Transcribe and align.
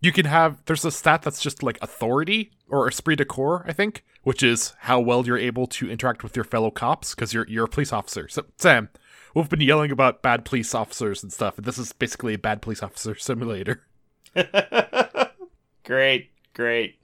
you 0.00 0.12
can 0.12 0.26
have 0.26 0.62
there's 0.66 0.84
a 0.84 0.90
stat 0.90 1.22
that's 1.22 1.40
just 1.40 1.62
like 1.62 1.78
authority 1.82 2.52
or 2.68 2.88
esprit 2.88 3.16
de 3.16 3.24
corps, 3.24 3.64
I 3.66 3.72
think, 3.72 4.04
which 4.22 4.42
is 4.42 4.74
how 4.80 5.00
well 5.00 5.26
you're 5.26 5.38
able 5.38 5.66
to 5.68 5.90
interact 5.90 6.22
with 6.22 6.36
your 6.36 6.44
fellow 6.44 6.70
cops 6.70 7.14
because 7.14 7.32
you're 7.32 7.46
you're 7.48 7.64
a 7.64 7.68
police 7.68 7.92
officer. 7.92 8.28
So 8.28 8.44
Sam, 8.56 8.88
we've 9.34 9.48
been 9.48 9.60
yelling 9.60 9.90
about 9.90 10.22
bad 10.22 10.44
police 10.44 10.74
officers 10.74 11.22
and 11.22 11.32
stuff, 11.32 11.58
and 11.58 11.66
this 11.66 11.78
is 11.78 11.92
basically 11.92 12.34
a 12.34 12.38
bad 12.38 12.62
police 12.62 12.82
officer 12.82 13.14
simulator. 13.18 13.84
great, 15.84 16.30
great. 16.54 16.97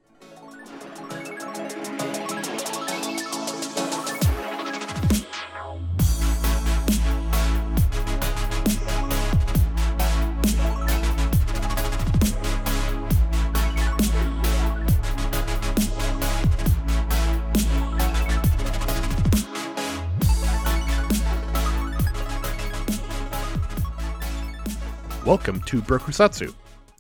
Welcome 25.25 25.61
to 25.63 25.81
Brokusatsu, 25.81 26.55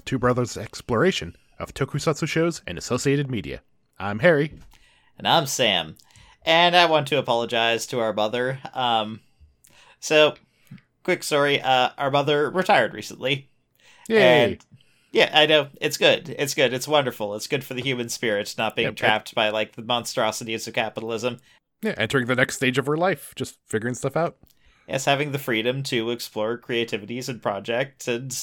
Two 0.04 0.18
Brothers' 0.18 0.56
exploration 0.56 1.36
of 1.58 1.74
tokusatsu 1.74 2.26
shows 2.26 2.62
and 2.66 2.78
associated 2.78 3.30
media. 3.30 3.62
I'm 3.98 4.20
Harry. 4.20 4.54
And 5.18 5.28
I'm 5.28 5.46
Sam. 5.46 5.96
And 6.42 6.74
I 6.74 6.86
want 6.86 7.06
to 7.08 7.18
apologize 7.18 7.86
to 7.88 8.00
our 8.00 8.12
mother. 8.12 8.58
Um, 8.72 9.20
so, 10.00 10.34
quick 11.02 11.22
story 11.22 11.60
uh, 11.60 11.90
our 11.98 12.10
mother 12.10 12.50
retired 12.50 12.94
recently. 12.94 13.50
Yay! 14.08 14.44
And 14.52 14.64
yeah, 15.12 15.30
I 15.32 15.46
know. 15.46 15.68
It's 15.80 15.96
good. 15.96 16.34
It's 16.38 16.54
good. 16.54 16.72
It's 16.72 16.88
wonderful. 16.88 17.34
It's 17.34 17.46
good 17.46 17.64
for 17.64 17.74
the 17.74 17.82
human 17.82 18.08
spirit 18.08 18.54
not 18.58 18.74
being 18.76 18.86
Yep, 18.86 18.92
yep. 18.92 18.98
trapped 18.98 19.34
by 19.34 19.50
like 19.50 19.76
the 19.76 19.82
monstrosities 19.82 20.66
of 20.66 20.74
capitalism. 20.74 21.38
yeah, 21.82 21.94
entering 21.98 22.26
the 22.26 22.34
next 22.34 22.56
stage 22.56 22.78
of 22.78 22.86
her 22.86 22.96
life, 22.96 23.32
just 23.36 23.58
figuring 23.66 23.94
stuff 23.94 24.16
out. 24.16 24.36
Yes, 24.88 25.04
having 25.06 25.32
the 25.32 25.38
freedom 25.38 25.82
to 25.84 26.10
explore 26.10 26.58
creativities 26.58 27.28
and 27.28 27.42
projects 27.42 28.06
and 28.08 28.36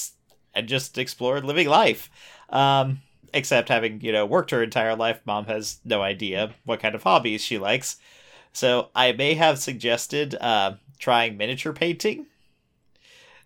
and 0.53 0.67
just 0.67 0.97
explore 0.97 1.39
living 1.39 1.67
life. 1.67 2.09
Um, 2.49 3.01
except 3.33 3.69
having 3.69 4.01
you 4.01 4.11
know 4.11 4.25
worked 4.25 4.51
her 4.51 4.63
entire 4.63 4.95
life, 4.95 5.21
mom 5.25 5.45
has 5.45 5.79
no 5.85 6.01
idea 6.01 6.53
what 6.65 6.79
kind 6.79 6.95
of 6.95 7.03
hobbies 7.03 7.43
she 7.43 7.57
likes. 7.57 7.97
So 8.53 8.89
I 8.95 9.13
may 9.13 9.35
have 9.35 9.59
suggested 9.59 10.35
uh, 10.35 10.73
trying 10.99 11.37
miniature 11.37 11.73
painting. 11.73 12.27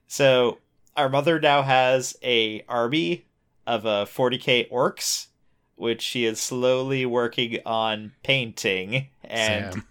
So 0.08 0.60
our 0.96 1.10
mother 1.10 1.40
now 1.40 1.62
has 1.62 2.18
a 2.24 2.64
army 2.68 3.26
of 3.68 3.86
a 3.86 4.06
40k 4.06 4.70
orcs, 4.70 5.28
which 5.76 6.02
she 6.02 6.26
is 6.26 6.40
slowly 6.40 7.06
working 7.06 7.60
on 7.66 8.14
painting. 8.24 9.08
And 9.24 9.74
Sam. 9.74 9.86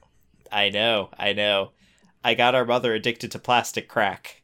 I 0.51 0.71
know, 0.71 1.11
I 1.19 1.33
know. 1.33 1.73
I 2.25 2.33
got 2.35 2.55
our 2.55 2.65
mother 2.65 2.95
addicted 2.95 3.31
to 3.33 3.39
plastic 3.39 3.87
crack. 3.87 4.43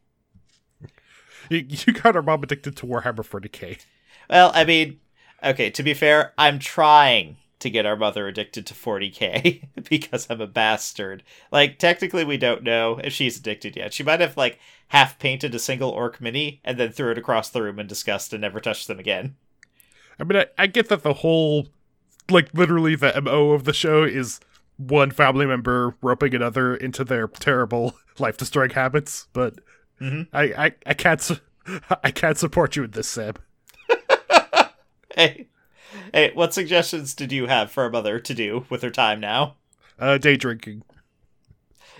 You, 1.48 1.64
you 1.67 1.92
got 1.95 2.14
our 2.14 2.22
mom 2.22 2.42
addicted 2.42 2.77
to 2.77 2.87
Warhammer 2.87 3.27
40k. 3.27 3.78
Well, 4.28 4.53
I 4.55 4.64
mean, 4.64 5.00
okay, 5.42 5.70
to 5.70 5.83
be 5.83 5.95
fair, 5.95 6.33
I'm 6.39 6.59
trying 6.59 7.39
to 7.59 7.70
get 7.70 7.87
our 7.87 7.97
mother 7.97 8.28
addicted 8.28 8.67
to 8.67 8.75
40k 8.75 9.69
because 9.89 10.27
I'm 10.28 10.41
a 10.41 10.47
bastard. 10.47 11.22
Like, 11.50 11.78
technically, 11.78 12.25
we 12.25 12.37
don't 12.37 12.62
know 12.62 13.00
if 13.03 13.12
she's 13.12 13.39
addicted 13.39 13.77
yet. 13.77 13.94
She 13.94 14.03
might 14.03 14.20
have, 14.20 14.37
like, 14.37 14.59
half 14.89 15.19
painted 15.19 15.55
a 15.55 15.59
single 15.59 15.91
orc 15.91 16.20
mini 16.20 16.61
and 16.65 16.78
then 16.78 16.92
threw 16.92 17.11
it 17.11 17.19
across 17.19 17.48
the 17.48 17.62
room 17.62 17.78
in 17.78 17.87
disgust 17.87 18.33
and 18.33 18.42
never 18.42 18.61
touched 18.61 18.87
them 18.87 18.98
again. 18.98 19.37
I 20.19 20.25
mean, 20.25 20.39
I, 20.39 20.47
I 20.59 20.67
get 20.67 20.89
that 20.89 21.03
the 21.03 21.15
whole, 21.15 21.69
like, 22.31 22.53
literally 22.55 22.94
the 22.94 23.20
MO 23.20 23.50
of 23.50 23.65
the 23.65 23.72
show 23.72 24.05
is 24.05 24.41
one 24.89 25.11
family 25.11 25.47
member 25.47 25.95
roping 26.03 26.34
another 26.34 26.75
into 26.75 27.05
their 27.05 27.28
terrible 27.28 27.94
life 28.19 28.37
destroying 28.37 28.71
habits, 28.71 29.28
but 29.32 29.55
Mhm. 30.00 30.28
I, 30.32 30.43
I, 30.66 30.72
I 30.87 30.94
can't 30.94 31.21
su- 31.21 31.37
I 32.05 32.10
can't 32.10 32.38
support 32.38 32.77
you 32.77 32.84
in 32.84 32.91
this, 32.93 33.09
Sam. 33.09 33.34
Hey, 35.15 35.49
hey, 36.15 36.31
what 36.34 36.55
suggestions 36.55 37.15
did 37.15 37.32
you 37.32 37.47
have 37.47 37.71
for 37.72 37.84
a 37.84 37.91
mother 37.91 38.21
to 38.21 38.34
do 38.34 38.65
with 38.71 38.82
her 38.82 38.91
time 38.91 39.21
now? 39.21 39.56
Uh, 39.99 40.19
day 40.19 40.37
drinking. 40.37 40.82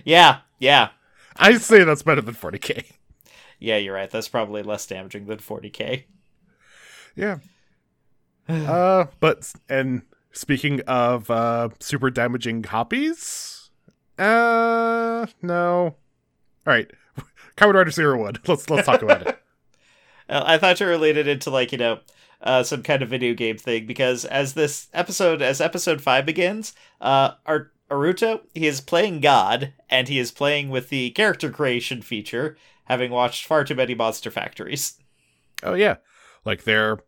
Yeah, 0.05 0.38
yeah. 0.59 0.91
I 1.37 1.59
say 1.59 1.84
that's 1.84 2.03
better 2.03 2.21
than 2.21 2.34
40k. 2.34 2.84
Yeah, 3.59 3.76
you're 3.76 3.94
right. 3.94 4.10
That's 4.10 4.28
probably 4.28 4.62
less 4.62 4.87
damaging 4.87 5.26
than 5.26 5.38
40k. 5.38 6.05
Yeah. 7.16 7.38
uh, 8.49 9.06
but 9.21 9.53
and 9.69 10.03
speaking 10.33 10.81
of 10.83 11.31
uh 11.31 11.71
super 11.81 12.11
damaging 12.11 12.63
copies, 12.63 13.71
uh, 14.21 15.27
no. 15.41 15.97
All 16.67 16.73
right, 16.75 16.91
Kamen 17.57 17.75
Rider 17.75 17.91
Zero 17.91 18.19
One. 18.19 18.35
Let's 18.47 18.69
let's 18.69 18.87
talk 18.87 19.03
about 19.03 19.27
it. 19.27 19.37
Uh, 20.29 20.45
I 20.47 20.59
thought 20.59 20.79
you 20.79 20.87
related 20.87 21.27
it 21.27 21.41
to 21.41 21.51
like 21.51 21.73
you 21.73 21.79
know 21.79 21.99
uh, 22.41 22.63
some 22.63 22.85
kind 22.85 23.03
of 23.03 23.09
video 23.09 23.35
game 23.35 23.59
thing 23.59 23.85
because 23.85 24.25
as 24.25 24.55
this 24.55 24.87
episode 24.95 25.43
as 25.43 25.61
episode 25.61 26.01
five 26.01 26.25
begins, 26.25 26.73
uh, 27.01 27.33
Ar- 27.47 27.73
Aruto 27.91 28.43
he 28.55 28.69
is 28.69 28.81
playing 28.81 29.19
God 29.19 29.73
and 29.89 30.07
he 30.07 30.21
is 30.21 30.31
playing 30.31 30.71
with 30.71 30.89
the 30.89 31.11
character 31.11 31.51
creation 31.51 32.01
feature, 32.01 32.57
having 32.85 33.11
watched 33.11 33.45
far 33.45 33.65
too 33.65 33.75
many 33.75 33.97
Monster 33.97 34.31
Factories. 34.31 35.01
Oh 35.65 35.75
yeah, 35.75 35.97
like 36.45 36.62
they're. 36.62 36.99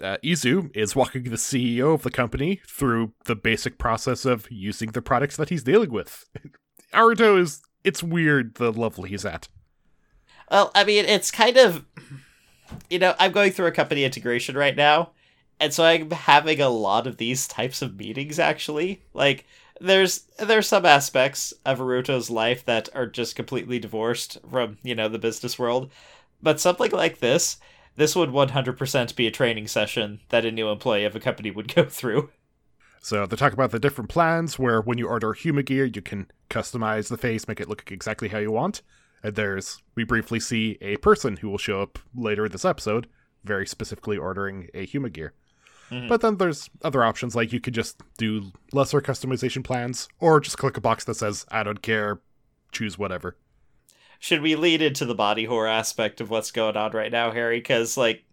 Uh, 0.00 0.16
Izu 0.24 0.74
is 0.74 0.96
walking 0.96 1.24
the 1.24 1.36
CEO 1.36 1.94
of 1.94 2.02
the 2.02 2.10
company 2.10 2.60
through 2.66 3.12
the 3.26 3.36
basic 3.36 3.78
process 3.78 4.24
of 4.24 4.50
using 4.50 4.90
the 4.90 5.02
products 5.02 5.36
that 5.36 5.50
he's 5.50 5.62
dealing 5.62 5.92
with. 5.92 6.28
Aruto 6.92 7.40
is 7.40 7.62
it's 7.84 8.02
weird 8.02 8.54
the 8.54 8.72
level 8.72 9.04
he's 9.04 9.24
at. 9.24 9.48
Well, 10.50 10.70
I 10.74 10.84
mean, 10.84 11.04
it's 11.04 11.30
kind 11.30 11.56
of 11.56 11.84
you 12.90 12.98
know 12.98 13.14
I'm 13.18 13.32
going 13.32 13.52
through 13.52 13.66
a 13.66 13.72
company 13.72 14.04
integration 14.04 14.56
right 14.56 14.76
now, 14.76 15.12
and 15.60 15.72
so 15.72 15.84
I'm 15.84 16.10
having 16.10 16.60
a 16.60 16.68
lot 16.68 17.06
of 17.06 17.16
these 17.16 17.46
types 17.46 17.82
of 17.82 17.96
meetings. 17.96 18.38
Actually, 18.38 19.02
like 19.12 19.46
there's 19.80 20.26
there's 20.38 20.68
some 20.68 20.86
aspects 20.86 21.52
of 21.64 21.78
Aruto's 21.78 22.30
life 22.30 22.64
that 22.64 22.88
are 22.94 23.06
just 23.06 23.36
completely 23.36 23.78
divorced 23.78 24.38
from 24.48 24.78
you 24.82 24.94
know 24.94 25.08
the 25.08 25.18
business 25.18 25.58
world, 25.58 25.90
but 26.42 26.60
something 26.60 26.90
like 26.90 27.18
this, 27.18 27.58
this 27.96 28.16
would 28.16 28.30
100% 28.30 29.16
be 29.16 29.26
a 29.26 29.30
training 29.30 29.66
session 29.66 30.20
that 30.28 30.44
a 30.44 30.52
new 30.52 30.68
employee 30.68 31.04
of 31.04 31.14
a 31.14 31.20
company 31.20 31.50
would 31.50 31.74
go 31.74 31.84
through. 31.84 32.30
So 33.00 33.26
they 33.26 33.36
talk 33.36 33.52
about 33.52 33.70
the 33.70 33.78
different 33.78 34.08
plans 34.08 34.58
where 34.58 34.80
when 34.80 34.96
you 34.96 35.08
order 35.08 35.34
Humagear, 35.34 35.94
you 35.94 36.00
can 36.00 36.30
customize 36.48 37.08
the 37.08 37.18
face, 37.18 37.46
make 37.46 37.60
it 37.60 37.68
look 37.68 37.92
exactly 37.92 38.28
how 38.28 38.38
you 38.38 38.50
want. 38.50 38.80
And 39.22 39.34
there's 39.34 39.82
we 39.94 40.04
briefly 40.04 40.40
see 40.40 40.78
a 40.80 40.96
person 40.96 41.36
who 41.36 41.50
will 41.50 41.58
show 41.58 41.82
up 41.82 41.98
later 42.14 42.46
in 42.46 42.52
this 42.52 42.64
episode, 42.64 43.06
very 43.44 43.66
specifically 43.66 44.16
ordering 44.16 44.68
a 44.72 44.86
Humagear. 44.86 45.30
Mhm. 45.90 46.08
But 46.08 46.22
then 46.22 46.38
there's 46.38 46.70
other 46.82 47.04
options 47.04 47.36
like 47.36 47.52
you 47.52 47.60
could 47.60 47.74
just 47.74 48.00
do 48.16 48.52
lesser 48.72 49.02
customization 49.02 49.62
plans, 49.62 50.08
or 50.18 50.40
just 50.40 50.56
click 50.56 50.78
a 50.78 50.80
box 50.80 51.04
that 51.04 51.16
says 51.16 51.44
I 51.50 51.62
don't 51.62 51.82
care, 51.82 52.20
choose 52.72 52.98
whatever. 52.98 53.36
Should 54.18 54.42
we 54.42 54.56
lead 54.56 54.82
into 54.82 55.04
the 55.04 55.14
body 55.14 55.44
horror 55.44 55.68
aspect 55.68 56.20
of 56.20 56.30
what's 56.30 56.50
going 56.50 56.76
on 56.76 56.92
right 56.92 57.12
now, 57.12 57.30
Harry? 57.30 57.58
Because 57.58 57.96
like 57.96 58.24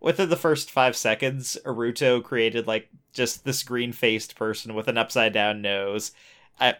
within 0.00 0.28
the 0.28 0.36
first 0.36 0.70
five 0.70 0.96
seconds, 0.96 1.56
Aruto 1.64 2.22
created 2.22 2.66
like 2.66 2.88
just 3.12 3.44
this 3.44 3.62
green 3.62 3.92
faced 3.92 4.36
person 4.36 4.74
with 4.74 4.88
an 4.88 4.98
upside 4.98 5.32
down 5.32 5.62
nose. 5.62 6.12
I, 6.60 6.76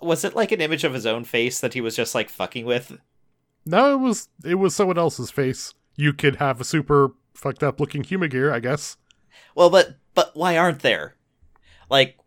was 0.00 0.24
it 0.24 0.36
like 0.36 0.52
an 0.52 0.60
image 0.60 0.84
of 0.84 0.94
his 0.94 1.06
own 1.06 1.24
face 1.24 1.60
that 1.60 1.74
he 1.74 1.80
was 1.80 1.96
just 1.96 2.14
like 2.14 2.28
fucking 2.28 2.66
with? 2.66 2.98
No, 3.64 3.94
it 3.94 3.98
was 3.98 4.28
it 4.44 4.56
was 4.56 4.74
someone 4.74 4.98
else's 4.98 5.30
face. 5.30 5.74
You 5.96 6.12
could 6.12 6.36
have 6.36 6.60
a 6.60 6.64
super 6.64 7.12
fucked 7.34 7.62
up 7.62 7.80
looking 7.80 8.02
Humagear, 8.02 8.52
I 8.52 8.60
guess. 8.60 8.96
Well, 9.54 9.70
but 9.70 9.96
but 10.14 10.34
why 10.34 10.56
aren't 10.56 10.80
there? 10.80 11.16
Like, 11.90 12.18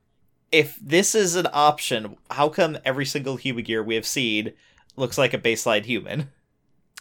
if 0.52 0.78
this 0.81 1.16
is 1.16 1.36
an 1.36 1.48
option, 1.54 2.18
how 2.31 2.50
come 2.50 2.78
every 2.84 3.06
single 3.06 3.38
human 3.38 3.64
gear 3.64 3.84
we 3.84 3.96
have 3.96 4.06
seen 4.06 4.54
looks 4.96 5.18
like 5.18 5.34
a 5.34 5.38
baseline 5.38 5.86
human? 5.86 6.30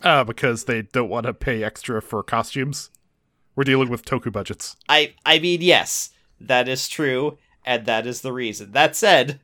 Uh, 0.02 0.24
because 0.24 0.64
they 0.64 0.82
don't 0.82 1.10
want 1.10 1.26
to 1.26 1.34
pay 1.34 1.62
extra 1.62 2.00
for 2.00 2.22
costumes. 2.22 2.90
We're 3.54 3.64
dealing 3.64 3.90
with 3.90 4.04
toku 4.04 4.32
budgets. 4.32 4.76
I 4.88 5.14
I 5.26 5.38
mean, 5.38 5.60
yes, 5.60 6.10
that 6.40 6.68
is 6.68 6.88
true, 6.88 7.38
and 7.64 7.84
that 7.86 8.06
is 8.06 8.22
the 8.22 8.32
reason. 8.32 8.72
That 8.72 8.96
said, 8.96 9.40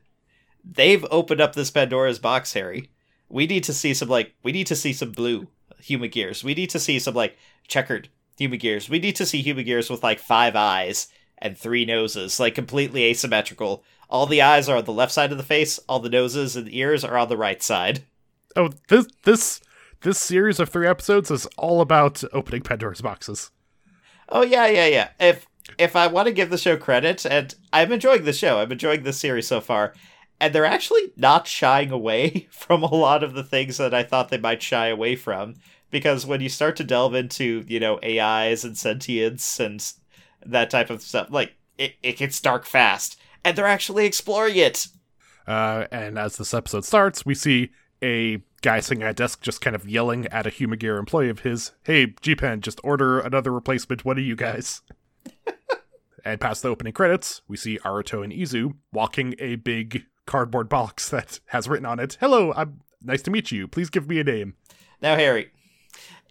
they've 0.63 1.05
opened 1.11 1.41
up 1.41 1.53
this 1.53 1.71
Pandora's 1.71 2.19
box, 2.19 2.53
Harry. 2.53 2.89
We 3.29 3.45
need 3.45 3.63
to 3.65 3.73
see 3.73 3.93
some 3.93 4.09
like 4.09 4.33
we 4.43 4.51
need 4.51 4.67
to 4.67 4.75
see 4.75 4.93
some 4.93 5.11
blue 5.11 5.47
human 5.79 6.09
gears. 6.09 6.43
We 6.43 6.53
need 6.53 6.69
to 6.71 6.79
see 6.79 6.99
some 6.99 7.13
like 7.13 7.37
checkered 7.67 8.09
human 8.37 8.59
gears. 8.59 8.89
We 8.89 8.99
need 8.99 9.15
to 9.17 9.25
see 9.25 9.41
human 9.41 9.65
gears 9.65 9.89
with 9.89 10.03
like 10.03 10.19
five 10.19 10.55
eyes 10.55 11.07
and 11.37 11.57
three 11.57 11.85
noses, 11.85 12.39
like 12.39 12.55
completely 12.55 13.03
asymmetrical. 13.03 13.83
All 14.09 14.25
the 14.25 14.41
eyes 14.41 14.69
are 14.69 14.77
on 14.77 14.85
the 14.85 14.93
left 14.93 15.11
side 15.11 15.31
of 15.31 15.37
the 15.37 15.43
face, 15.43 15.79
all 15.87 15.99
the 15.99 16.09
noses 16.09 16.55
and 16.55 16.73
ears 16.73 17.03
are 17.03 17.17
on 17.17 17.27
the 17.27 17.37
right 17.37 17.61
side. 17.61 18.03
Oh, 18.57 18.71
this 18.89 19.07
this 19.23 19.61
this 20.01 20.17
series 20.19 20.59
of 20.59 20.69
three 20.69 20.87
episodes 20.87 21.29
is 21.29 21.45
all 21.57 21.79
about 21.79 22.23
opening 22.33 22.63
Pandora's 22.63 23.01
boxes. 23.01 23.51
Oh 24.29 24.41
yeah, 24.41 24.65
yeah, 24.65 24.87
yeah. 24.87 25.09
If 25.19 25.47
if 25.77 25.95
I 25.95 26.07
want 26.07 26.27
to 26.27 26.33
give 26.33 26.49
the 26.49 26.57
show 26.57 26.75
credit, 26.75 27.25
and 27.25 27.53
I'm 27.71 27.91
enjoying 27.91 28.23
the 28.23 28.33
show, 28.33 28.59
I'm 28.59 28.71
enjoying 28.71 29.03
the 29.03 29.13
series 29.13 29.47
so 29.47 29.61
far, 29.61 29.93
and 30.39 30.53
they're 30.53 30.65
actually 30.65 31.13
not 31.15 31.47
shying 31.47 31.91
away 31.91 32.47
from 32.51 32.81
a 32.81 32.93
lot 32.93 33.23
of 33.23 33.33
the 33.33 33.43
things 33.43 33.77
that 33.77 33.93
I 33.93 34.03
thought 34.03 34.29
they 34.29 34.39
might 34.39 34.63
shy 34.63 34.87
away 34.87 35.15
from. 35.15 35.55
Because 35.89 36.25
when 36.25 36.41
you 36.41 36.49
start 36.49 36.75
to 36.77 36.83
delve 36.83 37.15
into, 37.15 37.63
you 37.65 37.79
know, 37.79 37.97
AIs 38.03 38.65
and 38.65 38.77
sentience 38.77 39.57
and 39.57 39.93
that 40.45 40.69
type 40.69 40.89
of 40.89 41.01
stuff, 41.01 41.27
like 41.29 41.55
it, 41.77 41.93
it 42.03 42.17
gets 42.17 42.41
dark 42.41 42.65
fast, 42.65 43.17
and 43.45 43.55
they're 43.55 43.67
actually 43.67 44.05
exploring 44.05 44.57
it. 44.57 44.87
Uh, 45.45 45.85
and 45.91 46.17
as 46.19 46.37
this 46.37 46.53
episode 46.53 46.83
starts, 46.83 47.25
we 47.25 47.35
see 47.35 47.69
a 48.03 48.41
guy 48.61 48.79
sitting 48.79 49.03
at 49.03 49.09
a 49.11 49.13
desk 49.13 49.41
just 49.41 49.61
kind 49.61 49.75
of 49.75 49.87
yelling 49.87 50.27
at 50.27 50.47
a 50.47 50.49
Humagear 50.49 50.97
employee 50.97 51.29
of 51.29 51.39
his, 51.39 51.71
Hey, 51.83 52.13
G-Pen, 52.21 52.61
just 52.61 52.81
order 52.83 53.19
another 53.19 53.51
replacement. 53.51 54.05
What 54.05 54.17
are 54.17 54.21
you 54.21 54.35
guys? 54.35 54.81
and 56.25 56.41
past 56.41 56.63
the 56.63 56.69
opening 56.69 56.93
credits, 56.93 57.41
we 57.47 57.57
see 57.57 57.79
Aruto 57.79 58.23
and 58.23 58.33
Izu 58.33 58.75
walking 58.91 59.35
a 59.39 59.55
big 59.55 60.05
cardboard 60.25 60.69
box 60.69 61.09
that 61.11 61.39
has 61.47 61.67
written 61.67 61.85
on 61.85 61.99
it, 61.99 62.17
Hello, 62.19 62.53
I'm 62.53 62.81
nice 63.01 63.21
to 63.23 63.31
meet 63.31 63.51
you. 63.51 63.67
Please 63.67 63.89
give 63.89 64.07
me 64.07 64.19
a 64.19 64.23
name. 64.23 64.55
Now, 65.01 65.15
Harry, 65.15 65.51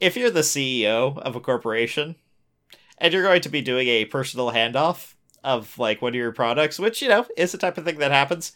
if 0.01 0.17
you're 0.17 0.31
the 0.31 0.41
CEO 0.41 1.19
of 1.19 1.37
a 1.37 1.41
corporation 1.41 2.17
and 2.99 3.13
you're 3.13 3.23
going 3.23 3.43
to 3.43 3.49
be 3.49 3.63
doing 3.63 3.89
a 3.89 4.05
personal 4.05 4.53
handoff 4.53 5.15
of 5.45 5.79
like 5.79 6.03
one 6.03 6.11
of 6.11 6.17
your 6.17 6.33
products, 6.33 6.79
which, 6.79 7.01
you 7.01 7.09
know, 7.09 7.27
is 7.37 7.53
the 7.53 7.59
type 7.59 7.79
of 7.79 7.85
thing 7.85 7.99
that 7.99 8.11
happens, 8.11 8.53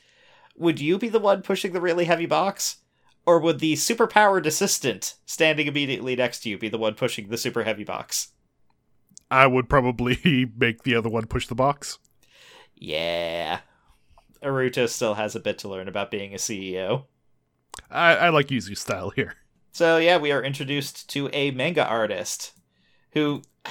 would 0.57 0.81
you 0.81 0.99
be 0.99 1.09
the 1.09 1.21
one 1.21 1.43
pushing 1.43 1.73
the 1.73 1.81
really 1.81 2.05
heavy 2.05 2.27
box? 2.27 2.79
Or 3.27 3.39
would 3.39 3.61
the 3.61 3.75
superpowered 3.75 4.47
assistant 4.47 5.15
standing 5.27 5.67
immediately 5.67 6.17
next 6.17 6.41
to 6.41 6.49
you 6.49 6.59
be 6.59 6.69
the 6.69 6.79
one 6.79 6.95
pushing 6.95 7.29
the 7.29 7.39
super 7.39 7.65
heavy 7.65 7.85
box? 7.85 8.29
I 9.31 9.47
would 9.47 9.69
probably 9.69 10.51
make 10.57 10.83
the 10.83 10.95
other 10.95 11.09
one 11.09 11.27
push 11.27 11.47
the 11.47 11.55
box. 11.55 11.99
Yeah. 12.75 13.61
Aruto 14.43 14.89
still 14.89 15.15
has 15.15 15.37
a 15.37 15.41
bit 15.41 15.59
to 15.59 15.69
learn 15.69 15.87
about 15.87 16.11
being 16.11 16.33
a 16.33 16.39
CEO. 16.39 17.05
I, 17.91 18.17
I 18.17 18.29
like 18.31 18.49
Izu's 18.49 18.81
style 18.81 19.11
here. 19.11 19.35
So, 19.73 19.99
yeah, 19.99 20.17
we 20.17 20.33
are 20.33 20.43
introduced 20.43 21.09
to 21.11 21.29
a 21.33 21.51
manga 21.51 21.87
artist 21.87 22.53
who. 23.13 23.43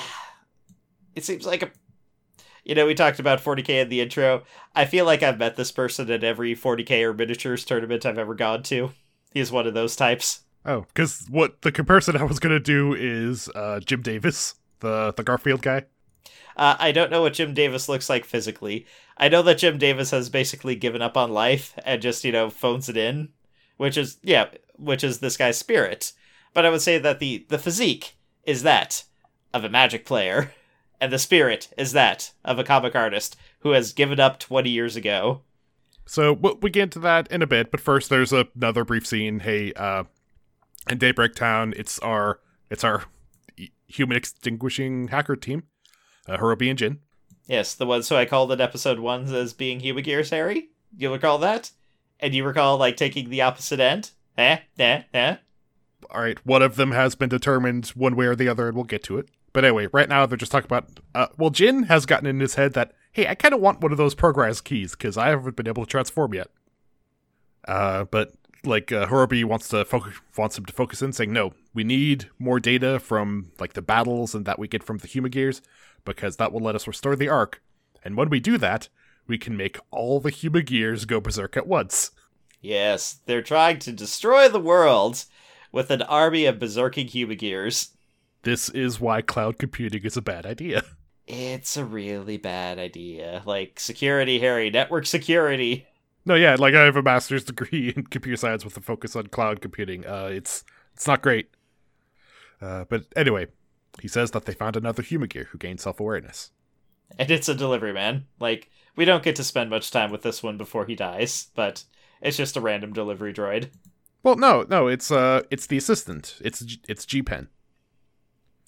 It 1.16 1.26
seems 1.26 1.46
like 1.46 1.64
a. 1.64 1.72
You 2.64 2.76
know, 2.76 2.86
we 2.86 2.94
talked 2.94 3.20
about 3.20 3.44
40k 3.44 3.82
in 3.82 3.90
the 3.90 4.00
intro. 4.00 4.44
I 4.74 4.86
feel 4.86 5.04
like 5.04 5.22
I've 5.22 5.40
met 5.40 5.58
this 5.58 5.72
person 5.72 6.10
at 6.12 6.24
every 6.24 6.56
40k 6.56 7.02
or 7.02 7.14
miniatures 7.14 7.66
tournament 7.66 8.06
I've 8.06 8.20
ever 8.20 8.36
gone 8.36 8.64
to. 8.64 8.92
He's 9.32 9.52
one 9.52 9.68
of 9.68 9.74
those 9.74 9.96
types. 9.96 10.42
Oh, 10.66 10.86
because 10.94 11.26
what 11.30 11.62
the 11.62 11.72
comparison 11.72 12.18
I 12.18 12.24
was 12.24 12.40
gonna 12.40 12.60
do 12.60 12.94
is 12.94 13.50
uh, 13.56 13.80
Jim 13.80 14.02
Davis, 14.02 14.56
the 14.80 15.14
the 15.16 15.24
Garfield 15.24 15.62
guy. 15.62 15.86
Uh, 16.58 16.76
I 16.78 16.92
don't 16.92 17.10
know 17.10 17.22
what 17.22 17.34
Jim 17.34 17.54
Davis 17.54 17.88
looks 17.88 18.10
like 18.10 18.26
physically. 18.26 18.86
I 19.18 19.30
know 19.30 19.42
that 19.44 19.60
Jim 19.60 19.78
Davis 19.78 20.12
has 20.12 20.30
basically 20.30 20.76
given 20.76 21.02
up 21.02 21.16
on 21.16 21.32
life 21.32 21.74
and 21.86 22.02
just 22.02 22.24
you 22.24 22.32
know 22.32 22.50
phones 22.50 22.90
it 22.90 22.98
in, 22.98 23.30
which 23.78 23.98
is 23.98 24.18
yeah, 24.24 24.48
which 24.78 25.04
is 25.04 25.20
this 25.20 25.38
guy's 25.38 25.58
spirit. 25.58 26.12
But 26.54 26.66
I 26.66 26.70
would 26.70 26.82
say 26.82 26.98
that 26.98 27.20
the 27.20 27.46
the 27.50 27.58
physique 27.58 28.18
is 28.44 28.64
that 28.64 29.06
of 29.54 29.64
a 29.64 29.70
magic 29.70 30.06
player, 30.06 30.52
and 31.00 31.14
the 31.14 31.20
spirit 31.20 31.70
is 31.78 31.94
that 31.94 32.34
of 32.44 32.60
a 32.60 32.64
comic 32.64 32.96
artist 32.96 33.38
who 33.60 33.72
has 33.72 33.94
given 33.94 34.20
up 34.20 34.40
twenty 34.40 34.70
years 34.70 34.96
ago. 34.96 35.42
So 36.10 36.34
we'll, 36.34 36.58
we 36.60 36.72
get 36.72 36.84
into 36.84 37.00
that 37.02 37.32
in 37.32 37.44
a 37.44 37.48
bit, 37.48 37.70
but 37.70 37.80
first 37.80 38.10
there's 38.10 38.34
another 38.34 38.84
brief 38.84 39.06
scene. 39.06 39.42
Hey, 39.42 39.72
uh, 39.74 40.06
in 40.90 40.98
Daybreak 40.98 41.36
Town, 41.36 41.72
it's 41.78 42.00
our 42.00 42.40
it's 42.72 42.84
our 42.84 43.04
human 43.86 44.18
extinguishing 44.18 45.10
hacker 45.10 45.36
team, 45.36 45.66
uh, 46.28 46.38
Horobi 46.38 46.68
and 46.68 46.80
Jin. 46.80 47.00
Yes, 47.46 47.76
the 47.76 47.86
ones 47.86 48.10
who 48.10 48.16
I 48.16 48.26
called 48.26 48.52
in 48.52 48.60
episode 48.60 48.98
one 48.98 49.32
as 49.36 49.54
being 49.54 49.82
Human 49.82 50.04
Gears, 50.04 50.32
Harry. 50.32 50.70
You 50.98 51.14
recall 51.14 51.38
that? 51.40 51.70
And 52.20 52.34
you 52.34 52.44
recall 52.44 52.78
like 52.78 52.98
taking 52.98 53.30
the 53.30 53.44
opposite 53.44 53.80
end? 53.80 54.10
Eh? 54.36 54.58
Eh? 54.80 55.04
Eh? 55.14 55.36
All 56.10 56.22
right, 56.22 56.44
one 56.44 56.64
of 56.64 56.76
them 56.76 56.92
has 56.92 57.14
been 57.14 57.30
determined 57.30 57.90
one 57.90 58.16
way 58.16 58.26
or 58.26 58.36
the 58.36 58.48
other, 58.48 58.68
and 58.68 58.76
we'll 58.76 58.84
get 58.84 59.04
to 59.04 59.20
it. 59.20 59.30
But 59.54 59.64
anyway, 59.64 59.88
right 59.94 60.10
now 60.10 60.26
they're 60.26 60.38
just 60.38 60.52
talking 60.52 60.66
about. 60.66 60.90
Uh, 61.14 61.28
well, 61.38 61.52
Jin 61.52 61.84
has 61.84 62.08
gotten 62.08 62.26
in 62.26 62.40
his 62.40 62.56
head 62.56 62.74
that 62.74 62.94
hey, 63.12 63.28
I 63.28 63.36
kind 63.36 63.54
of 63.54 63.62
want 63.62 63.82
one 63.82 63.92
of 63.92 63.98
those 63.98 64.16
progress 64.16 64.62
keys 64.62 64.92
because 64.92 65.18
I 65.18 65.30
haven't 65.30 65.56
been 65.56 65.68
able 65.68 65.86
to 65.86 65.90
transform 65.90 66.34
yet. 66.34 66.50
Uh, 67.68 68.06
but 68.06 68.34
like 68.64 68.92
uh, 68.92 69.08
Horobi 69.08 69.44
wants 69.44 69.70
to 69.70 69.86
focus, 69.86 70.16
wants 70.38 70.58
him 70.58 70.66
to 70.66 70.74
focus 70.74 71.02
in, 71.02 71.14
saying 71.14 71.34
no, 71.34 71.54
we 71.74 71.84
need 71.84 72.30
more 72.38 72.60
data 72.60 73.00
from 73.00 73.52
like 73.60 73.74
the 73.74 73.82
battles 73.82 74.36
and 74.36 74.46
that 74.46 74.60
we 74.60 74.68
get 74.68 74.84
from 74.84 74.98
the 74.98 75.08
Humagears 75.08 75.62
because 76.06 76.38
that 76.38 76.52
will 76.52 76.62
let 76.62 76.76
us 76.76 76.88
restore 76.88 77.16
the 77.16 77.30
Ark. 77.30 77.62
And 78.04 78.16
when 78.16 78.30
we 78.30 78.40
do 78.40 78.58
that, 78.58 78.90
we 79.28 79.38
can 79.38 79.56
make 79.56 79.78
all 79.92 80.20
the 80.20 80.30
Humagears 80.30 81.06
go 81.06 81.20
berserk 81.20 81.56
at 81.58 81.68
once. 81.68 82.12
Yes, 82.62 83.20
they're 83.26 83.42
trying 83.42 83.80
to 83.80 83.92
destroy 83.92 84.50
the 84.50 84.60
world 84.60 85.26
with 85.72 85.92
an 85.92 86.02
army 86.02 86.46
of 86.46 86.60
berserking 86.60 87.10
Humagears. 87.10 87.92
This 88.44 88.70
is 88.70 89.00
why 89.00 89.22
cloud 89.22 89.60
computing 89.60 90.04
is 90.04 90.18
a 90.18 90.22
bad 90.22 90.46
idea. 90.46 90.84
It's 91.30 91.78
a 91.78 91.86
really 91.86 92.38
bad 92.38 92.80
idea. 92.80 93.44
Like 93.46 93.80
security, 93.80 94.40
Harry, 94.40 94.72
network 94.72 95.06
security. 95.06 95.86
No, 96.26 96.34
yeah, 96.34 96.56
like 96.58 96.74
I 96.74 96.84
have 96.84 96.96
a 96.96 97.04
master's 97.04 97.44
degree 97.44 97.94
in 97.96 98.04
computer 98.08 98.36
science 98.36 98.66
with 98.66 98.76
a 98.76 98.82
focus 98.82 99.16
on 99.16 99.28
cloud 99.28 99.62
computing. 99.62 100.06
Uh, 100.06 100.30
it's 100.32 100.64
it's 100.96 101.08
not 101.08 101.22
great. 101.22 101.52
Uh, 102.60 102.86
but 102.90 103.06
anyway, 103.16 103.46
he 104.02 104.08
says 104.08 104.32
that 104.32 104.46
they 104.46 104.54
found 104.54 104.76
another 104.76 105.04
Humagear 105.04 105.46
who 105.46 105.60
gained 105.60 105.80
self 105.80 106.00
awareness. 106.00 106.50
And 107.18 107.30
it's 107.30 107.48
a 107.48 107.56
delivery 107.56 107.94
man. 107.94 108.26
Like, 108.40 108.70
we 108.96 109.06
don't 109.06 109.24
get 109.24 109.36
to 109.38 109.44
spend 109.44 109.70
much 109.70 109.92
time 109.92 110.12
with 110.12 110.24
this 110.24 110.44
one 110.44 110.58
before 110.58 110.86
he 110.86 110.96
dies, 110.96 111.48
but 111.56 111.84
it's 112.22 112.38
just 112.38 112.58
a 112.58 112.62
random 112.62 112.92
delivery 112.92 113.34
droid. 113.34 113.70
Well, 114.24 114.36
no, 114.36 114.66
no, 114.68 114.88
it's 114.88 115.12
uh, 115.12 115.44
it's 115.52 115.68
the 115.68 115.78
assistant. 115.78 116.38
It's 116.42 116.64
it's 116.88 117.06
G 117.06 117.22
Pen. 117.22 117.50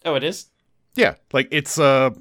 Oh, 0.06 0.14
it 0.14 0.24
is. 0.24 0.48
Yeah, 0.96 1.16
like 1.34 1.48
it's 1.52 1.80
uh, 1.80 2.12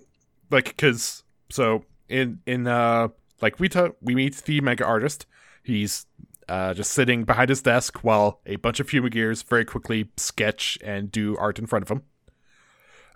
like 0.50 0.66
because 0.66 1.22
so 1.50 1.84
in 2.08 2.40
in 2.46 2.66
uh, 2.66 3.08
like 3.40 3.58
we 3.58 3.68
we 4.00 4.14
meet 4.14 4.36
the 4.36 4.60
manga 4.60 4.84
artist. 4.84 5.26
He's 5.62 6.06
uh, 6.48 6.74
just 6.74 6.92
sitting 6.92 7.24
behind 7.24 7.48
his 7.48 7.62
desk 7.62 8.02
while 8.02 8.40
a 8.46 8.56
bunch 8.56 8.80
of 8.80 8.88
Humagears 8.88 9.42
very 9.42 9.64
quickly 9.64 10.10
sketch 10.16 10.78
and 10.82 11.10
do 11.10 11.36
art 11.36 11.58
in 11.58 11.66
front 11.66 11.82
of 11.84 11.90
him. 11.90 12.02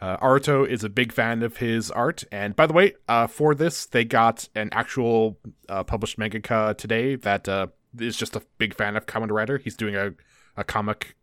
Uh, 0.00 0.16
Aruto 0.18 0.68
is 0.68 0.84
a 0.84 0.88
big 0.88 1.12
fan 1.12 1.42
of 1.42 1.56
his 1.56 1.90
art, 1.90 2.24
and 2.30 2.54
by 2.54 2.66
the 2.66 2.72
way, 2.72 2.94
uh, 3.08 3.26
for 3.26 3.54
this 3.54 3.86
they 3.86 4.04
got 4.04 4.48
an 4.54 4.68
actual 4.72 5.38
uh, 5.68 5.82
published 5.82 6.18
mangaka 6.18 6.76
today 6.76 7.16
that 7.16 7.48
uh, 7.48 7.68
is 7.98 8.16
just 8.16 8.36
a 8.36 8.42
big 8.58 8.74
fan 8.74 8.96
of 8.96 9.06
Kamen 9.06 9.30
Rider. 9.30 9.58
He's 9.58 9.76
doing 9.76 9.96
a 9.96 10.12
a 10.56 10.64
comic, 10.64 11.16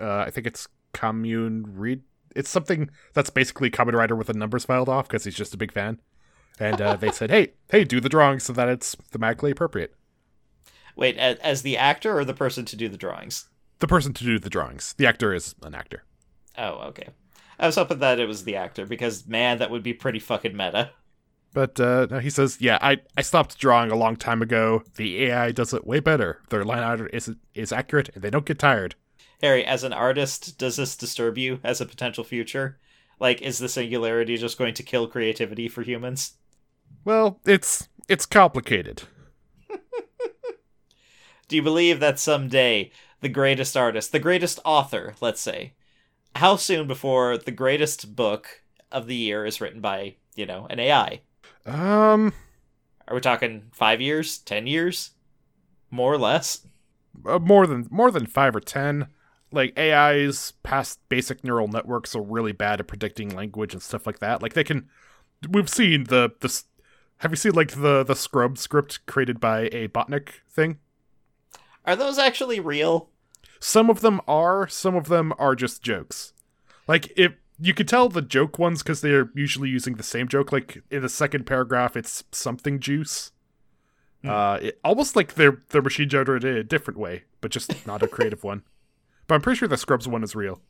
uh, 0.00 0.18
I 0.18 0.30
think 0.30 0.46
it's 0.46 0.68
Commune 0.92 1.64
Read. 1.66 2.02
It's 2.36 2.50
something 2.50 2.90
that's 3.14 3.30
basically 3.30 3.70
Kamen 3.70 3.94
Rider 3.94 4.14
with 4.14 4.28
the 4.28 4.34
numbers 4.34 4.64
filed 4.64 4.88
off 4.88 5.08
because 5.08 5.24
he's 5.24 5.34
just 5.34 5.54
a 5.54 5.58
big 5.58 5.72
fan. 5.72 6.00
And 6.58 6.80
uh, 6.80 6.96
they 6.96 7.10
said, 7.10 7.30
"Hey, 7.30 7.52
hey, 7.70 7.84
do 7.84 8.00
the 8.00 8.08
drawings 8.08 8.44
so 8.44 8.52
that 8.54 8.68
it's 8.68 8.96
thematically 9.12 9.50
appropriate." 9.50 9.94
Wait, 10.94 11.18
as, 11.18 11.36
as 11.38 11.62
the 11.62 11.76
actor 11.76 12.18
or 12.18 12.24
the 12.24 12.34
person 12.34 12.64
to 12.64 12.76
do 12.76 12.88
the 12.88 12.96
drawings? 12.96 13.48
The 13.80 13.86
person 13.86 14.14
to 14.14 14.24
do 14.24 14.38
the 14.38 14.48
drawings. 14.48 14.94
The 14.96 15.06
actor 15.06 15.34
is 15.34 15.54
an 15.62 15.74
actor. 15.74 16.04
Oh, 16.56 16.78
okay. 16.88 17.08
I 17.58 17.66
was 17.66 17.76
hoping 17.76 17.98
that 17.98 18.18
it 18.18 18.26
was 18.26 18.44
the 18.44 18.56
actor 18.56 18.86
because 18.86 19.26
man, 19.26 19.58
that 19.58 19.70
would 19.70 19.82
be 19.82 19.92
pretty 19.92 20.18
fucking 20.18 20.56
meta. 20.56 20.90
But 21.52 21.80
uh, 21.80 22.06
no, 22.10 22.18
he 22.18 22.30
says, 22.30 22.58
"Yeah, 22.60 22.78
I, 22.80 22.98
I 23.16 23.22
stopped 23.22 23.58
drawing 23.58 23.90
a 23.90 23.96
long 23.96 24.16
time 24.16 24.42
ago. 24.42 24.82
The 24.96 25.24
AI 25.24 25.52
does 25.52 25.72
it 25.72 25.86
way 25.86 26.00
better. 26.00 26.42
Their 26.50 26.64
line 26.64 26.82
art 26.82 27.10
is 27.14 27.34
is 27.54 27.72
accurate, 27.72 28.10
and 28.14 28.22
they 28.22 28.30
don't 28.30 28.46
get 28.46 28.58
tired." 28.58 28.94
Harry, 29.42 29.64
as 29.64 29.84
an 29.84 29.92
artist, 29.92 30.58
does 30.58 30.76
this 30.76 30.96
disturb 30.96 31.38
you 31.38 31.60
as 31.62 31.80
a 31.80 31.86
potential 31.86 32.24
future? 32.24 32.78
Like, 33.20 33.40
is 33.42 33.58
the 33.58 33.68
singularity 33.68 34.36
just 34.36 34.58
going 34.58 34.74
to 34.74 34.82
kill 34.82 35.06
creativity 35.08 35.68
for 35.68 35.82
humans? 35.82 36.34
Well, 37.04 37.40
it's 37.44 37.88
it's 38.08 38.26
complicated. 38.26 39.04
Do 41.48 41.56
you 41.56 41.62
believe 41.62 42.00
that 42.00 42.18
someday 42.18 42.90
the 43.20 43.28
greatest 43.28 43.76
artist, 43.76 44.12
the 44.12 44.18
greatest 44.18 44.58
author, 44.64 45.14
let's 45.20 45.40
say, 45.40 45.74
how 46.36 46.56
soon 46.56 46.86
before 46.86 47.38
the 47.38 47.50
greatest 47.52 48.14
book 48.16 48.62
of 48.92 49.06
the 49.06 49.14
year 49.16 49.46
is 49.46 49.60
written 49.60 49.80
by, 49.80 50.16
you 50.34 50.46
know, 50.46 50.66
an 50.70 50.78
AI? 50.80 51.20
Um, 51.64 52.32
Are 53.08 53.14
we 53.14 53.20
talking 53.20 53.70
five 53.72 54.00
years, 54.00 54.38
ten 54.38 54.66
years, 54.66 55.12
more 55.90 56.12
or 56.12 56.18
less? 56.18 56.66
uh, 57.24 57.38
more 57.38 57.66
than 57.66 57.86
more 57.90 58.10
than 58.10 58.26
five 58.26 58.54
or 58.54 58.60
ten. 58.60 59.08
Like 59.52 59.78
AIs 59.78 60.52
past 60.62 61.00
basic 61.08 61.44
neural 61.44 61.68
networks 61.68 62.16
are 62.16 62.22
really 62.22 62.52
bad 62.52 62.80
at 62.80 62.88
predicting 62.88 63.34
language 63.34 63.72
and 63.72 63.82
stuff 63.82 64.06
like 64.06 64.18
that. 64.18 64.42
Like 64.42 64.54
they 64.54 64.64
can, 64.64 64.88
we've 65.48 65.68
seen 65.68 66.04
the 66.04 66.32
the. 66.40 66.62
Have 67.18 67.32
you 67.32 67.36
seen 67.36 67.52
like 67.52 67.80
the 67.80 68.04
the 68.04 68.14
scrub 68.14 68.58
script 68.58 69.06
created 69.06 69.40
by 69.40 69.70
a 69.72 69.88
Botnik 69.88 70.28
thing? 70.50 70.78
Are 71.84 71.96
those 71.96 72.18
actually 72.18 72.60
real? 72.60 73.08
Some 73.60 73.88
of 73.88 74.00
them 74.00 74.20
are, 74.28 74.68
some 74.68 74.94
of 74.94 75.08
them 75.08 75.32
are 75.38 75.54
just 75.54 75.82
jokes. 75.82 76.34
Like 76.86 77.12
if 77.16 77.32
you 77.58 77.72
could 77.74 77.88
tell 77.88 78.08
the 78.08 78.22
joke 78.22 78.58
ones 78.58 78.82
because 78.82 79.00
they're 79.00 79.30
usually 79.34 79.68
using 79.68 79.94
the 79.94 80.02
same 80.02 80.28
joke. 80.28 80.52
Like 80.52 80.82
in 80.90 81.02
the 81.02 81.08
second 81.08 81.46
paragraph, 81.46 81.96
it's 81.96 82.24
something 82.32 82.80
juice. 82.80 83.32
Hmm. 84.22 84.30
Uh, 84.30 84.56
it, 84.56 84.80
almost 84.84 85.16
like 85.16 85.34
they're 85.34 85.62
they're 85.70 85.82
machine 85.82 86.08
generated 86.08 86.50
in 86.50 86.56
a 86.56 86.64
different 86.64 86.98
way, 86.98 87.24
but 87.40 87.50
just 87.50 87.86
not 87.86 88.02
a 88.02 88.08
creative 88.08 88.44
one. 88.44 88.62
But 89.26 89.36
I'm 89.36 89.40
pretty 89.40 89.58
sure 89.58 89.68
the 89.68 89.76
Scrubs 89.76 90.06
one 90.06 90.22
is 90.22 90.34
real. 90.34 90.60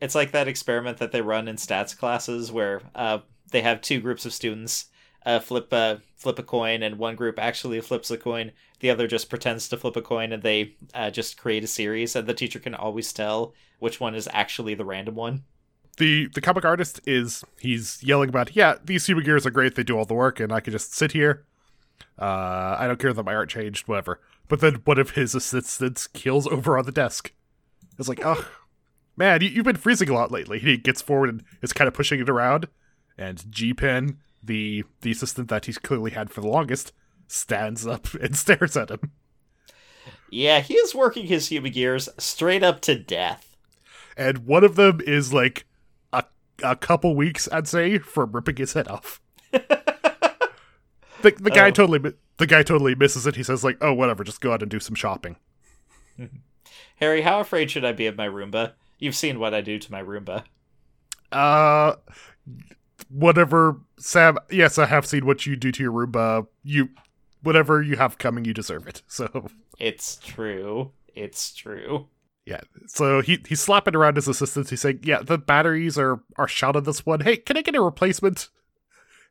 It's 0.00 0.14
like 0.14 0.32
that 0.32 0.48
experiment 0.48 0.98
that 0.98 1.12
they 1.12 1.20
run 1.20 1.48
in 1.48 1.56
stats 1.56 1.96
classes 1.96 2.52
where 2.52 2.82
uh, 2.94 3.18
they 3.50 3.62
have 3.62 3.80
two 3.80 4.00
groups 4.00 4.24
of 4.26 4.32
students 4.32 4.86
uh, 5.24 5.40
flip 5.40 5.72
a 5.72 6.02
flip 6.16 6.38
a 6.38 6.42
coin, 6.42 6.82
and 6.82 6.98
one 6.98 7.16
group 7.16 7.38
actually 7.38 7.80
flips 7.80 8.10
a 8.10 8.18
coin, 8.18 8.52
the 8.80 8.90
other 8.90 9.06
just 9.06 9.30
pretends 9.30 9.68
to 9.68 9.76
flip 9.76 9.96
a 9.96 10.02
coin, 10.02 10.32
and 10.32 10.42
they 10.42 10.76
uh, 10.94 11.10
just 11.10 11.38
create 11.38 11.64
a 11.64 11.66
series, 11.68 12.14
and 12.14 12.26
the 12.26 12.34
teacher 12.34 12.58
can 12.58 12.74
always 12.74 13.12
tell 13.12 13.54
which 13.78 14.00
one 14.00 14.14
is 14.14 14.28
actually 14.32 14.74
the 14.74 14.84
random 14.84 15.14
one. 15.14 15.44
The 15.96 16.28
the 16.28 16.40
comic 16.40 16.64
artist 16.64 17.00
is 17.06 17.44
he's 17.60 18.02
yelling 18.02 18.28
about 18.28 18.56
yeah 18.56 18.74
these 18.84 19.04
super 19.04 19.20
gears 19.20 19.46
are 19.46 19.50
great 19.50 19.76
they 19.76 19.84
do 19.84 19.96
all 19.96 20.04
the 20.04 20.12
work 20.14 20.40
and 20.40 20.52
I 20.52 20.58
can 20.58 20.72
just 20.72 20.92
sit 20.92 21.12
here. 21.12 21.44
Uh, 22.18 22.76
I 22.78 22.86
don't 22.86 22.98
care 22.98 23.12
that 23.12 23.22
my 23.22 23.34
art 23.34 23.48
changed 23.48 23.86
whatever. 23.86 24.20
But 24.48 24.60
then 24.60 24.82
one 24.84 24.98
of 24.98 25.10
his 25.10 25.34
assistants 25.34 26.06
keels 26.06 26.46
over 26.46 26.76
on 26.78 26.84
the 26.84 26.92
desk. 26.92 27.32
It's 27.98 28.08
like 28.08 28.20
oh 28.24 28.46
man 29.16 29.40
you, 29.40 29.48
you've 29.48 29.64
been 29.64 29.76
freezing 29.76 30.10
a 30.10 30.14
lot 30.14 30.30
lately. 30.32 30.58
He 30.58 30.76
gets 30.76 31.00
forward 31.02 31.28
and 31.30 31.44
is 31.62 31.72
kind 31.72 31.88
of 31.88 31.94
pushing 31.94 32.20
it 32.20 32.28
around, 32.28 32.68
and 33.16 33.50
G 33.50 33.72
Pen 33.74 34.18
the 34.42 34.84
the 35.00 35.10
assistant 35.10 35.48
that 35.48 35.64
he's 35.66 35.78
clearly 35.78 36.10
had 36.10 36.30
for 36.30 36.40
the 36.42 36.48
longest 36.48 36.92
stands 37.26 37.86
up 37.86 38.12
and 38.22 38.36
stares 38.36 38.76
at 38.76 38.90
him. 38.90 39.12
Yeah, 40.30 40.60
he 40.60 40.74
is 40.74 40.94
working 40.94 41.26
his 41.26 41.48
human 41.48 41.72
gears 41.72 42.08
straight 42.18 42.62
up 42.62 42.80
to 42.82 42.98
death. 42.98 43.56
And 44.16 44.38
one 44.46 44.64
of 44.64 44.76
them 44.76 45.00
is 45.06 45.32
like 45.32 45.64
a 46.12 46.24
a 46.62 46.76
couple 46.76 47.16
weeks, 47.16 47.48
I'd 47.50 47.68
say, 47.68 47.98
from 47.98 48.32
ripping 48.32 48.56
his 48.56 48.72
head 48.74 48.88
off. 48.88 49.20
the 49.52 49.60
the 51.22 51.50
guy 51.50 51.68
Oh. 51.68 51.70
totally 51.70 52.14
the 52.38 52.46
guy 52.46 52.62
totally 52.62 52.94
misses 52.94 53.26
it. 53.26 53.36
He 53.36 53.42
says 53.42 53.64
like, 53.64 53.78
"Oh, 53.80 53.92
whatever, 53.92 54.24
just 54.24 54.40
go 54.40 54.52
out 54.52 54.62
and 54.62 54.70
do 54.70 54.80
some 54.80 54.94
shopping." 54.94 55.36
Harry, 56.96 57.22
how 57.22 57.40
afraid 57.40 57.70
should 57.70 57.84
I 57.84 57.92
be 57.92 58.06
of 58.06 58.16
my 58.16 58.28
Roomba? 58.28 58.72
You've 58.98 59.16
seen 59.16 59.38
what 59.38 59.54
I 59.54 59.60
do 59.60 59.78
to 59.78 59.92
my 59.92 60.02
Roomba. 60.02 60.44
Uh, 61.32 61.96
whatever, 63.08 63.80
Sam. 63.98 64.38
Yes, 64.50 64.78
I 64.78 64.86
have 64.86 65.06
seen 65.06 65.26
what 65.26 65.46
you 65.46 65.56
do 65.56 65.72
to 65.72 65.82
your 65.82 65.92
Roomba. 65.92 66.46
You, 66.62 66.90
whatever 67.42 67.82
you 67.82 67.96
have 67.96 68.18
coming, 68.18 68.44
you 68.44 68.54
deserve 68.54 68.86
it. 68.86 69.02
So 69.08 69.48
It's 69.78 70.16
true. 70.16 70.92
It's 71.14 71.52
true. 71.54 72.08
yeah, 72.46 72.60
so 72.86 73.20
he 73.22 73.40
he's 73.48 73.60
slapping 73.60 73.94
around 73.96 74.16
his 74.16 74.28
assistants. 74.28 74.70
He's 74.70 74.80
saying, 74.80 75.00
"Yeah, 75.02 75.20
the 75.22 75.38
batteries 75.38 75.98
are 75.98 76.20
are 76.36 76.48
shot 76.48 76.76
on 76.76 76.84
this 76.84 77.04
one. 77.06 77.20
Hey, 77.20 77.36
can 77.36 77.56
I 77.56 77.62
get 77.62 77.74
a 77.74 77.80
replacement?" 77.80 78.48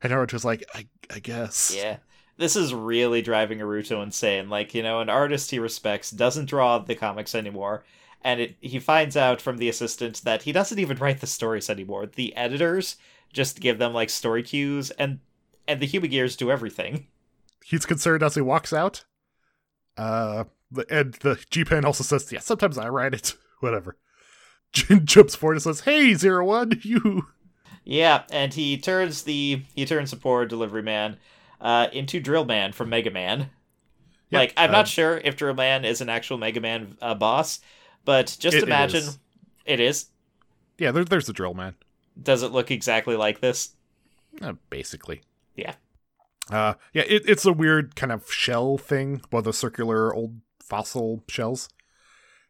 And 0.02 0.12
Aruto's 0.12 0.46
like, 0.46 0.64
"I 0.74 0.88
I 1.10 1.20
guess." 1.20 1.74
Yeah. 1.76 1.98
This 2.38 2.56
is 2.56 2.74
really 2.74 3.22
driving 3.22 3.60
Aruto 3.60 4.02
insane. 4.02 4.50
Like, 4.50 4.74
you 4.74 4.82
know, 4.84 5.00
an 5.00 5.10
artist 5.10 5.52
he 5.52 5.60
respects 5.60 6.10
doesn't 6.12 6.46
draw 6.50 6.80
the 6.80 6.96
comics 6.96 7.36
anymore. 7.36 7.84
And 8.24 8.40
it, 8.40 8.56
he 8.62 8.80
finds 8.80 9.16
out 9.18 9.42
from 9.42 9.58
the 9.58 9.70
assistant 9.70 10.22
that 10.24 10.44
he 10.44 10.52
doesn't 10.52 10.80
even 10.80 10.98
write 10.98 11.20
the 11.22 11.28
stories 11.28 11.70
anymore. 11.70 12.06
The 12.08 12.36
editors 12.36 12.96
just 13.32 13.60
give 13.60 13.78
them 13.80 13.94
like 13.94 14.10
story 14.10 14.44
cues 14.44 14.92
and 14.92 15.20
and 15.68 15.80
the 15.80 15.86
human 15.86 16.10
gears 16.10 16.36
do 16.36 16.52
everything. 16.52 17.08
he's 17.63 17.86
concerned 17.86 18.24
as 18.24 18.36
he 18.36 18.42
walks 18.42 18.74
out. 18.74 19.06
Uh, 19.98 20.46
the- 20.72 20.86
and 20.90 21.13
the 21.16 21.44
G 21.50 21.63
Pen 21.66 21.86
also 21.86 22.04
says, 22.04 22.32
"Yeah, 22.32 22.40
sometimes 22.40 22.78
I 22.78 22.90
write 22.90 23.13
it. 23.13 23.36
Whatever." 23.60 23.98
Jin 24.72 25.06
jumps 25.06 25.36
forward 25.36 25.56
and 25.56 25.63
says, 25.63 25.82
"Hey, 25.82 26.13
Zero 26.16 26.46
One, 26.46 26.80
you." 26.82 27.28
Yeah, 27.86 28.24
and 28.32 28.54
he 28.54 28.78
turns 28.78 29.24
the 29.24 29.63
he 29.75 29.86
turns 29.86 30.12
the 30.12 30.18
poor 30.18 30.46
delivery 30.46 30.82
man 30.82 31.18
uh, 31.63 31.88
into 31.91 32.20
Drill 32.20 32.46
Man 32.46 32.72
from 32.74 32.89
Mega 32.89 33.10
Man. 33.10 33.50
Yeah, 34.29 34.39
like 34.39 34.53
I'm 34.58 34.70
um, 34.70 34.74
not 34.74 34.88
sure 34.88 35.17
if 35.24 35.36
Drill 35.36 35.55
Man 35.55 35.86
is 35.86 36.01
an 36.01 36.10
actual 36.10 36.38
Mega 36.38 36.60
Man 36.62 36.98
uh, 37.01 37.15
boss, 37.15 37.60
but 38.05 38.36
just 38.39 38.55
It- 38.58 38.63
it 38.63 38.70
imagine 38.70 39.00
is. 39.03 39.20
it 39.65 39.79
is. 39.79 40.05
Yeah, 40.77 40.91
there, 40.91 41.05
there's 41.05 41.27
the 41.27 41.34
drill 41.34 41.53
man. 41.53 41.75
Does 42.22 42.41
it 42.43 42.51
look 42.51 42.72
exactly 42.72 43.15
like 43.15 43.39
this? 43.41 43.75
Uh, 44.41 44.53
basically. 44.70 45.22
Yeah. 45.55 45.75
Uh, 46.50 46.74
yeah, 46.93 47.03
it, 47.08 47.24
it's 47.27 47.46
a 47.46 47.53
weird 47.53 47.96
kind 47.96 48.12
of 48.12 48.32
shell 48.32 48.77
thing, 48.77 49.22
one 49.29 49.39
of 49.41 49.43
the 49.46 49.53
circular 49.53 50.13
old 50.13 50.41
fossil 50.62 51.24
shells. 51.29 51.70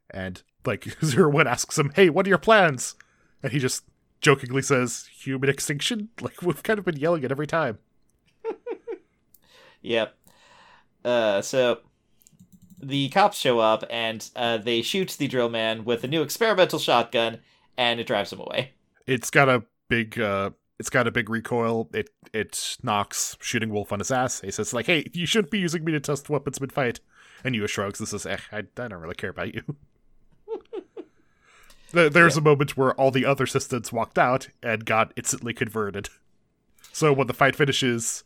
And 0.09 0.41
like 0.65 0.87
Zero 1.05 1.29
One 1.29 1.47
asks 1.47 1.77
him, 1.77 1.91
"Hey, 1.95 2.09
what 2.09 2.25
are 2.25 2.29
your 2.29 2.37
plans?" 2.37 2.95
And 3.43 3.51
he 3.51 3.59
just 3.59 3.83
jokingly 4.21 4.61
says, 4.61 5.09
"Human 5.19 5.49
extinction." 5.49 6.09
Like 6.21 6.41
we've 6.41 6.63
kind 6.63 6.79
of 6.79 6.85
been 6.85 6.97
yelling 6.97 7.23
it 7.23 7.31
every 7.31 7.47
time. 7.47 7.77
Yep. 9.83 10.15
Uh, 11.05 11.41
so 11.41 11.79
the 12.81 13.09
cops 13.09 13.37
show 13.37 13.59
up 13.59 13.83
and 13.89 14.27
uh, 14.35 14.57
they 14.57 14.81
shoot 14.81 15.15
the 15.19 15.27
drill 15.27 15.49
man 15.49 15.85
with 15.85 16.03
a 16.03 16.07
new 16.07 16.21
experimental 16.21 16.79
shotgun, 16.79 17.39
and 17.77 17.99
it 17.99 18.07
drives 18.07 18.33
him 18.33 18.39
away. 18.39 18.71
It's 19.05 19.29
got 19.29 19.49
a 19.49 19.63
big 19.89 20.19
uh 20.19 20.49
it's 20.79 20.89
got 20.89 21.05
a 21.07 21.11
big 21.11 21.29
recoil. 21.29 21.89
It 21.93 22.09
it 22.33 22.77
knocks 22.83 23.37
shooting 23.39 23.69
wolf 23.69 23.91
on 23.91 23.99
his 23.99 24.11
ass. 24.11 24.41
He 24.41 24.49
says 24.51 24.73
like, 24.73 24.87
"Hey, 24.87 25.05
you 25.13 25.25
shouldn't 25.25 25.51
be 25.51 25.59
using 25.59 25.83
me 25.83 25.91
to 25.91 25.99
test 25.99 26.29
weapons 26.29 26.59
mid 26.59 26.71
fight." 26.71 26.99
And 27.43 27.53
Yua 27.55 27.67
shrugs 27.67 27.99
and 27.99 28.07
says, 28.07 28.25
eh, 28.25 28.37
I, 28.53 28.59
I 28.59 28.61
don't 28.87 28.93
really 29.01 29.15
care 29.15 29.29
about 29.31 29.53
you. 29.53 29.63
There- 31.91 32.09
There's 32.09 32.37
a 32.37 32.41
moment 32.41 32.75
where 32.75 32.93
all 32.95 33.11
the 33.11 33.25
other 33.25 33.43
assistants 33.43 33.91
walked 33.91 34.17
out 34.17 34.47
and 34.63 34.83
got 34.85 35.11
instantly 35.15 35.53
converted. 35.53 36.09
So 36.91 37.13
when 37.13 37.27
the 37.27 37.33
fight 37.33 37.55
finishes, 37.55 38.23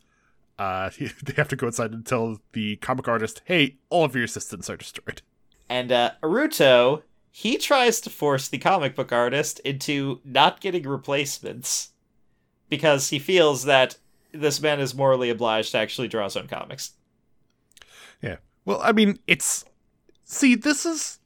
uh, 0.58 0.90
they 1.22 1.34
have 1.36 1.48
to 1.48 1.56
go 1.56 1.66
inside 1.66 1.92
and 1.92 2.04
tell 2.04 2.38
the 2.52 2.76
comic 2.76 3.08
artist, 3.08 3.42
"Hey, 3.44 3.76
all 3.90 4.04
of 4.04 4.14
your 4.14 4.24
assistants 4.24 4.68
are 4.68 4.76
destroyed." 4.76 5.22
And 5.68 5.92
uh, 5.92 6.12
Aruto, 6.22 7.02
he 7.30 7.58
tries 7.58 8.00
to 8.00 8.10
force 8.10 8.48
the 8.48 8.58
comic 8.58 8.96
book 8.96 9.12
artist 9.12 9.60
into 9.60 10.20
not 10.24 10.60
getting 10.60 10.84
replacements 10.84 11.90
because 12.68 13.10
he 13.10 13.18
feels 13.18 13.64
that 13.64 13.96
this 14.32 14.60
man 14.60 14.80
is 14.80 14.94
morally 14.94 15.30
obliged 15.30 15.72
to 15.72 15.78
actually 15.78 16.08
draw 16.08 16.24
his 16.24 16.36
own 16.36 16.48
comics. 16.48 16.92
Yeah. 18.22 18.36
Well, 18.64 18.80
I 18.82 18.92
mean, 18.92 19.18
it's 19.26 19.64
see, 20.24 20.54
this 20.54 20.84
is 20.84 21.18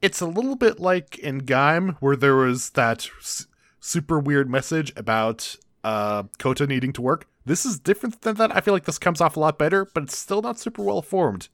it's 0.00 0.20
a 0.20 0.26
little 0.26 0.56
bit 0.56 0.80
like 0.80 1.18
in 1.18 1.42
Gaim 1.42 1.96
where 2.00 2.16
there 2.16 2.36
was 2.36 2.70
that 2.70 3.08
s- 3.18 3.46
super 3.80 4.18
weird 4.18 4.48
message 4.48 4.92
about 4.96 5.56
uh 5.84 6.24
Kota 6.38 6.66
needing 6.66 6.92
to 6.94 7.02
work. 7.02 7.26
This 7.50 7.66
is 7.66 7.80
different 7.80 8.20
than 8.20 8.36
that. 8.36 8.54
I 8.54 8.60
feel 8.60 8.72
like 8.72 8.84
this 8.84 9.00
comes 9.00 9.20
off 9.20 9.36
a 9.36 9.40
lot 9.40 9.58
better, 9.58 9.84
but 9.84 10.04
it's 10.04 10.16
still 10.16 10.40
not 10.40 10.60
super 10.60 10.84
well 10.84 11.02
formed. 11.02 11.48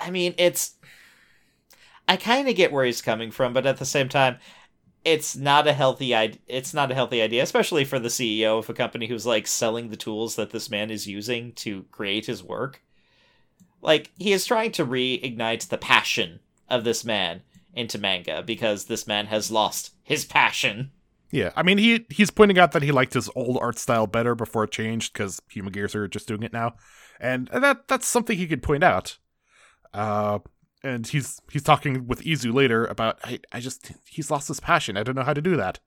I 0.00 0.10
mean, 0.10 0.34
it's. 0.38 0.76
I 2.08 2.16
kind 2.16 2.48
of 2.48 2.56
get 2.56 2.72
where 2.72 2.86
he's 2.86 3.02
coming 3.02 3.30
from, 3.30 3.52
but 3.52 3.66
at 3.66 3.76
the 3.76 3.84
same 3.84 4.08
time, 4.08 4.38
it's 5.04 5.36
not 5.36 5.66
a 5.66 5.74
healthy 5.74 6.14
idea. 6.14 6.40
It's 6.48 6.72
not 6.72 6.90
a 6.90 6.94
healthy 6.94 7.20
idea, 7.20 7.42
especially 7.42 7.84
for 7.84 7.98
the 7.98 8.08
CEO 8.08 8.60
of 8.60 8.70
a 8.70 8.72
company 8.72 9.08
who's 9.08 9.26
like 9.26 9.46
selling 9.46 9.90
the 9.90 9.96
tools 9.96 10.36
that 10.36 10.52
this 10.52 10.70
man 10.70 10.90
is 10.90 11.06
using 11.06 11.52
to 11.56 11.84
create 11.90 12.24
his 12.24 12.42
work. 12.42 12.82
Like 13.82 14.10
he 14.18 14.32
is 14.32 14.46
trying 14.46 14.72
to 14.72 14.86
reignite 14.86 15.68
the 15.68 15.76
passion 15.76 16.40
of 16.70 16.84
this 16.84 17.04
man 17.04 17.42
into 17.74 17.98
manga 17.98 18.42
because 18.42 18.86
this 18.86 19.06
man 19.06 19.26
has 19.26 19.50
lost 19.50 19.90
his 20.02 20.24
passion. 20.24 20.92
Yeah, 21.32 21.50
I 21.56 21.62
mean 21.62 21.78
he 21.78 22.06
he's 22.10 22.30
pointing 22.30 22.58
out 22.58 22.72
that 22.72 22.82
he 22.82 22.92
liked 22.92 23.14
his 23.14 23.28
old 23.34 23.58
art 23.60 23.78
style 23.78 24.06
better 24.06 24.34
before 24.34 24.64
it 24.64 24.70
changed 24.70 25.14
because 25.14 25.40
Human 25.50 25.72
Gears 25.72 25.94
are 25.94 26.06
just 26.06 26.28
doing 26.28 26.42
it 26.42 26.52
now, 26.52 26.74
and 27.18 27.48
that 27.48 27.88
that's 27.88 28.06
something 28.06 28.36
he 28.36 28.46
could 28.46 28.62
point 28.62 28.84
out. 28.84 29.16
Uh, 29.94 30.40
and 30.84 31.06
he's 31.06 31.40
he's 31.50 31.62
talking 31.62 32.06
with 32.06 32.22
Izu 32.22 32.52
later 32.52 32.84
about 32.84 33.18
I 33.24 33.40
I 33.50 33.60
just 33.60 33.92
he's 34.06 34.30
lost 34.30 34.48
his 34.48 34.60
passion. 34.60 34.98
I 34.98 35.02
don't 35.02 35.16
know 35.16 35.22
how 35.22 35.32
to 35.32 35.40
do 35.40 35.56
that. 35.56 35.80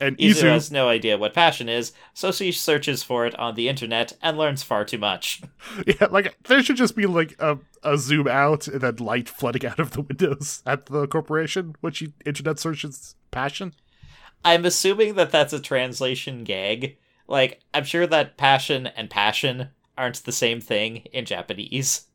And 0.00 0.16
Izu 0.18 0.42
Izu, 0.42 0.50
has 0.50 0.70
no 0.70 0.88
idea 0.88 1.18
what 1.18 1.34
passion 1.34 1.68
is, 1.68 1.92
so 2.14 2.30
she 2.30 2.52
searches 2.52 3.02
for 3.02 3.26
it 3.26 3.36
on 3.36 3.56
the 3.56 3.68
internet 3.68 4.12
and 4.22 4.38
learns 4.38 4.62
far 4.62 4.84
too 4.84 4.98
much. 4.98 5.42
yeah, 5.88 6.06
like 6.08 6.36
there 6.44 6.62
should 6.62 6.76
just 6.76 6.94
be 6.94 7.06
like 7.06 7.34
a 7.40 7.58
a 7.82 7.98
zoom 7.98 8.28
out 8.28 8.68
and 8.68 8.80
then 8.80 8.96
light 8.96 9.28
flooding 9.28 9.66
out 9.66 9.80
of 9.80 9.90
the 9.90 10.02
windows 10.08 10.62
at 10.64 10.86
the 10.86 11.08
corporation 11.08 11.74
when 11.80 11.92
she 11.92 12.12
internet 12.24 12.60
searches 12.60 13.16
passion. 13.32 13.74
I'm 14.44 14.64
assuming 14.64 15.14
that 15.14 15.30
that's 15.30 15.52
a 15.52 15.60
translation 15.60 16.44
gag. 16.44 16.96
Like, 17.26 17.60
I'm 17.74 17.84
sure 17.84 18.06
that 18.06 18.36
passion 18.36 18.86
and 18.86 19.10
passion 19.10 19.68
aren't 19.96 20.24
the 20.24 20.32
same 20.32 20.60
thing 20.60 20.98
in 21.12 21.24
Japanese. 21.24 22.06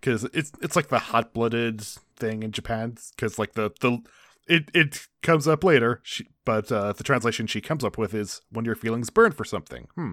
because 0.00 0.24
it's 0.34 0.52
it's 0.60 0.76
like 0.76 0.88
the 0.88 0.98
hot 0.98 1.32
blooded 1.32 1.80
thing 2.16 2.42
in 2.42 2.52
Japan. 2.52 2.96
Because 3.16 3.38
like 3.38 3.54
the 3.54 3.70
the 3.80 3.98
it 4.46 4.70
it 4.74 5.06
comes 5.22 5.48
up 5.48 5.64
later, 5.64 6.00
she, 6.04 6.28
but 6.44 6.70
uh, 6.70 6.92
the 6.92 7.04
translation 7.04 7.46
she 7.46 7.60
comes 7.60 7.84
up 7.84 7.96
with 7.98 8.12
is 8.14 8.40
when 8.50 8.64
your 8.64 8.74
feelings 8.74 9.10
burn 9.10 9.32
for 9.32 9.44
something. 9.44 9.88
Hmm, 9.94 10.12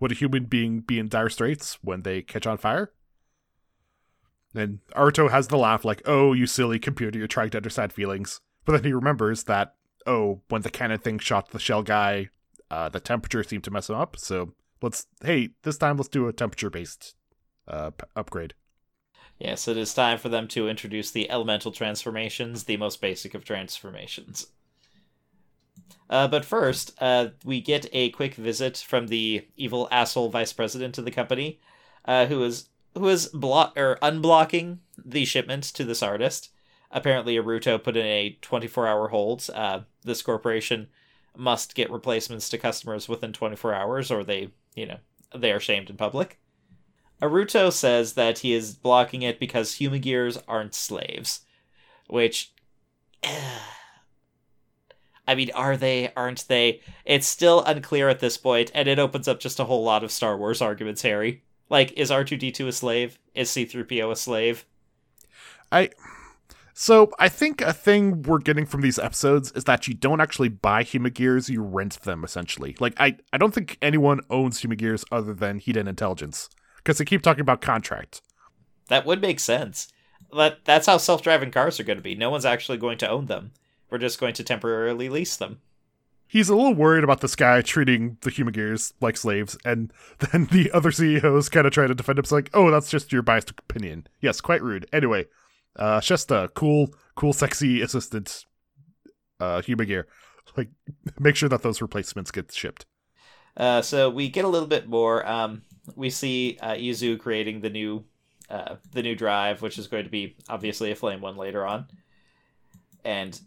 would 0.00 0.12
a 0.12 0.14
human 0.14 0.44
being 0.44 0.80
be 0.80 0.98
in 0.98 1.08
dire 1.08 1.28
straits 1.28 1.78
when 1.82 2.02
they 2.02 2.22
catch 2.22 2.46
on 2.46 2.58
fire? 2.58 2.92
And 4.54 4.78
Aruto 4.94 5.30
has 5.30 5.48
the 5.48 5.58
laugh 5.58 5.84
like, 5.84 6.02
"Oh, 6.04 6.32
you 6.32 6.46
silly 6.46 6.78
computer, 6.78 7.18
you're 7.18 7.26
trying 7.26 7.50
to 7.50 7.58
understand 7.58 7.92
feelings." 7.92 8.40
But 8.64 8.72
then 8.72 8.84
he 8.84 8.92
remembers 8.92 9.44
that 9.44 9.74
oh, 10.06 10.40
when 10.48 10.62
the 10.62 10.70
cannon 10.70 10.98
thing 10.98 11.18
shot 11.18 11.50
the 11.50 11.58
shell 11.58 11.82
guy, 11.82 12.28
uh, 12.70 12.88
the 12.88 13.00
temperature 13.00 13.42
seemed 13.42 13.64
to 13.64 13.70
mess 13.70 13.88
him 13.88 13.96
up. 13.96 14.16
So 14.18 14.54
let's, 14.82 15.06
hey, 15.22 15.50
this 15.62 15.78
time 15.78 15.96
let's 15.96 16.08
do 16.08 16.28
a 16.28 16.32
temperature 16.32 16.70
based 16.70 17.14
uh, 17.68 17.90
p- 17.90 18.06
upgrade. 18.16 18.54
Yes, 19.38 19.66
it 19.66 19.76
is 19.76 19.92
time 19.92 20.18
for 20.18 20.28
them 20.28 20.46
to 20.48 20.68
introduce 20.68 21.10
the 21.10 21.30
elemental 21.30 21.72
transformations, 21.72 22.64
the 22.64 22.76
most 22.76 23.00
basic 23.00 23.34
of 23.34 23.44
transformations. 23.44 24.46
Uh, 26.08 26.28
but 26.28 26.44
first, 26.44 26.92
uh, 27.00 27.28
we 27.44 27.60
get 27.60 27.86
a 27.92 28.10
quick 28.10 28.34
visit 28.34 28.76
from 28.76 29.08
the 29.08 29.46
evil 29.56 29.88
asshole 29.90 30.28
vice 30.28 30.52
president 30.52 30.98
of 30.98 31.04
the 31.04 31.10
company, 31.10 31.60
uh, 32.04 32.26
who 32.26 32.42
is 32.44 32.68
who 32.94 33.08
is 33.08 33.26
block 33.26 33.76
or 33.76 33.98
unblocking 34.02 34.78
the 35.04 35.24
shipment 35.24 35.64
to 35.64 35.82
this 35.82 36.02
artist. 36.02 36.50
Apparently, 36.94 37.36
Aruto 37.36 37.82
put 37.82 37.96
in 37.96 38.06
a 38.06 38.38
24 38.40 38.86
hour 38.86 39.08
hold. 39.08 39.50
Uh, 39.52 39.80
this 40.04 40.22
corporation 40.22 40.86
must 41.36 41.74
get 41.74 41.90
replacements 41.90 42.48
to 42.48 42.56
customers 42.56 43.08
within 43.08 43.32
24 43.32 43.74
hours, 43.74 44.12
or 44.12 44.22
they, 44.22 44.50
you 44.76 44.86
know, 44.86 44.98
they 45.34 45.50
are 45.50 45.58
shamed 45.58 45.90
in 45.90 45.96
public. 45.96 46.38
Aruto 47.20 47.72
says 47.72 48.12
that 48.14 48.38
he 48.38 48.52
is 48.52 48.76
blocking 48.76 49.22
it 49.22 49.40
because 49.40 49.74
human 49.74 50.00
gears 50.00 50.38
aren't 50.46 50.74
slaves, 50.74 51.40
which. 52.06 52.52
I 55.26 55.34
mean, 55.34 55.50
are 55.54 55.76
they? 55.76 56.12
Aren't 56.14 56.46
they? 56.48 56.80
It's 57.04 57.26
still 57.26 57.64
unclear 57.64 58.08
at 58.08 58.20
this 58.20 58.36
point, 58.36 58.70
and 58.74 58.86
it 58.86 58.98
opens 58.98 59.26
up 59.26 59.40
just 59.40 59.58
a 59.58 59.64
whole 59.64 59.82
lot 59.82 60.04
of 60.04 60.12
Star 60.12 60.36
Wars 60.36 60.60
arguments, 60.60 61.02
Harry. 61.02 61.42
Like, 61.70 61.92
is 61.92 62.10
R2D2 62.10 62.68
a 62.68 62.72
slave? 62.72 63.18
Is 63.34 63.50
C3PO 63.50 64.12
a 64.12 64.16
slave? 64.16 64.64
I. 65.72 65.90
So 66.76 67.12
I 67.20 67.28
think 67.28 67.60
a 67.60 67.72
thing 67.72 68.22
we're 68.22 68.38
getting 68.38 68.66
from 68.66 68.80
these 68.80 68.98
episodes 68.98 69.52
is 69.52 69.62
that 69.64 69.86
you 69.86 69.94
don't 69.94 70.20
actually 70.20 70.48
buy 70.48 70.82
Humagears, 70.82 71.48
you 71.48 71.62
rent 71.62 72.00
them 72.02 72.24
essentially. 72.24 72.76
Like 72.80 72.94
I, 72.98 73.16
I 73.32 73.38
don't 73.38 73.54
think 73.54 73.78
anyone 73.80 74.20
owns 74.28 74.60
Humagears 74.60 75.04
other 75.12 75.32
than 75.32 75.60
Hiden 75.60 75.86
Intelligence. 75.88 76.50
Because 76.78 76.98
they 76.98 77.04
keep 77.04 77.22
talking 77.22 77.40
about 77.40 77.62
contract. 77.62 78.20
That 78.88 79.06
would 79.06 79.22
make 79.22 79.40
sense. 79.40 79.88
But 80.30 80.58
that's 80.64 80.86
how 80.86 80.96
self 80.96 81.22
driving 81.22 81.52
cars 81.52 81.78
are 81.78 81.84
going 81.84 81.96
to 81.96 82.02
be. 82.02 82.16
No 82.16 82.28
one's 82.28 82.44
actually 82.44 82.78
going 82.78 82.98
to 82.98 83.08
own 83.08 83.26
them. 83.26 83.52
We're 83.88 83.98
just 83.98 84.18
going 84.18 84.34
to 84.34 84.44
temporarily 84.44 85.08
lease 85.08 85.36
them. 85.36 85.60
He's 86.26 86.48
a 86.48 86.56
little 86.56 86.74
worried 86.74 87.04
about 87.04 87.20
this 87.20 87.36
guy 87.36 87.62
treating 87.62 88.16
the 88.22 88.30
Humagears 88.30 88.92
like 89.00 89.16
slaves, 89.16 89.56
and 89.64 89.92
then 90.18 90.46
the 90.46 90.72
other 90.72 90.90
CEOs 90.90 91.48
kind 91.48 91.66
of 91.66 91.72
try 91.72 91.86
to 91.86 91.94
defend 91.94 92.18
him. 92.18 92.24
It's 92.24 92.32
like, 92.32 92.50
oh, 92.52 92.72
that's 92.72 92.90
just 92.90 93.12
your 93.12 93.22
biased 93.22 93.50
opinion. 93.50 94.08
Yes, 94.20 94.40
quite 94.40 94.62
rude. 94.62 94.86
Anyway, 94.92 95.26
uh, 95.76 96.00
Shesta, 96.00 96.52
cool, 96.54 96.94
cool, 97.14 97.32
sexy 97.32 97.82
assistant, 97.82 98.44
uh, 99.40 99.62
human 99.62 99.86
gear. 99.86 100.06
Like, 100.56 100.68
make 101.18 101.36
sure 101.36 101.48
that 101.48 101.62
those 101.62 101.82
replacements 101.82 102.30
get 102.30 102.52
shipped. 102.52 102.86
Uh, 103.56 103.82
so 103.82 104.10
we 104.10 104.28
get 104.28 104.44
a 104.44 104.48
little 104.48 104.68
bit 104.68 104.88
more. 104.88 105.26
Um, 105.26 105.62
we 105.96 106.10
see 106.10 106.58
uh, 106.60 106.74
Izu 106.74 107.18
creating 107.18 107.60
the 107.60 107.70
new, 107.70 108.04
uh, 108.50 108.76
the 108.92 109.02
new 109.02 109.14
drive, 109.14 109.62
which 109.62 109.78
is 109.78 109.86
going 109.86 110.04
to 110.04 110.10
be 110.10 110.36
obviously 110.48 110.90
a 110.90 110.96
flame 110.96 111.20
one 111.20 111.36
later 111.36 111.66
on, 111.66 111.86
and 113.04 113.40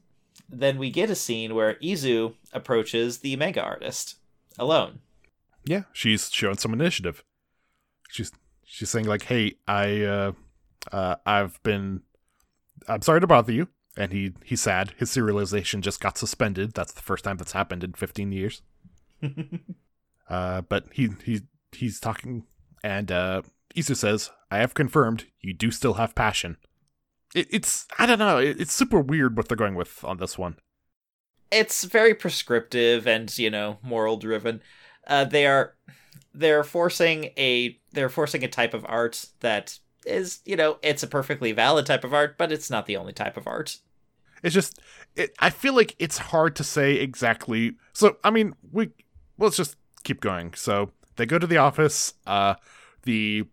then 0.50 0.77
we 0.77 0.89
get 0.89 1.10
a 1.10 1.15
scene 1.15 1.55
where 1.55 1.75
Izu 1.75 2.34
approaches 2.53 3.19
the 3.19 3.36
manga 3.36 3.62
artist 3.62 4.15
alone. 4.57 5.00
Yeah, 5.65 5.84
she's 5.91 6.31
showing 6.31 6.57
some 6.57 6.74
initiative. 6.74 7.24
She's 8.10 8.31
she's 8.63 8.89
saying 8.89 9.05
like, 9.05 9.24
"Hey, 9.24 9.55
I 9.67 10.01
uh, 10.03 10.31
uh, 10.91 11.15
I've 11.25 11.62
been 11.63 12.01
I'm 12.88 13.01
sorry 13.01 13.22
to 13.22 13.27
bother 13.27 13.51
you." 13.51 13.67
And 13.96 14.12
he 14.12 14.34
he's 14.43 14.62
sad. 14.62 14.93
His 14.98 15.10
serialization 15.10 15.81
just 15.81 16.00
got 16.00 16.17
suspended. 16.17 16.74
That's 16.74 16.93
the 16.93 17.01
first 17.01 17.24
time 17.24 17.38
that's 17.38 17.53
happened 17.53 17.84
in 17.84 17.93
15 17.93 18.31
years. 18.31 18.62
uh, 20.29 20.62
but 20.62 20.86
he 20.91 21.10
he 21.24 21.41
he's 21.72 22.00
talking, 22.00 22.46
and 22.84 23.12
uh, 23.12 23.41
Izu 23.75 23.96
says, 23.96 24.31
"I 24.51 24.57
have 24.57 24.74
confirmed 24.74 25.25
you 25.42 25.53
do 25.53 25.72
still 25.72 25.96
have 25.96 26.16
passion." 26.16 26.57
It, 27.33 27.48
it's 27.50 27.87
I 27.98 28.05
don't 28.05 28.20
know. 28.20 28.37
It, 28.37 28.59
it's 28.61 28.74
super 28.74 29.00
weird 29.00 29.35
what 29.35 29.48
they're 29.48 29.57
going 29.57 29.75
with 29.75 30.03
on 30.03 30.18
this 30.18 30.37
one. 30.37 30.57
It's 31.51 31.85
very 31.85 32.13
prescriptive 32.13 33.07
and 33.07 33.35
you 33.37 33.50
know 33.50 33.79
moral 33.81 34.18
driven. 34.18 34.61
Uh, 35.07 35.24
they 35.24 35.46
are 35.48 35.75
they're 36.33 36.63
forcing 36.63 37.25
a 37.37 37.79
they're 37.92 38.09
forcing 38.09 38.44
a 38.44 38.48
type 38.48 38.74
of 38.74 38.85
art 38.87 39.25
that 39.40 39.79
is 40.07 40.39
you 40.46 40.55
know 40.55 40.77
it's 40.81 41.03
a 41.03 41.07
perfectly 41.07 41.51
valid 41.51 41.85
type 41.85 42.03
of 42.03 42.13
art, 42.13 42.37
but 42.37 42.51
it's 42.51 42.70
not 42.70 42.85
the 42.85 42.98
only 42.98 43.13
type 43.13 43.37
of 43.37 43.48
art. 43.48 43.77
It's 44.43 44.53
just 44.53 44.79
it, 45.15 45.35
I 45.39 45.50
feel 45.50 45.75
like 45.75 45.96
it's 46.00 46.17
hard 46.17 46.55
to 46.57 46.63
say 46.63 46.96
exactly. 46.96 47.74
So 47.93 48.17
I 48.24 48.29
mean, 48.29 48.55
we 48.72 48.89
let's 49.37 49.57
just 49.57 49.75
keep 50.03 50.22
going. 50.22 50.53
So 50.53 50.91
they 51.15 51.25
go 51.25 51.39
to 51.39 51.48
the 51.48 51.57
office. 51.57 52.13
Uh, 52.25 52.55
the 53.03 53.46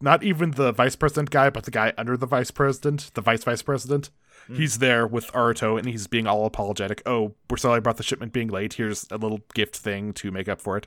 not 0.00 0.22
even 0.22 0.52
the 0.52 0.72
vice 0.72 0.96
president 0.96 1.30
guy, 1.30 1.50
but 1.50 1.64
the 1.64 1.70
guy 1.70 1.92
under 1.98 2.16
the 2.16 2.26
vice 2.26 2.50
president, 2.50 3.10
the 3.14 3.20
vice 3.20 3.44
vice 3.44 3.62
president. 3.62 4.10
Mm. 4.48 4.56
He's 4.56 4.78
there 4.78 5.06
with 5.06 5.26
Aruto, 5.32 5.78
and 5.78 5.86
he's 5.86 6.06
being 6.06 6.26
all 6.26 6.46
apologetic. 6.46 7.02
Oh, 7.04 7.34
we're 7.50 7.58
sorry 7.58 7.78
about 7.78 7.98
the 7.98 8.02
shipment 8.02 8.32
being 8.32 8.48
late. 8.48 8.74
Here's 8.74 9.06
a 9.10 9.18
little 9.18 9.40
gift 9.54 9.76
thing 9.76 10.12
to 10.14 10.30
make 10.30 10.48
up 10.48 10.60
for 10.60 10.78
it. 10.78 10.86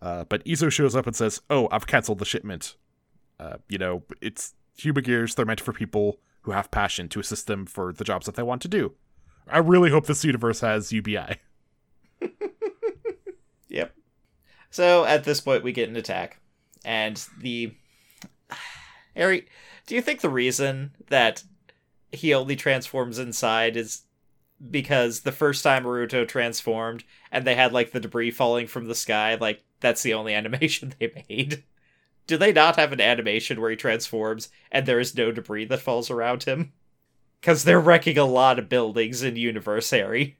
Uh, 0.00 0.24
but 0.24 0.44
Izu 0.44 0.70
shows 0.70 0.94
up 0.94 1.06
and 1.06 1.16
says, 1.16 1.40
"Oh, 1.50 1.68
I've 1.72 1.86
canceled 1.86 2.20
the 2.20 2.24
shipment. 2.24 2.76
Uh, 3.40 3.56
you 3.68 3.78
know, 3.78 4.02
it's 4.20 4.54
Humagears. 4.76 5.34
They're 5.34 5.46
meant 5.46 5.60
for 5.60 5.72
people 5.72 6.20
who 6.42 6.52
have 6.52 6.70
passion 6.70 7.08
to 7.08 7.20
assist 7.20 7.46
them 7.46 7.66
for 7.66 7.92
the 7.92 8.04
jobs 8.04 8.26
that 8.26 8.34
they 8.34 8.42
want 8.42 8.62
to 8.62 8.68
do. 8.68 8.92
I 9.48 9.58
really 9.58 9.90
hope 9.90 10.06
this 10.06 10.24
universe 10.24 10.60
has 10.60 10.92
UBI." 10.92 11.36
yep. 13.68 13.94
So 14.70 15.04
at 15.04 15.24
this 15.24 15.40
point, 15.40 15.64
we 15.64 15.72
get 15.72 15.88
an 15.88 15.96
attack, 15.96 16.40
and 16.84 17.22
the 17.40 17.74
Harry, 19.16 19.46
do 19.86 19.94
you 19.94 20.02
think 20.02 20.20
the 20.20 20.28
reason 20.28 20.92
that 21.08 21.42
he 22.12 22.34
only 22.34 22.56
transforms 22.56 23.18
inside 23.18 23.76
is 23.76 24.02
because 24.70 25.20
the 25.20 25.32
first 25.32 25.64
time 25.64 25.84
Aruto 25.84 26.26
transformed 26.28 27.04
and 27.32 27.46
they 27.46 27.54
had 27.54 27.72
like 27.72 27.92
the 27.92 28.00
debris 28.00 28.30
falling 28.30 28.66
from 28.66 28.86
the 28.86 28.94
sky, 28.94 29.36
like 29.36 29.62
that's 29.80 30.02
the 30.02 30.14
only 30.14 30.34
animation 30.40 30.94
they 30.98 31.12
made? 31.28 31.64
Do 32.30 32.36
they 32.36 32.52
not 32.52 32.76
have 32.76 32.92
an 32.92 33.00
animation 33.00 33.60
where 33.60 33.72
he 33.72 33.76
transforms 33.76 34.50
and 34.70 34.86
there 34.86 35.00
is 35.00 35.16
no 35.16 35.32
debris 35.32 35.64
that 35.64 35.80
falls 35.80 36.12
around 36.12 36.44
him? 36.44 36.72
Because 37.40 37.64
they're 37.64 37.80
wrecking 37.80 38.18
a 38.18 38.24
lot 38.24 38.56
of 38.56 38.68
buildings 38.68 39.24
in 39.24 39.34
Universe, 39.34 39.90
Harry. 39.90 40.38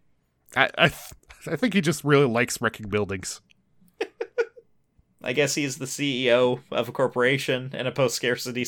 I 0.55 0.71
I, 0.79 0.89
th- 0.91 1.15
I 1.49 1.57
think 1.57 1.75
he 1.75 1.81
just 1.81 2.05
really 2.05 2.29
likes 2.29 2.63
wrecking 2.63 2.89
buildings. 2.89 3.41
I 5.25 5.33
guess 5.33 5.57
he's 5.57 5.79
the 5.79 5.87
CEO 5.87 6.61
of 6.71 6.89
a 6.89 6.93
corporation 6.93 7.71
in 7.75 7.89
a 7.89 7.91
post 7.91 8.15
scarcity 8.15 8.65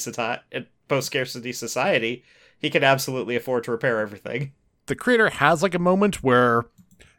post 0.89 1.07
scarcity 1.07 1.53
society. 1.53 2.25
He 2.59 2.71
can 2.71 2.83
absolutely 2.83 3.37
afford 3.37 3.63
to 3.65 3.71
repair 3.71 4.01
everything. 4.01 4.51
The 4.87 4.97
creator 4.97 5.31
has 5.31 5.63
like 5.63 5.75
a 5.77 5.79
moment 5.79 6.25
where 6.25 6.65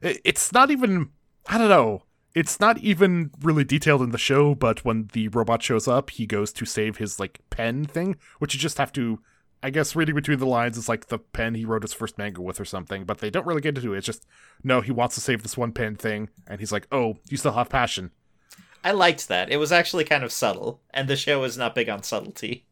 it's 0.02 0.52
not 0.52 0.70
even 0.70 1.12
I 1.48 1.58
don't 1.58 1.70
know. 1.70 2.04
It's 2.36 2.60
not 2.60 2.80
even 2.80 3.32
really 3.42 3.64
detailed 3.64 4.02
in 4.02 4.10
the 4.10 4.18
show, 4.18 4.56
but 4.56 4.84
when 4.84 5.10
the 5.14 5.28
robot 5.28 5.62
shows 5.62 5.88
up, 5.88 6.10
he 6.10 6.26
goes 6.26 6.52
to 6.54 6.66
save 6.66 6.98
his 6.98 7.20
like 7.20 7.42
pen 7.50 7.86
thing, 7.86 8.18
which 8.40 8.54
you 8.54 8.60
just 8.60 8.80
have 8.80 8.92
to 8.94 9.20
I 9.66 9.70
guess 9.70 9.96
reading 9.96 10.14
between 10.14 10.40
the 10.40 10.46
lines 10.46 10.78
is 10.78 10.90
like 10.90 11.08
the 11.08 11.18
pen 11.18 11.56
he 11.56 11.64
wrote 11.64 11.84
his 11.84 11.94
first 11.94 12.18
manga 12.18 12.42
with 12.42 12.60
or 12.60 12.66
something, 12.66 13.06
but 13.06 13.20
they 13.20 13.30
don't 13.30 13.48
really 13.48 13.62
get 13.62 13.78
into 13.78 13.94
it. 13.94 14.00
It's 14.00 14.06
just 14.06 14.28
no, 14.62 14.82
he 14.82 14.92
wants 14.92 15.16
to 15.16 15.22
save 15.22 15.42
this 15.42 15.58
one 15.58 15.72
pen 15.72 15.96
thing, 15.96 16.30
and 16.46 16.60
he's 16.60 16.74
like, 16.74 16.86
"Oh, 16.92 17.18
you 17.30 17.38
still 17.38 17.54
have 17.54 17.70
passion." 17.70 18.12
I 18.84 18.92
liked 18.92 19.30
that. 19.30 19.50
It 19.50 19.58
was 19.58 19.72
actually 19.72 20.04
kind 20.04 20.26
of 20.26 20.34
subtle, 20.34 20.82
and 20.94 21.08
the 21.08 21.16
show 21.16 21.42
is 21.46 21.58
not 21.58 21.76
big 21.76 21.88
on 21.88 22.04
subtlety. 22.04 22.66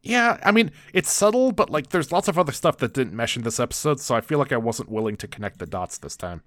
Yeah, 0.00 0.38
I 0.44 0.52
mean, 0.52 0.70
it's 0.92 1.10
subtle, 1.10 1.50
but 1.50 1.68
like 1.68 1.88
there's 1.88 2.12
lots 2.12 2.28
of 2.28 2.38
other 2.38 2.52
stuff 2.52 2.76
that 2.78 2.94
didn't 2.94 3.16
mesh 3.16 3.36
in 3.36 3.42
this 3.42 3.58
episode, 3.58 3.98
so 3.98 4.14
I 4.14 4.20
feel 4.20 4.38
like 4.38 4.52
I 4.52 4.56
wasn't 4.56 4.90
willing 4.90 5.16
to 5.16 5.26
connect 5.26 5.58
the 5.58 5.66
dots 5.66 5.98
this 5.98 6.16
time. 6.16 6.42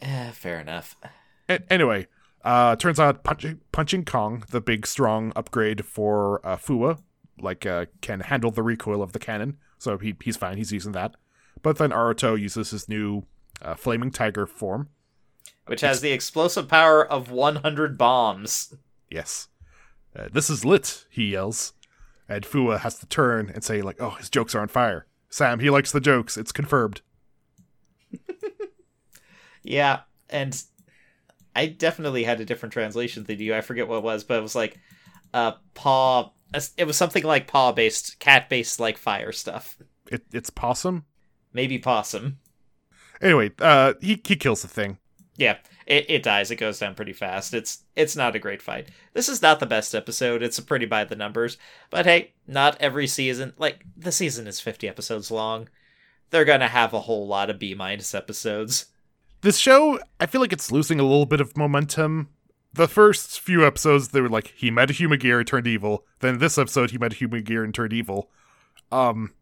Eh, 0.00 0.30
fair 0.30 0.60
enough. 0.60 0.96
A- 1.50 1.72
anyway, 1.72 2.06
uh 2.42 2.76
turns 2.76 2.98
out 2.98 3.22
punching 3.24 3.60
punching 3.72 4.06
Kong, 4.06 4.44
the 4.50 4.62
big 4.62 4.86
strong 4.86 5.32
upgrade 5.36 5.84
for 5.84 6.40
uh, 6.46 6.56
Fuwa, 6.56 6.98
like 7.38 7.66
uh, 7.66 7.86
can 8.00 8.20
handle 8.20 8.50
the 8.50 8.62
recoil 8.62 9.02
of 9.02 9.12
the 9.12 9.18
cannon, 9.18 9.58
so 9.76 9.98
he 9.98 10.14
he's 10.22 10.36
fine. 10.38 10.56
He's 10.56 10.72
using 10.72 10.92
that. 10.92 11.16
But 11.62 11.76
then 11.76 11.90
Aruto 11.90 12.40
uses 12.40 12.70
his 12.70 12.88
new 12.88 13.24
uh, 13.60 13.74
flaming 13.74 14.10
tiger 14.10 14.46
form, 14.46 14.88
which 15.66 15.82
has 15.82 16.00
the 16.00 16.12
explosive 16.12 16.68
power 16.68 17.04
of 17.04 17.30
100 17.30 17.98
bombs. 17.98 18.74
Yes. 19.10 19.48
Uh, 20.16 20.28
this 20.32 20.50
is 20.50 20.64
lit, 20.64 21.04
he 21.10 21.32
yells. 21.32 21.72
And 22.28 22.44
Fuwa 22.44 22.80
has 22.80 22.98
to 23.00 23.06
turn 23.06 23.50
and 23.52 23.64
say, 23.64 23.82
like, 23.82 24.00
oh, 24.00 24.10
his 24.10 24.30
jokes 24.30 24.54
are 24.54 24.60
on 24.60 24.68
fire. 24.68 25.06
Sam, 25.28 25.60
he 25.60 25.70
likes 25.70 25.92
the 25.92 26.00
jokes. 26.00 26.36
It's 26.36 26.52
confirmed. 26.52 27.02
yeah, 29.62 30.00
and 30.28 30.62
I 31.54 31.66
definitely 31.66 32.24
had 32.24 32.40
a 32.40 32.44
different 32.44 32.72
translation 32.72 33.24
than 33.24 33.38
you. 33.38 33.54
I 33.54 33.60
forget 33.60 33.88
what 33.88 33.98
it 33.98 34.04
was, 34.04 34.24
but 34.24 34.38
it 34.38 34.42
was 34.42 34.54
like 34.54 34.78
uh 35.32 35.52
paw 35.74 36.30
it 36.76 36.84
was 36.84 36.96
something 36.96 37.22
like 37.22 37.46
paw 37.46 37.72
based 37.72 38.18
cat 38.18 38.48
based 38.48 38.80
like 38.80 38.98
fire 38.98 39.32
stuff. 39.32 39.76
It, 40.10 40.24
it's 40.32 40.50
possum? 40.50 41.04
Maybe 41.52 41.78
possum 41.78 42.38
Anyway, 43.20 43.50
uh, 43.58 43.94
he 44.00 44.20
he 44.24 44.36
kills 44.36 44.62
the 44.62 44.68
thing. 44.68 44.98
Yeah, 45.36 45.58
it, 45.86 46.06
it 46.08 46.22
dies. 46.22 46.50
It 46.50 46.56
goes 46.56 46.78
down 46.78 46.94
pretty 46.94 47.12
fast. 47.12 47.52
It's 47.54 47.84
it's 47.94 48.16
not 48.16 48.34
a 48.34 48.40
great 48.40 48.62
fight. 48.62 48.88
This 49.12 49.28
is 49.28 49.42
not 49.42 49.60
the 49.60 49.66
best 49.66 49.94
episode. 49.94 50.42
It's 50.42 50.58
pretty 50.60 50.86
by 50.86 51.04
the 51.04 51.16
numbers. 51.16 51.58
But 51.90 52.06
hey, 52.06 52.32
not 52.46 52.76
every 52.80 53.06
season. 53.06 53.52
Like 53.58 53.84
the 53.96 54.12
season 54.12 54.46
is 54.46 54.60
fifty 54.60 54.88
episodes 54.88 55.30
long. 55.30 55.68
They're 56.30 56.44
gonna 56.44 56.68
have 56.68 56.94
a 56.94 57.00
whole 57.00 57.26
lot 57.26 57.50
of 57.50 57.58
B 57.58 57.74
minus 57.74 58.14
episodes. 58.14 58.86
This 59.42 59.56
show, 59.56 59.98
I 60.18 60.26
feel 60.26 60.42
like 60.42 60.52
it's 60.52 60.70
losing 60.70 61.00
a 61.00 61.04
little 61.04 61.24
bit 61.24 61.40
of 61.40 61.56
momentum. 61.56 62.28
The 62.74 62.86
first 62.86 63.40
few 63.40 63.66
episodes, 63.66 64.08
they 64.08 64.20
were 64.20 64.28
like 64.28 64.52
he 64.54 64.70
met 64.70 64.90
a 64.90 64.92
human 64.92 65.18
gear 65.18 65.38
and 65.38 65.48
turned 65.48 65.66
evil. 65.66 66.04
Then 66.20 66.38
this 66.38 66.58
episode, 66.58 66.90
he 66.90 66.98
met 66.98 67.14
a 67.14 67.16
human 67.16 67.42
gear 67.42 67.64
and 67.64 67.74
turned 67.74 67.94
evil. 67.94 68.30
Um, 68.92 69.32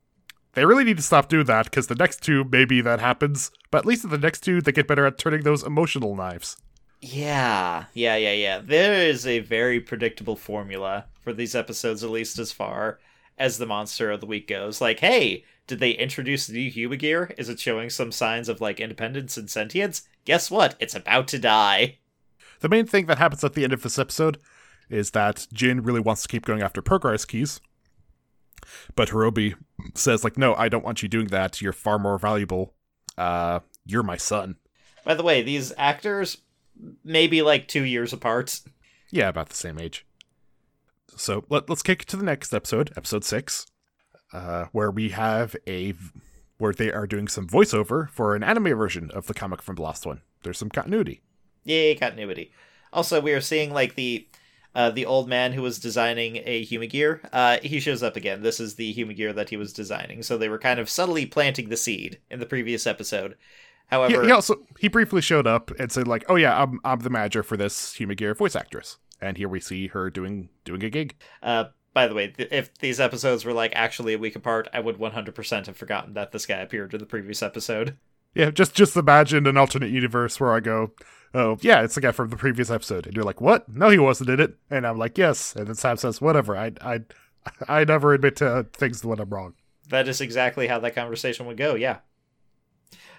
they 0.55 0.65
really 0.65 0.85
need 0.85 0.99
to 0.99 1.03
stop 1.03 1.29
doing 1.29 1.47
that 1.47 1.65
because 1.65 1.89
the 1.89 1.97
next 1.97 2.23
two, 2.23 2.45
maybe 2.45 2.81
that 2.81 3.01
happens. 3.01 3.51
But 3.71 3.79
at 3.79 3.87
least 3.87 4.05
in 4.05 4.11
the 4.11 4.19
next 4.19 4.41
two, 4.41 4.61
they 4.61 4.73
get 4.73 4.87
better 4.87 5.05
at 5.05 5.19
turning 5.19 5.43
those 5.43 5.65
emotional 5.65 6.15
knives. 6.15 6.57
Yeah, 7.01 7.85
yeah, 7.93 8.17
yeah, 8.17 8.33
yeah. 8.33 8.59
There 8.59 8.95
is 9.09 9.27
a 9.27 9.41
very 9.41 9.81
predictable 9.81 10.37
formula 10.37 11.07
for 11.21 11.33
these 11.33 11.55
episodes, 11.55 12.05
at 12.05 12.11
least 12.11 12.39
as 12.39 12.53
far 12.53 12.99
as 13.39 13.59
the 13.59 13.67
monster 13.67 14.11
of 14.11 14.21
the 14.21 14.27
week 14.27 14.49
goes. 14.49 14.81
Like, 14.81 15.01
hey, 15.01 15.45
did 15.67 15.81
they 15.81 15.93
introduce 15.93 16.47
the 16.47 16.55
new 16.55 16.71
human 16.71 16.99
gear? 16.99 17.33
Is 17.39 17.49
it 17.49 17.61
showing 17.61 17.91
some 17.91 18.13
signs 18.13 18.49
of 18.49 18.61
like 18.61 18.81
independence 18.81 19.37
and 19.37 19.51
sentience? 19.51 20.03
Guess 20.25 20.51
what? 20.51 20.75
It's 20.81 20.95
about 20.95 21.29
to 21.29 21.39
die. 21.39 21.99
The 22.61 22.69
main 22.69 22.87
thing 22.87 23.07
that 23.07 23.19
happens 23.19 23.45
at 23.45 23.55
the 23.55 23.65
end 23.65 23.73
of 23.73 23.83
this 23.83 23.99
episode 23.99 24.39
is 24.91 25.11
that 25.13 25.47
Jin 25.53 25.83
really 25.83 26.01
wants 26.01 26.23
to 26.23 26.29
keep 26.29 26.45
going 26.45 26.63
after 26.63 26.83
progress 26.83 27.25
keys. 27.25 27.61
But 28.97 29.11
Horobi 29.11 29.55
says, 29.95 30.25
like, 30.25 30.37
no, 30.37 30.55
I 30.55 30.69
don't 30.69 30.85
want 30.85 31.03
you 31.03 31.09
doing 31.09 31.29
that. 31.29 31.61
You're 31.63 31.73
far 31.73 31.99
more 31.99 32.19
valuable. 32.19 32.75
Uh, 33.17 33.61
you're 33.85 34.03
my 34.03 34.17
son. 34.17 34.57
By 35.05 35.15
the 35.15 35.23
way, 35.23 35.43
these 35.43 35.73
actors 35.79 36.39
maybe 37.05 37.43
like 37.43 37.69
two 37.69 37.85
years 37.85 38.13
apart. 38.13 38.61
Yeah, 39.11 39.29
about 39.29 39.49
the 39.49 39.57
same 39.57 39.79
age. 39.79 40.05
So 41.17 41.45
let, 41.49 41.69
let's 41.69 41.83
kick 41.83 42.05
to 42.07 42.17
the 42.17 42.25
next 42.25 42.53
episode, 42.53 42.93
episode 42.97 43.25
six, 43.25 43.67
uh, 44.33 44.67
where 44.73 44.91
we 44.91 45.11
have 45.11 45.57
a 45.67 45.95
where 46.59 46.73
they 46.73 46.93
are 46.93 47.07
doing 47.07 47.29
some 47.29 47.47
voiceover 47.47 48.11
for 48.11 48.35
an 48.35 48.43
anime 48.43 48.77
version 48.77 49.11
of 49.13 49.27
the 49.27 49.35
comic 49.35 49.63
from 49.63 49.77
the 49.77 49.83
last 49.83 50.05
one. 50.05 50.23
There's 50.43 50.59
some 50.59 50.71
continuity. 50.71 51.23
Yay, 51.65 51.95
continuity. 51.95 52.53
Also, 52.93 53.21
we 53.21 53.33
are 53.33 53.41
seeing 53.41 53.73
like 53.73 53.95
the 53.95 54.29
uh, 54.75 54.91
the 54.91 55.07
old 55.07 55.29
man 55.29 55.53
who 55.53 55.63
was 55.63 55.79
designing 55.79 56.37
a 56.45 56.65
Humagear. 56.65 57.21
Uh, 57.33 57.59
he 57.63 57.81
shows 57.81 58.03
up 58.03 58.17
again. 58.17 58.43
This 58.43 58.61
is 58.61 58.75
the 58.75 58.93
Humagear 58.95 59.35
that 59.35 59.49
he 59.49 59.57
was 59.57 59.73
designing. 59.73 60.23
So 60.23 60.37
they 60.37 60.49
were 60.49 60.59
kind 60.59 60.79
of 60.79 60.89
subtly 60.89 61.27
planting 61.27 61.69
the 61.69 61.77
seed 61.77 62.21
in 62.31 62.39
the 62.39 62.47
previous 62.47 62.87
episode. 62.87 63.37
However, 63.87 64.21
he, 64.21 64.29
he 64.29 64.33
also 64.33 64.67
he 64.79 64.89
briefly 64.89 65.23
showed 65.23 65.47
up 65.47 65.71
and 65.79 65.91
said 65.91 66.07
like, 66.07 66.25
"Oh 66.29 66.37
yeah, 66.37 66.63
I'm 66.63 66.81
I'm 66.85 67.01
the 67.01 67.11
manager 67.11 67.43
for 67.43 67.57
this 67.57 67.95
Humagear 67.95 68.37
voice 68.37 68.55
actress." 68.55 68.99
And 69.21 69.37
here 69.37 69.49
we 69.49 69.61
see 69.61 69.89
her 69.89 70.11
doing 70.11 70.49
doing 70.65 70.83
a 70.85 70.91
gig. 70.91 71.17
Uh, 71.43 71.65
by 71.93 72.07
the 72.07 72.15
way, 72.15 72.29
th- 72.29 72.51
if 72.53 72.77
these 72.79 73.01
episodes 73.01 73.45
were 73.45 73.53
like 73.53 73.73
actually 73.75 74.15
a 74.15 74.19
week 74.19 74.37
apart, 74.37 74.69
I 74.73 74.81
would 74.81 74.99
100% 74.99 75.67
have 75.67 75.77
forgotten 75.77 76.15
that 76.15 76.33
this 76.33 76.47
guy 76.47 76.59
appeared 76.59 76.95
in 76.95 77.01
the 77.01 77.07
previous 77.07 77.43
episode. 77.43 77.97
Yeah, 78.35 78.51
just 78.51 78.75
just 78.75 78.97
imagine 78.97 79.47
an 79.47 79.57
alternate 79.57 79.91
universe 79.91 80.39
where 80.39 80.53
I 80.53 80.61
go, 80.61 80.93
oh 81.35 81.59
yeah, 81.61 81.83
it's 81.83 81.95
the 81.95 82.01
guy 82.01 82.13
from 82.13 82.29
the 82.29 82.37
previous 82.37 82.71
episode, 82.71 83.07
and 83.07 83.17
you're 83.17 83.25
like, 83.25 83.41
what? 83.41 83.69
No, 83.69 83.89
he 83.89 83.99
wasn't 83.99 84.31
in 84.31 84.39
it, 84.39 84.57
and 84.71 84.87
I'm 84.87 84.99
like, 84.99 85.19
yes, 85.19 85.57
and 85.57 85.67
then 85.67 85.75
Sam 85.75 85.97
says, 85.97 86.21
whatever. 86.21 86.57
I 86.57 86.73
I 86.81 87.01
I 87.69 87.85
never 87.85 88.13
admit 88.13 88.37
to 88.37 88.67
things 88.73 89.05
when 89.05 89.19
I'm 89.19 89.31
wrong. 89.31 89.55
That 89.89 90.07
is 90.07 90.21
exactly 90.21 90.69
how 90.69 90.79
that 90.81 90.95
conversation 90.95 91.47
would 91.47 91.57
go. 91.57 91.75
Yeah. 91.75 91.99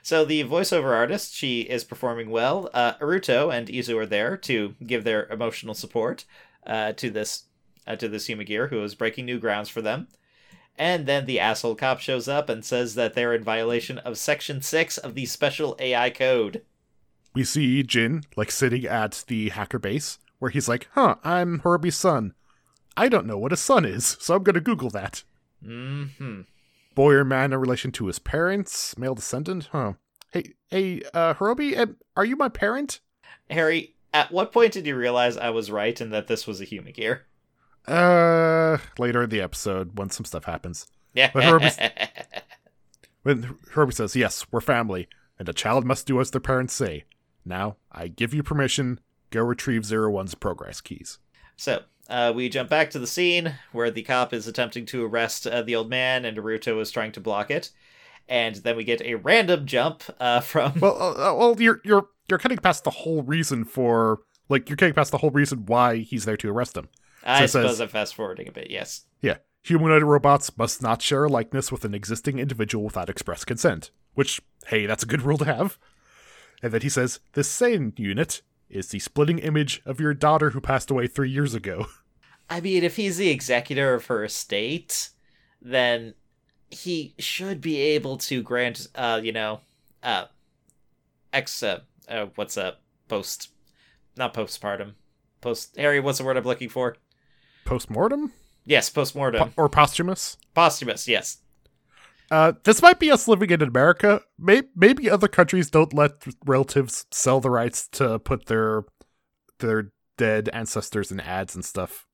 So 0.01 0.25
the 0.25 0.43
voiceover 0.43 0.95
artist, 0.95 1.33
she 1.33 1.61
is 1.61 1.83
performing 1.83 2.29
well. 2.29 2.69
Uh, 2.73 2.93
Aruto 2.95 3.53
and 3.53 3.67
Izu 3.67 3.97
are 3.97 4.05
there 4.05 4.37
to 4.37 4.75
give 4.85 5.03
their 5.03 5.27
emotional 5.27 5.73
support 5.73 6.25
uh, 6.65 6.93
to 6.93 7.09
this 7.09 7.43
uh, 7.87 7.95
to 7.95 8.07
this 8.07 8.27
Humagear 8.27 8.69
who 8.69 8.83
is 8.83 8.95
breaking 8.95 9.25
new 9.25 9.39
grounds 9.39 9.69
for 9.69 9.81
them. 9.81 10.07
And 10.77 11.05
then 11.05 11.25
the 11.25 11.39
asshole 11.39 11.75
cop 11.75 11.99
shows 11.99 12.27
up 12.27 12.47
and 12.47 12.63
says 12.63 12.95
that 12.95 13.13
they're 13.13 13.33
in 13.33 13.43
violation 13.43 13.97
of 13.97 14.17
Section 14.17 14.61
6 14.61 14.97
of 14.97 15.13
the 15.13 15.25
Special 15.25 15.75
AI 15.77 16.09
Code. 16.09 16.61
We 17.33 17.43
see 17.43 17.83
Jin, 17.83 18.23
like, 18.37 18.49
sitting 18.49 18.85
at 18.85 19.25
the 19.27 19.49
hacker 19.49 19.77
base, 19.77 20.19
where 20.39 20.51
he's 20.51 20.69
like, 20.69 20.87
huh, 20.93 21.15
I'm 21.23 21.59
Herbie's 21.59 21.97
son. 21.97 22.33
I 22.95 23.09
don't 23.09 23.25
know 23.25 23.37
what 23.37 23.53
a 23.53 23.57
son 23.57 23.85
is, 23.85 24.17
so 24.19 24.35
I'm 24.35 24.43
gonna 24.43 24.61
Google 24.61 24.89
that. 24.91 25.23
hmm 25.63 26.41
Boy 26.99 27.13
or 27.13 27.23
man 27.23 27.53
in 27.53 27.59
relation 27.61 27.93
to 27.93 28.07
his 28.07 28.19
parents? 28.19 28.97
Male 28.97 29.15
descendant? 29.15 29.69
Huh. 29.71 29.93
Hey, 30.33 30.55
hey, 30.67 31.01
uh, 31.13 31.33
Horobi, 31.33 31.95
are 32.17 32.25
you 32.25 32.35
my 32.35 32.49
parent? 32.49 32.99
Harry, 33.49 33.95
at 34.13 34.33
what 34.33 34.51
point 34.51 34.73
did 34.73 34.85
you 34.85 34.97
realize 34.97 35.37
I 35.37 35.51
was 35.51 35.71
right 35.71 35.97
and 36.01 36.11
that 36.11 36.27
this 36.27 36.45
was 36.45 36.59
a 36.59 36.65
Humagear? 36.65 37.21
Uh, 37.87 38.79
later 38.97 39.23
in 39.23 39.29
the 39.29 39.39
episode 39.39 39.97
when 39.97 40.09
some 40.09 40.25
stuff 40.25 40.43
happens. 40.43 40.87
Yeah. 41.13 41.31
When 41.31 41.45
Herbie, 41.45 41.69
when 43.23 43.55
Herbie 43.71 43.93
says, 43.93 44.17
"Yes, 44.17 44.45
we're 44.51 44.59
family, 44.59 45.07
and 45.39 45.47
a 45.47 45.53
child 45.53 45.85
must 45.85 46.05
do 46.05 46.19
as 46.19 46.31
their 46.31 46.41
parents 46.41 46.73
say." 46.73 47.05
Now, 47.45 47.77
I 47.93 48.09
give 48.09 48.33
you 48.33 48.43
permission. 48.43 48.99
Go 49.29 49.43
retrieve 49.43 49.85
Zero 49.85 50.11
One's 50.11 50.35
progress 50.35 50.81
keys. 50.81 51.17
So, 51.55 51.83
uh, 52.09 52.33
we 52.35 52.49
jump 52.49 52.69
back 52.69 52.89
to 52.91 52.99
the 52.99 53.07
scene 53.07 53.55
where 53.71 53.91
the 53.91 54.01
cop 54.03 54.33
is 54.33 54.47
attempting 54.47 54.85
to 54.87 55.05
arrest 55.05 55.45
uh, 55.47 55.61
the 55.61 55.75
old 55.75 55.89
man, 55.89 56.25
and 56.25 56.37
Aruto 56.37 56.79
is 56.81 56.91
trying 56.91 57.11
to 57.13 57.21
block 57.21 57.49
it. 57.51 57.71
And 58.27 58.55
then 58.57 58.75
we 58.77 58.83
get 58.83 59.01
a 59.01 59.15
random 59.15 59.65
jump 59.65 60.03
uh, 60.19 60.39
from. 60.51 60.79
Well, 60.79 60.95
uh, 61.01 61.35
well, 61.35 61.55
you're 61.59 61.81
you're 61.83 62.07
you're 62.29 62.39
cutting 62.39 62.57
past 62.59 62.83
the 62.83 62.89
whole 62.91 63.23
reason 63.23 63.65
for 63.65 64.19
like 64.49 64.69
you're 64.69 64.77
cutting 64.77 64.93
past 64.93 65.11
the 65.11 65.17
whole 65.19 65.31
reason 65.31 65.65
why 65.65 65.97
he's 65.97 66.25
there 66.25 66.37
to 66.37 66.49
arrest 66.49 66.77
him. 66.77 66.89
I 67.23 67.39
So 67.39 67.43
it 67.43 67.47
suppose 67.49 67.69
says- 67.71 67.81
I'm 67.81 67.87
fast 67.89 68.15
forwarding 68.15 68.47
a 68.47 68.51
bit. 68.51 68.69
Yes. 68.69 69.05
Yeah, 69.21 69.37
humanoid 69.63 70.03
robots 70.03 70.55
must 70.57 70.81
not 70.81 71.01
share 71.01 71.25
a 71.25 71.29
likeness 71.29 71.71
with 71.71 71.83
an 71.85 71.93
existing 71.93 72.39
individual 72.39 72.85
without 72.85 73.09
express 73.09 73.43
consent. 73.45 73.91
Which, 74.13 74.41
hey, 74.67 74.85
that's 74.85 75.03
a 75.03 75.07
good 75.07 75.21
rule 75.23 75.37
to 75.39 75.45
have. 75.45 75.77
And 76.61 76.71
then 76.71 76.81
he 76.81 76.89
says, 76.89 77.19
"This 77.33 77.47
same 77.49 77.93
unit 77.97 78.41
is 78.69 78.89
the 78.89 78.99
splitting 78.99 79.39
image 79.39 79.81
of 79.85 79.99
your 79.99 80.13
daughter 80.13 80.51
who 80.51 80.61
passed 80.61 80.91
away 80.91 81.07
three 81.07 81.29
years 81.29 81.53
ago." 81.53 81.87
I 82.49 82.61
mean, 82.61 82.83
if 82.83 82.95
he's 82.95 83.17
the 83.17 83.29
executor 83.29 83.93
of 83.93 84.07
her 84.07 84.23
estate, 84.23 85.09
then 85.61 86.15
he 86.69 87.13
should 87.19 87.61
be 87.61 87.77
able 87.77 88.17
to 88.17 88.41
grant, 88.41 88.87
uh, 88.95 89.21
you 89.23 89.31
know, 89.31 89.61
uh, 90.01 90.25
ex, 91.31 91.61
uh, 91.61 91.81
uh 92.07 92.27
what's 92.35 92.57
up, 92.57 92.81
post, 93.07 93.49
not 94.17 94.33
postpartum, 94.33 94.93
post. 95.41 95.75
Harry, 95.77 95.99
what's 95.99 96.17
the 96.17 96.23
word 96.23 96.37
I'm 96.37 96.43
looking 96.43 96.69
for? 96.69 96.95
Postmortem 97.65 98.31
Yes, 98.69 98.87
postmortem, 98.91 99.49
Po- 99.49 99.63
or 99.63 99.67
posthumous. 99.67 100.37
posthumous. 100.53 101.07
Yes. 101.07 101.39
Uh, 102.31 102.53
this 102.63 102.81
might 102.81 102.99
be 102.99 103.11
us 103.11 103.27
living 103.27 103.49
in 103.49 103.61
America. 103.61 104.21
Maybe, 104.37 104.67
maybe 104.75 105.09
other 105.09 105.27
countries 105.27 105.69
don't 105.69 105.93
let 105.93 106.25
relatives 106.45 107.05
sell 107.11 107.39
the 107.39 107.49
rights 107.49 107.87
to 107.89 108.19
put 108.19 108.45
their 108.45 108.83
their 109.59 109.91
dead 110.17 110.49
ancestors 110.53 111.11
in 111.11 111.19
ads 111.19 111.55
and 111.55 111.65
stuff. 111.65 112.05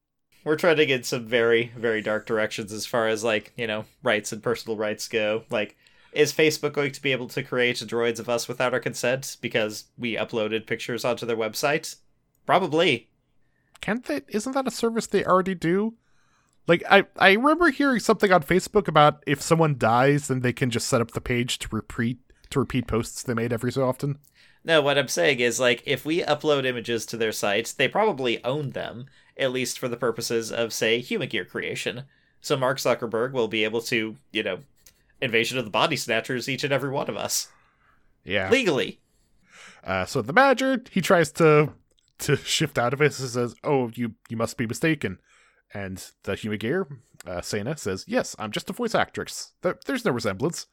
We're 0.43 0.56
trying 0.56 0.78
to 0.78 0.86
get 0.86 1.06
some 1.06 1.25
very, 1.25 1.71
very 1.75 2.01
dark 2.01 2.25
directions 2.25 2.71
as 2.71 2.86
far 2.86 3.08
as 3.08 3.23
like 3.23 3.51
you 3.58 3.67
know 3.67 3.86
rights 4.04 4.32
and 4.32 4.41
personal 4.41 4.78
rights 4.78 5.08
go. 5.08 5.43
Like, 5.49 5.75
is 6.13 6.32
Facebook 6.32 6.73
going 6.73 6.91
to 6.93 7.01
be 7.01 7.12
able 7.12 7.28
to 7.30 7.43
create 7.43 7.78
droids 7.78 8.19
of 8.19 8.30
us 8.30 8.47
without 8.47 8.73
our 8.73 8.80
consent 8.80 9.38
because 9.41 9.86
we 9.97 10.15
uploaded 10.15 10.65
pictures 10.65 11.04
onto 11.04 11.25
their 11.25 11.36
website? 11.36 11.95
Probably. 12.45 13.10
Can't 13.82 14.06
they? 14.06 14.21
Isn't 14.30 14.54
that 14.54 14.67
a 14.67 14.71
service 14.71 15.08
they 15.08 15.25
already 15.25 15.56
do? 15.56 15.95
Like 16.67 16.84
I, 16.89 17.06
I 17.17 17.34
remember 17.34 17.69
hearing 17.69 17.99
something 17.99 18.32
on 18.32 18.43
Facebook 18.43 18.88
about 18.88 19.23
if 19.28 19.41
someone 19.41 19.78
dies, 19.78 20.28
then 20.28 20.39
they 20.41 20.54
can 20.54 20.69
just 20.71 20.88
set 20.88 21.01
up 21.01 21.12
the 21.12 21.21
page 21.21 21.60
to 21.60 21.67
repeat 21.71 22.17
to 22.51 22.60
repeat 22.60 22.88
posts 22.88 23.23
they 23.23 23.34
made 23.34 23.51
every 23.54 23.71
so 23.71 23.88
often. 23.88 24.17
No, 24.63 24.82
what 24.82 24.97
I'm 24.97 25.08
saying 25.08 25.39
is 25.39 25.60
like 25.60 25.84
if 25.86 26.06
we 26.06 26.21
upload 26.23 26.65
images 26.65 27.06
to 27.08 27.17
their 27.17 27.32
site, 27.32 27.73
they 27.78 27.88
probably 27.88 28.43
own 28.43 28.71
them, 28.71 29.06
at 29.38 29.51
least 29.51 29.78
for 29.78 29.88
the 29.88 29.97
purposes 29.97 30.51
of 30.51 30.73
say 30.73 30.99
human 30.99 31.30
gear 31.30 31.45
creation. 31.45 32.04
So 32.41 32.56
Mark 32.58 32.78
Zuckerberg 32.78 33.32
will 33.32 33.47
be 33.47 33.63
able 33.63 33.82
to, 33.84 34.17
you 34.32 34.43
know, 34.43 34.60
invasion 35.21 35.58
of 35.58 35.65
the 35.65 35.71
body 35.71 35.95
snatchers 35.95 36.49
each 36.49 36.63
and 36.63 36.73
every 36.73 36.89
one 36.89 37.10
of 37.10 37.15
us 37.17 37.47
Yeah. 38.23 38.49
legally. 38.49 38.99
Uh, 39.84 40.06
so 40.06 40.21
the 40.23 40.34
manager 40.34 40.84
he 40.91 41.01
tries 41.01 41.32
to 41.34 41.73
to 42.19 42.36
shift 42.38 42.78
out 42.80 42.93
of 42.93 43.01
it. 43.01 43.19
and 43.19 43.30
says, 43.30 43.56
"Oh, 43.63 43.91
you 43.93 44.15
you 44.30 44.38
must 44.38 44.58
be 44.58 44.65
mistaken." 44.65 45.19
And 45.75 46.01
the 46.23 46.35
human 46.35 46.57
gear, 46.57 46.88
uh, 47.27 47.41
Sena 47.41 47.75
says, 47.75 48.05
"Yes, 48.07 48.33
I'm 48.39 48.51
just 48.51 48.69
a 48.69 48.73
voice 48.73 48.95
actress. 48.95 49.51
There, 49.61 49.77
there's 49.85 50.05
no 50.05 50.11
resemblance." 50.11 50.67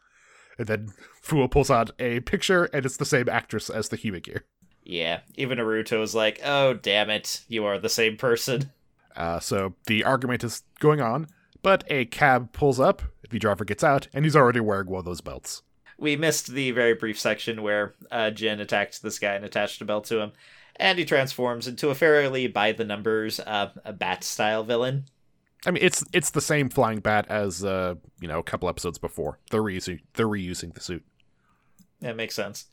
And 0.59 0.69
then 0.69 0.93
Fuwa 1.25 1.51
pulls 1.51 1.71
out 1.71 1.91
a 1.99 2.21
picture, 2.21 2.65
and 2.73 2.87
it's 2.87 2.99
the 2.99 3.05
same 3.05 3.29
actress 3.29 3.69
as 3.69 3.89
the 3.89 3.97
human 3.97 4.21
gear. 4.21 4.45
Yeah, 4.85 5.21
even 5.35 5.59
Aruto 5.59 6.03
is 6.03 6.15
like, 6.15 6.41
"Oh, 6.45 6.75
damn 6.75 7.11
it, 7.11 7.43
you 7.49 7.65
are 7.65 7.79
the 7.79 7.89
same 7.89 8.17
person." 8.17 8.71
Uh, 9.17 9.41
so 9.41 9.75
the 9.87 10.05
argument 10.05 10.45
is 10.45 10.63
going 10.79 11.01
on, 11.01 11.27
but 11.63 11.83
a 11.89 12.05
cab 12.05 12.53
pulls 12.53 12.79
up. 12.79 13.03
The 13.29 13.39
driver 13.41 13.65
gets 13.65 13.83
out, 13.83 14.07
and 14.15 14.25
he's 14.25 14.37
already 14.37 14.61
wearing 14.61 14.89
one 14.89 15.01
of 15.01 15.05
those 15.05 15.21
belts. 15.21 15.63
we 15.99 16.17
missed 16.17 16.49
the 16.49 16.71
very 16.73 16.95
brief 16.95 17.19
section 17.19 17.63
where 17.63 17.95
uh, 18.11 18.31
Jin 18.31 18.61
attacked 18.61 19.03
this 19.03 19.19
guy 19.19 19.35
and 19.35 19.45
attached 19.45 19.81
a 19.81 19.85
belt 19.85 20.05
to 20.07 20.21
him, 20.21 20.33
and 20.83 20.99
he 20.99 21.05
transforms 21.05 21.69
into 21.69 21.91
a 21.91 21.95
fairly 21.95 22.49
by 22.49 22.73
the 22.73 22.85
numbers 22.85 23.41
uh, 23.41 23.71
a 23.85 23.93
bat 23.93 24.25
style 24.25 24.65
villain. 24.65 25.05
I 25.65 25.71
mean, 25.71 25.83
it's 25.83 26.05
it's 26.13 26.31
the 26.31 26.41
same 26.41 26.69
flying 26.69 26.99
bat 26.99 27.27
as 27.29 27.65
uh, 27.65 27.95
you 28.21 28.29
know 28.29 28.41
a 28.41 28.43
couple 28.43 28.69
episodes 28.69 28.99
before. 28.99 29.39
They're 29.51 29.63
reusing 29.63 30.01
they're 30.15 30.27
reusing 30.27 30.75
the 30.75 30.81
suit. 30.81 31.05
That 32.01 32.17
makes 32.17 32.35
sense. 32.35 32.67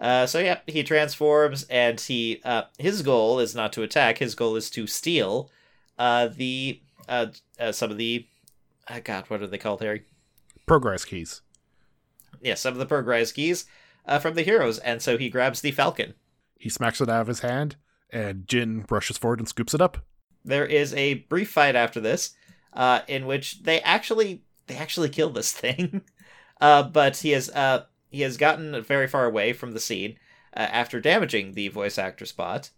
Uh, 0.00 0.26
so 0.26 0.38
yeah, 0.38 0.60
he 0.66 0.84
transforms, 0.84 1.64
and 1.64 2.00
he 2.00 2.40
uh, 2.44 2.62
his 2.78 3.02
goal 3.02 3.40
is 3.40 3.54
not 3.54 3.72
to 3.72 3.82
attack. 3.82 4.18
His 4.18 4.36
goal 4.36 4.54
is 4.54 4.70
to 4.70 4.86
steal 4.86 5.50
uh, 5.98 6.28
the 6.28 6.80
uh, 7.08 7.26
uh, 7.58 7.72
some 7.72 7.90
of 7.90 7.98
the 7.98 8.26
uh, 8.88 9.00
God, 9.02 9.24
what 9.28 9.42
are 9.42 9.46
they 9.48 9.58
called, 9.58 9.82
Harry? 9.82 10.04
Progress 10.66 11.04
keys. 11.04 11.42
Yeah, 12.40 12.54
some 12.54 12.72
of 12.72 12.78
the 12.78 12.86
progress 12.86 13.32
keys 13.32 13.66
uh, 14.06 14.20
from 14.20 14.34
the 14.34 14.42
heroes, 14.42 14.78
and 14.78 15.02
so 15.02 15.18
he 15.18 15.28
grabs 15.28 15.60
the 15.60 15.72
falcon. 15.72 16.14
He 16.62 16.68
smacks 16.68 17.00
it 17.00 17.08
out 17.08 17.22
of 17.22 17.26
his 17.26 17.40
hand, 17.40 17.74
and 18.10 18.46
Jin 18.46 18.84
rushes 18.88 19.18
forward 19.18 19.40
and 19.40 19.48
scoops 19.48 19.74
it 19.74 19.80
up. 19.80 19.98
There 20.44 20.64
is 20.64 20.94
a 20.94 21.14
brief 21.14 21.50
fight 21.50 21.74
after 21.74 21.98
this, 21.98 22.36
uh, 22.72 23.00
in 23.08 23.26
which 23.26 23.64
they 23.64 23.80
actually 23.80 24.44
they 24.68 24.76
actually 24.76 25.08
kill 25.08 25.30
this 25.30 25.50
thing, 25.64 26.02
uh, 26.60 26.84
but 26.84 27.16
he 27.16 27.30
has 27.30 27.50
uh, 27.50 27.86
he 28.10 28.20
has 28.20 28.36
gotten 28.36 28.80
very 28.80 29.08
far 29.08 29.24
away 29.24 29.52
from 29.52 29.72
the 29.72 29.80
scene 29.80 30.18
uh, 30.56 30.60
after 30.60 31.00
damaging 31.00 31.54
the 31.54 31.66
voice 31.66 31.98
actor 31.98 32.26
spot. 32.26 32.70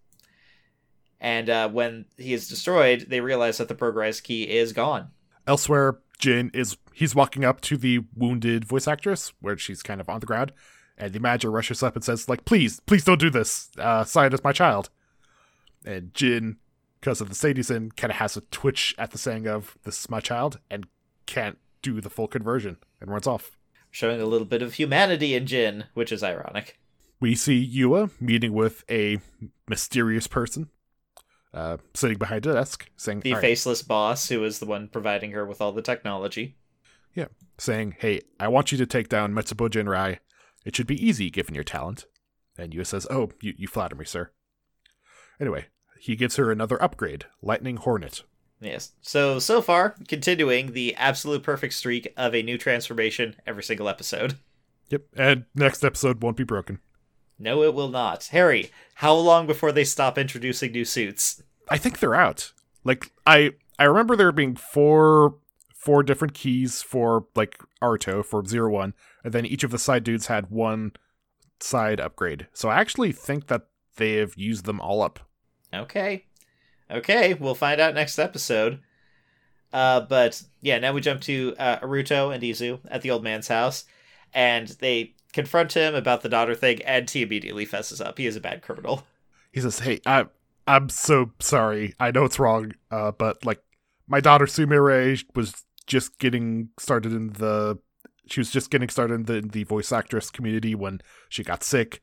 And 1.20 1.50
uh, 1.50 1.68
when 1.68 2.06
he 2.16 2.32
is 2.32 2.48
destroyed, 2.48 3.08
they 3.10 3.20
realize 3.20 3.58
that 3.58 3.68
the 3.68 3.74
progress 3.74 4.18
key 4.22 4.44
is 4.44 4.72
gone. 4.72 5.10
Elsewhere, 5.46 5.98
Jin 6.18 6.50
is 6.54 6.78
he's 6.94 7.14
walking 7.14 7.44
up 7.44 7.60
to 7.62 7.76
the 7.76 8.00
wounded 8.16 8.64
voice 8.64 8.88
actress 8.88 9.34
where 9.42 9.58
she's 9.58 9.82
kind 9.82 10.00
of 10.00 10.08
on 10.08 10.20
the 10.20 10.26
ground, 10.26 10.52
and 10.96 11.12
the 11.12 11.20
manager 11.20 11.50
rushes 11.50 11.82
up 11.82 11.94
and 11.94 12.04
says, 12.04 12.28
"Like, 12.28 12.44
please, 12.44 12.80
please 12.80 13.04
don't 13.04 13.20
do 13.20 13.30
this. 13.30 13.70
Uh, 13.78 14.04
is 14.34 14.44
my 14.44 14.52
child." 14.52 14.90
And 15.84 16.14
Jin, 16.14 16.56
because 17.00 17.20
of 17.20 17.28
the 17.28 17.34
in, 17.70 17.90
kind 17.92 18.10
of 18.10 18.16
has 18.16 18.36
a 18.36 18.42
twitch 18.42 18.94
at 18.98 19.10
the 19.10 19.18
saying 19.18 19.46
of 19.46 19.76
"This 19.84 20.00
is 20.00 20.10
my 20.10 20.20
child" 20.20 20.58
and 20.70 20.86
can't 21.26 21.58
do 21.82 22.00
the 22.00 22.10
full 22.10 22.28
conversion 22.28 22.78
and 23.00 23.10
runs 23.10 23.26
off. 23.26 23.58
Showing 23.90 24.20
a 24.20 24.26
little 24.26 24.46
bit 24.46 24.62
of 24.62 24.74
humanity 24.74 25.34
in 25.34 25.46
Jin, 25.46 25.84
which 25.94 26.10
is 26.12 26.22
ironic. 26.22 26.78
We 27.20 27.34
see 27.34 27.66
Yua 27.66 28.10
meeting 28.20 28.52
with 28.52 28.84
a 28.90 29.18
mysterious 29.68 30.26
person, 30.26 30.68
uh, 31.52 31.78
sitting 31.94 32.18
behind 32.18 32.46
a 32.46 32.54
desk, 32.54 32.90
saying, 32.96 33.20
The 33.20 33.30
"All 33.30 33.36
right," 33.36 33.42
faceless 33.42 33.82
boss, 33.82 34.28
who 34.28 34.44
is 34.44 34.58
the 34.58 34.66
one 34.66 34.88
providing 34.88 35.32
her 35.32 35.44
with 35.44 35.60
all 35.60 35.72
the 35.72 35.82
technology. 35.82 36.56
Yeah 37.14 37.26
saying, 37.58 37.96
"Hey, 37.98 38.20
I 38.40 38.48
want 38.48 38.72
you 38.72 38.78
to 38.78 38.86
take 38.86 39.08
down 39.08 39.32
Metsubo 39.32 39.68
Jinrai. 39.68 40.18
It 40.64 40.74
should 40.76 40.86
be 40.86 41.06
easy 41.06 41.30
given 41.30 41.54
your 41.54 41.64
talent." 41.64 42.06
And 42.56 42.72
Yua 42.72 42.86
says, 42.86 43.06
"Oh, 43.10 43.30
you, 43.40 43.54
you 43.56 43.66
flatter 43.66 43.96
me, 43.96 44.04
sir." 44.04 44.30
Anyway, 45.40 45.66
he 45.98 46.16
gives 46.16 46.36
her 46.36 46.50
another 46.50 46.80
upgrade, 46.82 47.24
Lightning 47.42 47.76
Hornet. 47.76 48.22
Yes. 48.60 48.92
So 49.02 49.38
so 49.38 49.60
far, 49.60 49.96
continuing 50.08 50.72
the 50.72 50.94
absolute 50.94 51.42
perfect 51.42 51.74
streak 51.74 52.12
of 52.16 52.34
a 52.34 52.42
new 52.42 52.56
transformation 52.56 53.36
every 53.46 53.62
single 53.62 53.88
episode. 53.88 54.38
Yep, 54.90 55.02
and 55.16 55.44
next 55.54 55.84
episode 55.84 56.22
won't 56.22 56.36
be 56.36 56.44
broken. 56.44 56.78
No, 57.38 57.62
it 57.62 57.74
will 57.74 57.88
not. 57.88 58.26
Harry, 58.26 58.70
how 58.96 59.14
long 59.14 59.46
before 59.46 59.72
they 59.72 59.84
stop 59.84 60.16
introducing 60.16 60.72
new 60.72 60.84
suits? 60.84 61.42
I 61.68 61.78
think 61.78 61.98
they're 61.98 62.14
out. 62.14 62.52
Like 62.84 63.10
I 63.26 63.52
I 63.78 63.84
remember 63.84 64.16
there 64.16 64.32
being 64.32 64.56
four 64.56 65.36
four 65.84 66.02
different 66.02 66.32
keys 66.32 66.80
for 66.80 67.26
like 67.34 67.58
Aruto 67.82 68.24
for 68.24 68.42
zero 68.44 68.70
one, 68.70 68.94
and 69.22 69.34
then 69.34 69.44
each 69.44 69.64
of 69.64 69.70
the 69.70 69.78
side 69.78 70.02
dudes 70.02 70.28
had 70.28 70.50
one 70.50 70.92
side 71.60 72.00
upgrade. 72.00 72.48
So 72.54 72.70
I 72.70 72.80
actually 72.80 73.12
think 73.12 73.48
that 73.48 73.66
they 73.96 74.14
have 74.14 74.32
used 74.36 74.64
them 74.64 74.80
all 74.80 75.02
up. 75.02 75.20
Okay. 75.72 76.24
Okay, 76.90 77.34
we'll 77.34 77.54
find 77.54 77.80
out 77.80 77.94
next 77.94 78.18
episode. 78.18 78.80
Uh, 79.72 80.00
but 80.00 80.42
yeah, 80.60 80.78
now 80.78 80.92
we 80.92 81.00
jump 81.00 81.20
to 81.22 81.54
uh, 81.58 81.78
Aruto 81.80 82.32
and 82.32 82.42
Izu 82.42 82.80
at 82.88 83.02
the 83.02 83.10
old 83.10 83.22
man's 83.22 83.48
house, 83.48 83.84
and 84.32 84.68
they 84.80 85.14
confront 85.32 85.72
him 85.72 85.94
about 85.94 86.22
the 86.22 86.28
daughter 86.28 86.54
thing, 86.54 86.80
and 86.82 87.10
he 87.10 87.22
immediately 87.22 87.64
fesses 87.66 88.00
up. 88.00 88.16
He 88.16 88.26
is 88.26 88.36
a 88.36 88.40
bad 88.40 88.62
criminal. 88.62 89.04
He 89.52 89.60
says, 89.60 89.80
"Hey, 89.80 90.00
I 90.06 90.26
I'm 90.66 90.88
so 90.88 91.32
sorry. 91.40 91.94
I 92.00 92.10
know 92.10 92.24
it's 92.24 92.38
wrong, 92.38 92.72
uh, 92.90 93.12
but 93.12 93.44
like 93.44 93.60
my 94.06 94.20
daughter 94.20 94.46
Sumire 94.46 95.24
was 95.34 95.64
just 95.86 96.18
getting 96.18 96.70
started 96.78 97.12
in 97.12 97.32
the 97.34 97.78
she 98.26 98.40
was 98.40 98.50
just 98.50 98.70
getting 98.70 98.88
started 98.88 99.14
in 99.14 99.22
the, 99.24 99.34
in 99.34 99.48
the 99.48 99.64
voice 99.64 99.92
actress 99.92 100.30
community 100.30 100.74
when 100.74 101.00
she 101.28 101.44
got 101.44 101.62
sick 101.62 102.00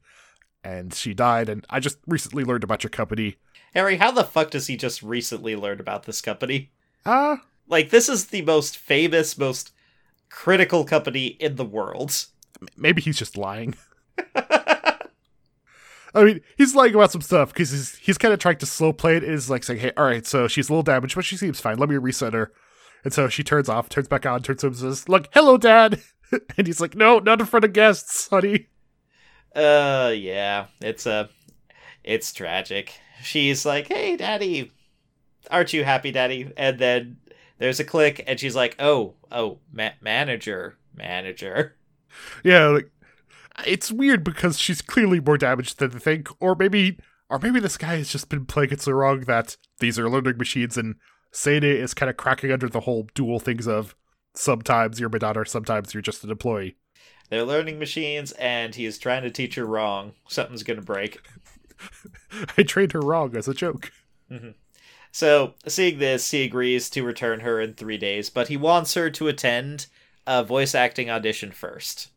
and 0.63 0.93
she 0.93 1.13
died 1.13 1.49
and 1.49 1.65
I 1.69 1.79
just 1.79 1.97
recently 2.07 2.43
learned 2.43 2.63
about 2.63 2.83
your 2.83 2.91
company. 2.91 3.37
Harry, 3.73 3.97
how 3.97 4.11
the 4.11 4.23
fuck 4.23 4.51
does 4.51 4.67
he 4.67 4.77
just 4.77 5.01
recently 5.01 5.55
learn 5.55 5.79
about 5.79 6.03
this 6.03 6.21
company? 6.21 6.71
Ah, 7.05 7.41
Like, 7.67 7.89
this 7.89 8.07
is 8.09 8.27
the 8.27 8.41
most 8.43 8.77
famous, 8.77 9.37
most 9.37 9.71
critical 10.29 10.83
company 10.83 11.27
in 11.27 11.55
the 11.55 11.65
world. 11.65 12.25
maybe 12.77 13.01
he's 13.01 13.17
just 13.17 13.37
lying. 13.37 13.75
I 16.13 16.23
mean, 16.25 16.41
he's 16.57 16.75
lying 16.75 16.93
about 16.93 17.11
some 17.11 17.21
stuff 17.21 17.53
because 17.53 17.71
he's 17.71 17.95
he's 17.95 18.17
kind 18.17 18.33
of 18.33 18.39
trying 18.39 18.57
to 18.57 18.65
slow 18.65 18.91
play 18.91 19.15
it. 19.15 19.23
Is 19.23 19.49
like 19.49 19.63
saying, 19.63 19.79
"Hey, 19.79 19.93
all 19.95 20.03
right, 20.03 20.25
so 20.25 20.47
she's 20.47 20.67
a 20.69 20.73
little 20.73 20.83
damaged, 20.83 21.15
but 21.15 21.23
she 21.23 21.37
seems 21.37 21.59
fine. 21.61 21.77
Let 21.77 21.87
me 21.89 21.95
reset 21.97 22.33
her." 22.33 22.51
And 23.03 23.13
so 23.13 23.27
she 23.27 23.43
turns 23.43 23.69
off, 23.69 23.89
turns 23.89 24.07
back 24.07 24.25
on, 24.25 24.41
turns 24.41 24.61
to 24.61 24.67
him, 24.67 24.73
and 24.73 24.79
says, 24.79 25.09
"Look, 25.09 25.27
hello, 25.33 25.57
Dad." 25.57 26.01
and 26.57 26.67
he's 26.67 26.81
like, 26.81 26.95
"No, 26.95 27.19
not 27.19 27.39
in 27.39 27.45
front 27.45 27.65
of 27.65 27.73
guests, 27.73 28.27
honey." 28.29 28.67
Uh, 29.55 30.13
yeah, 30.15 30.67
it's 30.81 31.05
uh, 31.05 31.27
it's 32.03 32.31
tragic. 32.33 32.93
She's 33.23 33.65
like, 33.65 33.87
"Hey, 33.87 34.17
Daddy, 34.17 34.71
aren't 35.49 35.73
you 35.73 35.83
happy, 35.83 36.11
Daddy?" 36.11 36.51
And 36.55 36.79
then 36.79 37.17
there's 37.57 37.79
a 37.79 37.85
click, 37.85 38.23
and 38.27 38.39
she's 38.39 38.55
like, 38.55 38.75
"Oh, 38.79 39.15
oh, 39.31 39.59
ma- 39.71 39.89
manager, 40.01 40.77
manager." 40.95 41.75
Yeah, 42.43 42.67
like 42.67 42.91
it's 43.65 43.91
weird 43.91 44.23
because 44.23 44.59
she's 44.59 44.81
clearly 44.81 45.19
more 45.19 45.37
damaged 45.37 45.79
than 45.79 45.91
they 45.91 45.99
think, 45.99 46.29
or 46.39 46.55
maybe, 46.55 46.97
or 47.29 47.39
maybe 47.39 47.59
this 47.59 47.77
guy 47.77 47.97
has 47.97 48.09
just 48.09 48.29
been 48.29 48.45
playing 48.45 48.71
it 48.71 48.81
so 48.81 48.91
wrong 48.91 49.21
that 49.21 49.57
these 49.79 49.99
are 49.99 50.09
learning 50.09 50.37
machines, 50.37 50.77
and 50.77 50.95
Seide 51.31 51.63
is 51.79 51.93
kind 51.93 52.09
of 52.09 52.17
cracking 52.17 52.51
under 52.51 52.67
the 52.67 52.81
whole 52.81 53.07
dual 53.13 53.39
things 53.39 53.67
of 53.67 53.95
sometimes 54.33 54.99
you're 54.99 55.09
my 55.09 55.17
daughter, 55.17 55.45
sometimes 55.45 55.93
you're 55.93 56.01
just 56.01 56.23
an 56.23 56.31
employee. 56.31 56.75
They're 57.29 57.43
learning 57.43 57.79
machines, 57.79 58.33
and 58.33 58.75
he 58.75 58.85
is 58.85 58.97
trying 58.97 59.23
to 59.23 59.31
teach 59.31 59.55
her 59.55 59.65
wrong. 59.65 60.13
Something's 60.27 60.63
gonna 60.63 60.81
break. 60.81 61.21
I 62.57 62.63
trained 62.63 62.91
her 62.91 62.99
wrong 62.99 63.35
as 63.35 63.47
a 63.47 63.53
joke. 63.53 63.91
Mm-hmm. 64.29 64.49
So, 65.13 65.55
seeing 65.67 65.99
this, 65.99 66.31
he 66.31 66.43
agrees 66.43 66.89
to 66.91 67.03
return 67.03 67.41
her 67.41 67.59
in 67.59 67.73
three 67.73 67.97
days, 67.97 68.29
but 68.29 68.47
he 68.47 68.57
wants 68.57 68.93
her 68.93 69.09
to 69.11 69.27
attend 69.27 69.87
a 70.25 70.43
voice 70.43 70.73
acting 70.75 71.09
audition 71.09 71.51
first, 71.51 72.09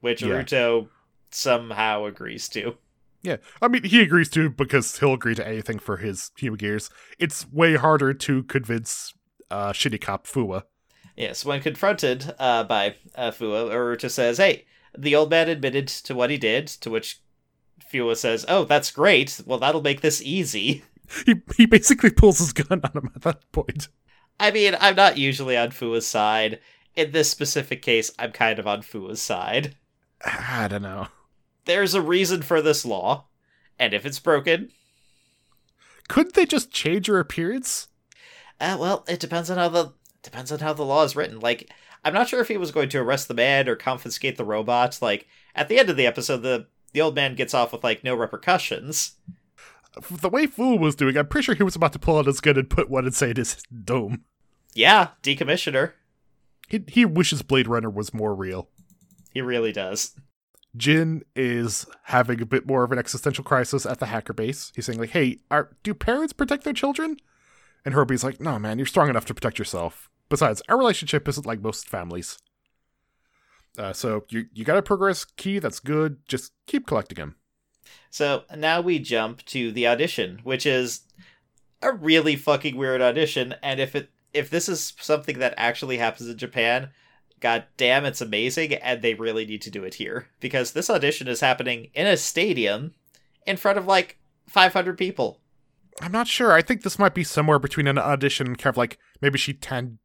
which 0.00 0.22
Yeah. 0.22 0.42
Aruto 0.42 0.88
somehow 1.30 2.04
agrees 2.04 2.48
to. 2.50 2.76
Yeah, 3.24 3.36
I 3.62 3.68
mean, 3.68 3.84
he 3.84 4.02
agrees 4.02 4.28
to 4.30 4.50
because 4.50 4.98
he'll 4.98 5.14
agree 5.14 5.34
to 5.34 5.46
anything 5.46 5.78
for 5.78 5.96
his 5.96 6.30
Human 6.36 6.58
Gears. 6.58 6.90
It's 7.18 7.50
way 7.50 7.74
harder 7.74 8.12
to 8.12 8.42
convince 8.42 9.14
uh, 9.50 9.72
shitty 9.72 10.00
cop 10.00 10.26
Fuwa. 10.26 10.64
Yes, 11.16 11.42
when 11.42 11.62
confronted 11.62 12.34
uh, 12.38 12.64
by 12.64 12.96
uh, 13.14 13.30
Fuwa, 13.30 13.70
Aruto 13.70 14.10
says, 14.10 14.36
Hey, 14.36 14.66
the 14.96 15.16
old 15.16 15.30
man 15.30 15.48
admitted 15.48 15.88
to 15.88 16.14
what 16.14 16.28
he 16.28 16.36
did, 16.36 16.66
to 16.66 16.90
which 16.90 17.20
Fuwa 17.90 18.14
says, 18.14 18.44
Oh, 18.46 18.64
that's 18.64 18.90
great. 18.90 19.40
Well, 19.46 19.58
that'll 19.58 19.82
make 19.82 20.02
this 20.02 20.20
easy. 20.22 20.84
He 21.26 21.34
he 21.56 21.66
basically 21.66 22.10
pulls 22.10 22.38
his 22.38 22.54
gun 22.54 22.80
on 22.82 22.90
him 22.94 23.10
at 23.14 23.22
that 23.22 23.52
point. 23.52 23.88
I 24.40 24.50
mean, 24.50 24.74
I'm 24.80 24.96
not 24.96 25.18
usually 25.18 25.56
on 25.56 25.70
Fuwa's 25.70 26.06
side. 26.06 26.60
In 26.96 27.12
this 27.12 27.30
specific 27.30 27.82
case, 27.82 28.10
I'm 28.18 28.32
kind 28.32 28.58
of 28.58 28.66
on 28.66 28.82
Fuwa's 28.82 29.20
side. 29.20 29.76
I 30.24 30.66
don't 30.68 30.82
know. 30.82 31.08
There's 31.66 31.94
a 31.94 32.02
reason 32.02 32.42
for 32.42 32.60
this 32.60 32.84
law, 32.84 33.26
and 33.78 33.94
if 33.94 34.04
it's 34.04 34.18
broken, 34.18 34.70
Couldn't 36.08 36.34
they 36.34 36.46
just 36.46 36.70
change 36.70 37.08
your 37.08 37.18
appearance? 37.20 37.88
uh, 38.60 38.76
well, 38.78 39.04
it 39.08 39.18
depends 39.20 39.50
on 39.50 39.56
how 39.58 39.68
the 39.68 39.92
depends 40.22 40.52
on 40.52 40.58
how 40.60 40.72
the 40.72 40.84
law 40.84 41.02
is 41.04 41.16
written. 41.16 41.40
Like, 41.40 41.70
I'm 42.04 42.14
not 42.14 42.28
sure 42.28 42.40
if 42.40 42.48
he 42.48 42.56
was 42.56 42.70
going 42.70 42.88
to 42.90 42.98
arrest 42.98 43.28
the 43.28 43.34
man 43.34 43.68
or 43.68 43.76
confiscate 43.76 44.36
the 44.36 44.44
robot. 44.44 44.98
Like, 45.02 45.26
at 45.54 45.68
the 45.68 45.78
end 45.78 45.90
of 45.90 45.96
the 45.96 46.06
episode, 46.06 46.38
the 46.42 46.66
the 46.92 47.00
old 47.00 47.14
man 47.14 47.34
gets 47.34 47.54
off 47.54 47.72
with 47.72 47.82
like 47.84 48.04
no 48.04 48.14
repercussions. 48.14 49.12
The 50.10 50.28
way 50.28 50.46
Fuwa 50.48 50.78
was 50.78 50.96
doing, 50.96 51.16
I'm 51.16 51.28
pretty 51.28 51.44
sure 51.44 51.54
he 51.54 51.62
was 51.62 51.76
about 51.76 51.92
to 51.92 51.98
pull 52.00 52.18
out 52.18 52.26
his 52.26 52.40
gun 52.40 52.58
and 52.58 52.68
put 52.68 52.90
one 52.90 53.06
inside 53.06 53.36
his 53.36 53.62
dome. 53.84 54.24
Yeah, 54.74 55.08
decommissioner. 55.22 55.92
He 56.68 56.84
he 56.88 57.04
wishes 57.04 57.42
Blade 57.42 57.68
Runner 57.68 57.90
was 57.90 58.12
more 58.14 58.34
real. 58.34 58.68
He 59.32 59.40
really 59.40 59.72
does. 59.72 60.14
Jin 60.76 61.22
is 61.36 61.86
having 62.04 62.40
a 62.40 62.46
bit 62.46 62.66
more 62.66 62.84
of 62.84 62.92
an 62.92 62.98
existential 62.98 63.44
crisis 63.44 63.86
at 63.86 64.00
the 64.00 64.06
hacker 64.06 64.32
base. 64.32 64.72
He's 64.74 64.86
saying 64.86 64.98
like, 64.98 65.10
"Hey, 65.10 65.38
are 65.50 65.70
do 65.82 65.94
parents 65.94 66.32
protect 66.32 66.64
their 66.64 66.72
children?" 66.72 67.16
And 67.84 67.94
Herbie's 67.94 68.24
like, 68.24 68.40
"No, 68.40 68.58
man, 68.58 68.78
you're 68.78 68.86
strong 68.86 69.08
enough 69.08 69.26
to 69.26 69.34
protect 69.34 69.58
yourself. 69.58 70.10
Besides, 70.28 70.62
our 70.68 70.78
relationship 70.78 71.28
isn't 71.28 71.46
like 71.46 71.60
most 71.60 71.88
families." 71.88 72.38
Uh, 73.78 73.92
so 73.92 74.24
you 74.28 74.46
you 74.52 74.64
got 74.64 74.76
a 74.76 74.82
progress 74.82 75.24
key. 75.24 75.58
That's 75.58 75.80
good. 75.80 76.18
Just 76.28 76.52
keep 76.66 76.86
collecting 76.86 77.16
them. 77.16 77.36
So 78.10 78.44
now 78.54 78.80
we 78.80 78.98
jump 78.98 79.44
to 79.46 79.72
the 79.72 79.86
audition, 79.86 80.40
which 80.44 80.66
is 80.66 81.02
a 81.82 81.92
really 81.92 82.36
fucking 82.36 82.76
weird 82.76 83.02
audition. 83.02 83.54
And 83.62 83.80
if 83.80 83.94
it 83.94 84.10
if 84.32 84.50
this 84.50 84.68
is 84.68 84.94
something 85.00 85.38
that 85.38 85.54
actually 85.56 85.98
happens 85.98 86.28
in 86.28 86.36
Japan, 86.36 86.90
god 87.40 87.64
damn, 87.76 88.04
it's 88.04 88.20
amazing, 88.20 88.74
and 88.74 89.02
they 89.02 89.14
really 89.14 89.46
need 89.46 89.62
to 89.62 89.70
do 89.70 89.84
it 89.84 89.94
here 89.94 90.28
because 90.40 90.72
this 90.72 90.90
audition 90.90 91.28
is 91.28 91.40
happening 91.40 91.90
in 91.94 92.06
a 92.06 92.16
stadium 92.16 92.94
in 93.46 93.56
front 93.56 93.78
of 93.78 93.86
like 93.86 94.18
500 94.48 94.96
people. 94.96 95.40
I'm 96.00 96.12
not 96.12 96.26
sure. 96.26 96.52
I 96.52 96.62
think 96.62 96.82
this 96.82 96.98
might 96.98 97.14
be 97.14 97.24
somewhere 97.24 97.58
between 97.58 97.86
an 97.86 97.98
audition 97.98 98.46
and 98.46 98.58
kind 98.58 98.72
of 98.72 98.76
like 98.76 98.98
maybe 99.20 99.38
she 99.38 99.52
ten, 99.52 99.98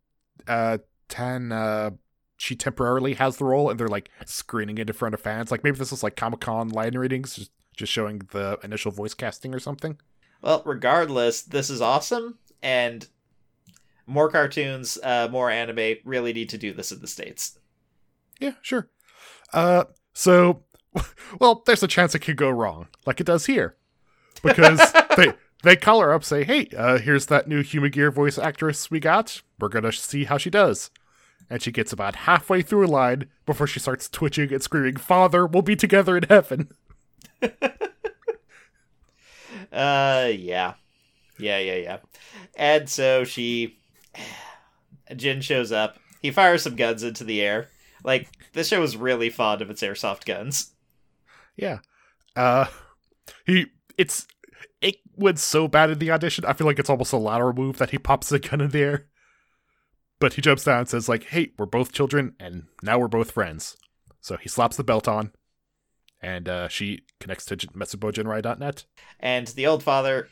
uh, 0.48 0.78
ten, 1.08 1.52
uh, 1.52 1.92
she 2.38 2.56
temporarily 2.56 3.16
has 3.16 3.38
the 3.38 3.46
role 3.46 3.70
and 3.70 3.80
they're 3.80 3.88
like 3.88 4.10
screening 4.26 4.78
it 4.78 4.90
in 4.90 4.94
front 4.96 5.14
of 5.14 5.22
fans. 5.22 5.52
Like 5.52 5.64
maybe 5.64 5.78
this 5.78 5.92
is 5.92 6.04
like 6.04 6.16
Comic 6.16 6.42
Con 6.42 6.70
line 6.70 6.98
readings, 6.98 7.36
just 7.36 7.52
just 7.76 7.92
showing 7.92 8.22
the 8.32 8.60
initial 8.64 8.92
voice 8.92 9.14
casting 9.14 9.56
or 9.56 9.60
something. 9.60 9.98
Well, 10.42 10.62
regardless, 10.66 11.42
this 11.42 11.70
is 11.70 11.82
awesome, 11.82 12.38
and 12.62 13.08
more 14.10 14.30
cartoons, 14.30 14.98
uh, 15.04 15.28
more 15.32 15.50
anime 15.50 15.96
really 16.04 16.34
need 16.34 16.50
to 16.50 16.58
do 16.58 16.74
this 16.74 16.92
in 16.92 17.00
the 17.00 17.08
states. 17.08 17.58
Yeah, 18.40 18.54
sure. 18.62 18.90
Uh, 19.54 19.86
so, 20.14 20.64
well, 21.40 21.64
there's 21.66 21.84
a 21.84 21.88
chance 21.88 22.16
it 22.16 22.20
could 22.20 22.38
go 22.38 22.50
wrong, 22.50 22.88
like 23.06 23.22
it 23.22 23.28
does 23.28 23.46
here, 23.46 23.76
because 24.44 24.80
they 25.18 25.34
they 25.64 25.76
call 25.76 26.02
her 26.02 26.14
up, 26.14 26.24
say, 26.24 26.44
"Hey, 26.44 26.68
uh, 26.78 26.98
here's 26.98 27.28
that 27.28 27.48
new 27.48 27.62
Humagear 27.62 28.12
voice 28.12 28.38
actress 28.38 28.90
we 28.90 29.00
got. 29.00 29.42
We're 29.60 29.70
gonna 29.70 29.92
see 29.92 30.24
how 30.26 30.38
she 30.38 30.50
does." 30.50 30.90
And 31.50 31.62
she 31.62 31.72
gets 31.72 31.92
about 31.92 32.16
halfway 32.16 32.62
through 32.62 32.86
a 32.86 32.88
line 32.88 33.28
before 33.46 33.66
she 33.66 33.80
starts 33.80 34.08
twitching 34.10 34.54
and 34.54 34.62
screaming, 34.62 34.98
"Father, 34.98 35.46
we'll 35.46 35.62
be 35.62 35.76
together 35.76 36.18
in 36.18 36.24
heaven." 36.24 36.70
uh, 37.42 37.48
yeah, 39.72 40.74
yeah, 41.40 41.60
yeah, 41.60 41.76
yeah. 41.76 41.98
And 42.56 42.90
so 42.90 43.24
she, 43.24 43.80
Jin 45.16 45.42
shows 45.42 45.72
up. 45.72 45.98
He 46.22 46.32
fires 46.32 46.64
some 46.64 46.76
guns 46.76 47.04
into 47.04 47.24
the 47.24 47.42
air. 47.42 47.70
Like 48.04 48.30
this 48.54 48.68
show 48.68 48.84
is 48.84 48.98
really 48.98 49.30
fond 49.30 49.62
of 49.62 49.70
its 49.70 49.82
airsoft 49.82 50.26
guns. 50.26 50.72
Yeah. 51.56 51.80
Uh, 52.36 52.68
he 53.46 53.68
it's 53.98 54.28
it 54.82 54.98
went 55.16 55.40
so 55.40 55.68
bad 55.68 55.90
in 55.90 56.00
the 56.00 56.12
audition. 56.12 56.46
I 56.46 56.54
feel 56.54 56.68
like 56.68 56.80
it's 56.80 56.90
almost 56.90 57.14
a 57.14 57.18
lateral 57.18 57.54
move 57.54 57.78
that 57.78 57.90
he 57.90 57.98
pops 57.98 58.30
the 58.30 58.40
gun 58.40 58.62
in 58.62 58.70
the 58.70 58.82
air. 58.82 59.06
But 60.20 60.34
he 60.34 60.42
jumps 60.42 60.66
down 60.66 60.80
and 60.80 60.90
says, 60.90 61.08
like, 61.08 61.26
hey, 61.26 61.54
we're 61.58 61.66
both 61.66 61.94
children, 61.94 62.36
and 62.40 62.66
now 62.84 63.00
we're 63.00 63.08
both 63.08 63.32
friends. 63.32 63.78
So 64.20 64.36
he 64.36 64.50
slaps 64.50 64.76
the 64.76 64.84
belt 64.84 65.08
on, 65.08 65.32
and 66.22 66.50
uh, 66.50 66.68
she 66.68 67.04
connects 67.22 67.46
to 67.46 67.56
MetsuboJinrai.net. 67.56 68.86
And 69.20 69.48
the 69.48 69.66
old 69.66 69.82
father, 69.82 70.28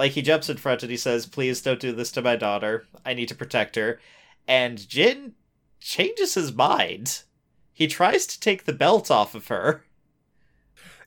like, 0.00 0.12
he 0.12 0.22
jumps 0.22 0.48
in 0.48 0.56
front 0.56 0.82
and 0.82 0.90
he 0.90 0.96
says, 0.96 1.26
please 1.26 1.60
don't 1.60 1.78
do 1.78 1.92
this 1.92 2.10
to 2.12 2.22
my 2.22 2.34
daughter. 2.34 2.86
I 3.04 3.12
need 3.12 3.28
to 3.28 3.34
protect 3.34 3.76
her. 3.76 4.00
And 4.48 4.88
Jin 4.88 5.34
changes 5.78 6.34
his 6.34 6.54
mind. 6.54 7.22
He 7.72 7.86
tries 7.86 8.26
to 8.26 8.40
take 8.40 8.64
the 8.64 8.72
belt 8.72 9.10
off 9.10 9.34
of 9.34 9.48
her. 9.48 9.84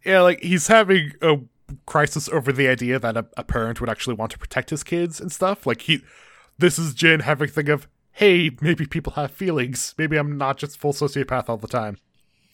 Yeah, 0.06 0.22
like, 0.22 0.42
he's 0.42 0.68
having 0.68 1.14
a 1.24 1.40
crisis 1.88 2.30
over 2.30 2.52
the 2.52 2.68
idea 2.68 3.00
that 3.00 3.18
a, 3.18 3.26
a 3.36 3.44
parent 3.44 3.82
would 3.82 3.90
actually 3.90 4.16
want 4.16 4.32
to 4.34 4.38
protect 4.38 4.70
his 4.70 4.84
kids 4.84 5.20
and 5.20 5.32
stuff. 5.32 5.66
Like, 5.66 5.82
he. 5.82 6.02
This 6.60 6.78
is 6.78 6.94
Jin 6.94 7.22
having 7.22 7.50
think 7.50 7.70
of, 7.70 7.88
hey, 8.12 8.52
maybe 8.62 8.86
people 8.86 9.14
have 9.14 9.32
feelings. 9.32 9.96
Maybe 9.98 10.18
I'm 10.18 10.38
not 10.38 10.60
just 10.60 10.78
full 10.78 10.94
sociopath 10.94 11.50
all 11.50 11.58
the 11.58 11.68
time. 11.68 11.98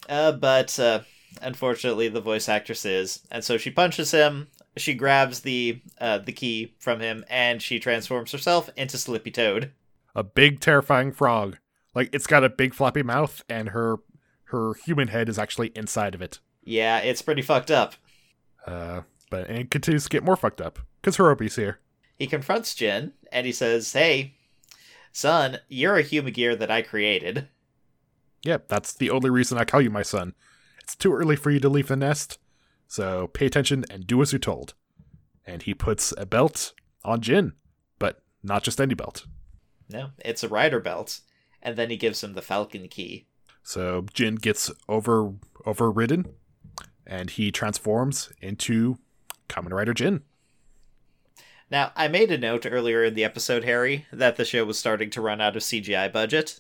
Uh, 0.07 0.31
but 0.31 0.79
uh, 0.79 1.01
unfortunately, 1.41 2.07
the 2.07 2.21
voice 2.21 2.47
actress 2.47 2.85
is, 2.85 3.27
and 3.29 3.43
so 3.43 3.57
she 3.57 3.71
punches 3.71 4.11
him. 4.11 4.47
She 4.79 4.93
grabs 4.93 5.41
the 5.41 5.81
uh, 5.99 6.19
the 6.19 6.31
key 6.31 6.73
from 6.79 6.99
him, 6.99 7.23
and 7.29 7.61
she 7.61 7.79
transforms 7.79 8.31
herself 8.31 8.69
into 8.75 8.97
Slippy 8.97 9.31
Toad. 9.31 9.71
A 10.15 10.23
big, 10.23 10.59
terrifying 10.59 11.11
frog. 11.11 11.57
Like 11.95 12.09
it's 12.13 12.27
got 12.27 12.43
a 12.43 12.49
big 12.49 12.73
floppy 12.73 13.03
mouth, 13.03 13.43
and 13.49 13.69
her 13.69 13.97
her 14.45 14.73
human 14.85 15.09
head 15.09 15.29
is 15.29 15.39
actually 15.39 15.71
inside 15.75 16.15
of 16.15 16.21
it. 16.21 16.39
Yeah, 16.63 16.99
it's 16.99 17.21
pretty 17.21 17.41
fucked 17.41 17.71
up. 17.71 17.95
Uh, 18.65 19.01
but 19.29 19.47
and 19.47 19.57
it 19.57 19.71
continues 19.71 20.03
to 20.03 20.09
get 20.09 20.23
more 20.23 20.35
fucked 20.35 20.61
up 20.61 20.79
because 21.01 21.17
Horobi's 21.17 21.55
here. 21.55 21.79
He 22.17 22.27
confronts 22.27 22.75
Jin, 22.75 23.13
and 23.31 23.45
he 23.45 23.51
says, 23.51 23.91
"Hey, 23.93 24.35
son, 25.11 25.59
you're 25.67 25.97
a 25.97 26.03
Humagear 26.03 26.55
that 26.57 26.71
I 26.71 26.81
created." 26.81 27.47
Yep, 28.43 28.67
that's 28.67 28.93
the 28.93 29.09
only 29.09 29.29
reason 29.29 29.57
I 29.57 29.65
call 29.65 29.81
you 29.81 29.89
my 29.89 30.01
son. 30.01 30.33
It's 30.81 30.95
too 30.95 31.13
early 31.13 31.35
for 31.35 31.51
you 31.51 31.59
to 31.59 31.69
leave 31.69 31.87
the 31.87 31.95
nest, 31.95 32.39
so 32.89 33.27
pay 33.27 33.45
attention 33.45 33.85
and 33.89 34.05
do 34.05 34.21
as 34.21 34.33
you're 34.33 34.39
told. 34.39 34.73
And 35.45 35.61
he 35.61 35.73
puts 35.73 36.13
a 36.17 36.25
belt 36.25 36.73
on 37.05 37.21
Jin, 37.21 37.53
but 37.99 38.21
not 38.43 38.63
just 38.63 38.81
any 38.81 38.95
belt. 38.95 39.25
No, 39.87 40.09
it's 40.19 40.43
a 40.43 40.49
rider 40.49 40.79
belt, 40.79 41.21
and 41.61 41.75
then 41.75 41.89
he 41.89 41.97
gives 41.97 42.23
him 42.23 42.33
the 42.33 42.41
Falcon 42.41 42.87
key. 42.87 43.27
So 43.63 44.05
Jin 44.13 44.35
gets 44.35 44.71
over 44.89 45.33
overridden, 45.65 46.33
and 47.05 47.29
he 47.29 47.51
transforms 47.51 48.31
into 48.41 48.97
Kamen 49.47 49.71
Rider 49.71 49.93
Jin. 49.93 50.23
Now, 51.71 51.91
I 51.95 52.07
made 52.07 52.31
a 52.31 52.37
note 52.37 52.65
earlier 52.65 53.03
in 53.03 53.13
the 53.13 53.23
episode, 53.23 53.63
Harry, 53.63 54.07
that 54.11 54.35
the 54.35 54.45
show 54.45 54.65
was 54.65 54.79
starting 54.79 55.11
to 55.11 55.21
run 55.21 55.39
out 55.39 55.55
of 55.55 55.61
CGI 55.61 56.11
budget. 56.11 56.59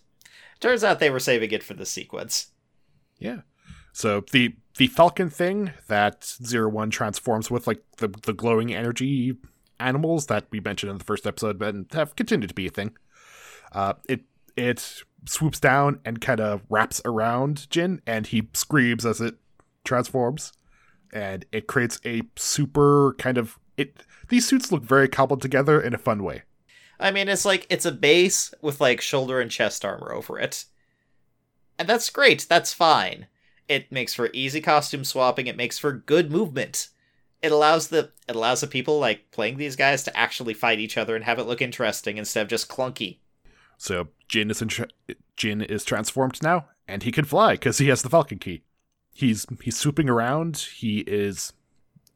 Turns 0.59 0.83
out 0.83 0.99
they 0.99 1.09
were 1.09 1.19
saving 1.19 1.51
it 1.51 1.63
for 1.63 1.73
the 1.73 1.85
sequence. 1.85 2.51
Yeah. 3.17 3.41
So 3.99 4.23
the 4.31 4.55
the 4.77 4.87
Falcon 4.87 5.29
thing 5.29 5.73
that 5.87 6.23
Zero 6.23 6.69
One 6.69 6.89
transforms 6.89 7.51
with, 7.51 7.67
like 7.67 7.83
the 7.97 8.07
the 8.07 8.31
glowing 8.31 8.73
energy 8.73 9.35
animals 9.77 10.27
that 10.27 10.45
we 10.51 10.61
mentioned 10.61 10.89
in 10.89 10.97
the 10.97 11.03
first 11.03 11.27
episode, 11.27 11.61
and 11.61 11.85
have 11.91 12.15
continued 12.15 12.47
to 12.47 12.55
be 12.55 12.67
a 12.67 12.69
thing. 12.69 12.95
Uh, 13.73 13.95
it 14.07 14.21
it 14.55 15.03
swoops 15.25 15.59
down 15.59 15.99
and 16.05 16.21
kind 16.21 16.39
of 16.39 16.61
wraps 16.69 17.01
around 17.03 17.69
Jin, 17.69 18.01
and 18.07 18.27
he 18.27 18.47
screams 18.53 19.05
as 19.05 19.19
it 19.19 19.35
transforms, 19.83 20.53
and 21.11 21.45
it 21.51 21.67
creates 21.67 21.99
a 22.05 22.21
super 22.37 23.15
kind 23.19 23.37
of 23.37 23.59
it. 23.75 24.05
These 24.29 24.47
suits 24.47 24.71
look 24.71 24.83
very 24.83 25.09
cobbled 25.09 25.41
together 25.41 25.81
in 25.81 25.93
a 25.93 25.97
fun 25.97 26.23
way. 26.23 26.43
I 27.01 27.11
mean, 27.11 27.27
it's 27.27 27.43
like 27.43 27.67
it's 27.69 27.85
a 27.85 27.91
base 27.91 28.53
with 28.61 28.79
like 28.79 29.01
shoulder 29.01 29.41
and 29.41 29.51
chest 29.51 29.83
armor 29.83 30.13
over 30.13 30.39
it. 30.39 30.63
And 31.77 31.85
that's 31.85 32.09
great. 32.09 32.45
That's 32.47 32.71
fine. 32.71 33.27
It 33.69 33.91
makes 33.91 34.13
for 34.13 34.29
easy 34.33 34.59
costume 34.59 35.05
swapping. 35.05 35.47
It 35.47 35.55
makes 35.55 35.79
for 35.79 35.93
good 35.93 36.29
movement. 36.29 36.89
It 37.41 37.53
allows 37.53 37.87
the 37.87 38.11
it 38.27 38.35
allows 38.35 38.59
the 38.59 38.67
people 38.67 38.99
like 38.99 39.31
playing 39.31 39.55
these 39.57 39.77
guys 39.77 40.03
to 40.03 40.17
actually 40.17 40.53
fight 40.53 40.79
each 40.79 40.97
other 40.97 41.15
and 41.15 41.23
have 41.23 41.39
it 41.39 41.45
look 41.45 41.61
interesting 41.61 42.17
instead 42.17 42.41
of 42.41 42.49
just 42.49 42.67
clunky. 42.67 43.19
So 43.77 44.09
Jin 44.27 44.51
is 44.51 44.61
tra- 44.67 44.89
Jin 45.37 45.61
is 45.61 45.85
transformed 45.85 46.43
now, 46.43 46.65
and 46.85 47.03
he 47.03 47.13
can 47.13 47.23
fly 47.23 47.53
because 47.53 47.77
he 47.77 47.87
has 47.87 48.01
the 48.01 48.09
Falcon 48.09 48.39
key. 48.39 48.63
He's 49.13 49.45
he's 49.61 49.77
swooping 49.77 50.09
around. 50.09 50.57
He 50.57 50.99
is 50.99 51.53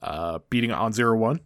uh, 0.02 0.40
beating 0.50 0.72
on 0.72 0.92
zero 0.92 1.16
one 1.18 1.40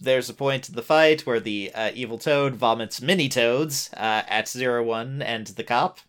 there's 0.00 0.30
a 0.30 0.34
point 0.34 0.68
in 0.68 0.74
the 0.74 0.82
fight 0.82 1.26
where 1.26 1.40
the 1.40 1.70
uh, 1.74 1.90
evil 1.94 2.18
toad 2.18 2.54
vomits 2.54 3.00
mini 3.00 3.28
toads 3.28 3.90
uh, 3.94 4.22
at 4.28 4.48
Zero 4.48 4.82
One 4.82 5.22
and 5.22 5.46
the 5.48 5.64
cop. 5.64 6.00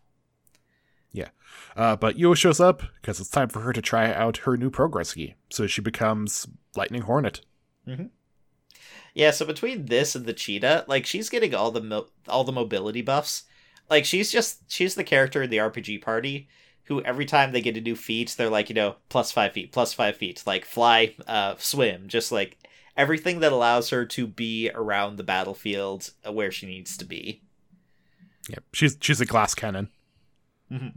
Uh, 1.75 1.95
but 1.95 2.17
Yo 2.17 2.33
shows 2.33 2.59
up 2.59 2.83
because 3.01 3.19
it's 3.19 3.29
time 3.29 3.49
for 3.49 3.61
her 3.61 3.73
to 3.73 3.81
try 3.81 4.13
out 4.13 4.37
her 4.37 4.57
new 4.57 4.69
progress 4.69 5.13
key. 5.13 5.35
So 5.49 5.67
she 5.67 5.81
becomes 5.81 6.47
Lightning 6.75 7.03
Hornet. 7.03 7.41
Mm-hmm. 7.87 8.05
Yeah, 9.13 9.31
so 9.31 9.45
between 9.45 9.85
this 9.85 10.15
and 10.15 10.25
the 10.25 10.33
cheetah, 10.33 10.85
like 10.87 11.05
she's 11.05 11.29
getting 11.29 11.55
all 11.55 11.71
the 11.71 11.81
mo- 11.81 12.07
all 12.27 12.43
the 12.43 12.51
mobility 12.51 13.01
buffs. 13.01 13.43
Like 13.89 14.05
she's 14.05 14.31
just 14.31 14.69
she's 14.71 14.95
the 14.95 15.03
character 15.03 15.43
in 15.43 15.49
the 15.49 15.57
RPG 15.57 16.01
party 16.01 16.47
who 16.87 17.01
every 17.01 17.25
time 17.25 17.51
they 17.51 17.61
get 17.61 17.75
a 17.75 17.81
new 17.81 17.95
feat, 17.95 18.33
they're 18.37 18.49
like, 18.49 18.69
you 18.69 18.75
know, 18.75 18.95
plus 19.09 19.31
five 19.31 19.51
feet, 19.51 19.71
plus 19.71 19.93
five 19.93 20.15
feet, 20.15 20.41
like 20.45 20.65
fly, 20.65 21.13
uh, 21.27 21.55
swim, 21.57 22.07
just 22.07 22.31
like 22.31 22.57
everything 22.95 23.41
that 23.41 23.51
allows 23.51 23.89
her 23.89 24.05
to 24.05 24.25
be 24.25 24.71
around 24.73 25.17
the 25.17 25.23
battlefield 25.23 26.11
where 26.29 26.51
she 26.51 26.65
needs 26.65 26.95
to 26.97 27.05
be. 27.05 27.41
Yep, 28.49 28.63
she's 28.71 28.97
she's 29.01 29.19
a 29.19 29.25
glass 29.25 29.53
cannon, 29.53 29.89
mm-hmm. 30.71 30.89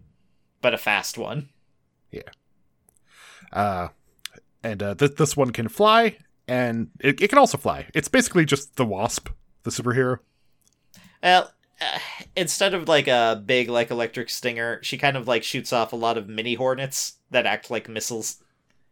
But 0.60 0.74
a 0.74 0.78
fast 0.78 1.18
one. 1.18 1.48
Yeah. 2.10 2.22
Uh, 3.52 3.88
and 4.62 4.82
uh, 4.82 4.94
th- 4.94 5.16
this 5.16 5.36
one 5.36 5.50
can 5.52 5.68
fly, 5.68 6.16
and 6.46 6.90
it, 7.00 7.20
it 7.20 7.28
can 7.28 7.38
also 7.38 7.58
fly. 7.58 7.88
It's 7.94 8.08
basically 8.08 8.44
just 8.44 8.76
the 8.76 8.84
Wasp, 8.84 9.28
the 9.62 9.70
superhero. 9.70 10.18
Well, 11.22 11.52
uh, 11.80 11.98
instead 12.36 12.74
of 12.74 12.88
like 12.88 13.08
a 13.08 13.42
big 13.44 13.68
like 13.68 13.90
electric 13.90 14.30
stinger, 14.30 14.80
she 14.82 14.98
kind 14.98 15.16
of 15.16 15.26
like 15.26 15.42
shoots 15.42 15.72
off 15.72 15.92
a 15.92 15.96
lot 15.96 16.18
of 16.18 16.28
mini 16.28 16.54
hornets 16.54 17.14
that 17.30 17.46
act 17.46 17.70
like 17.70 17.88
missiles. 17.88 18.42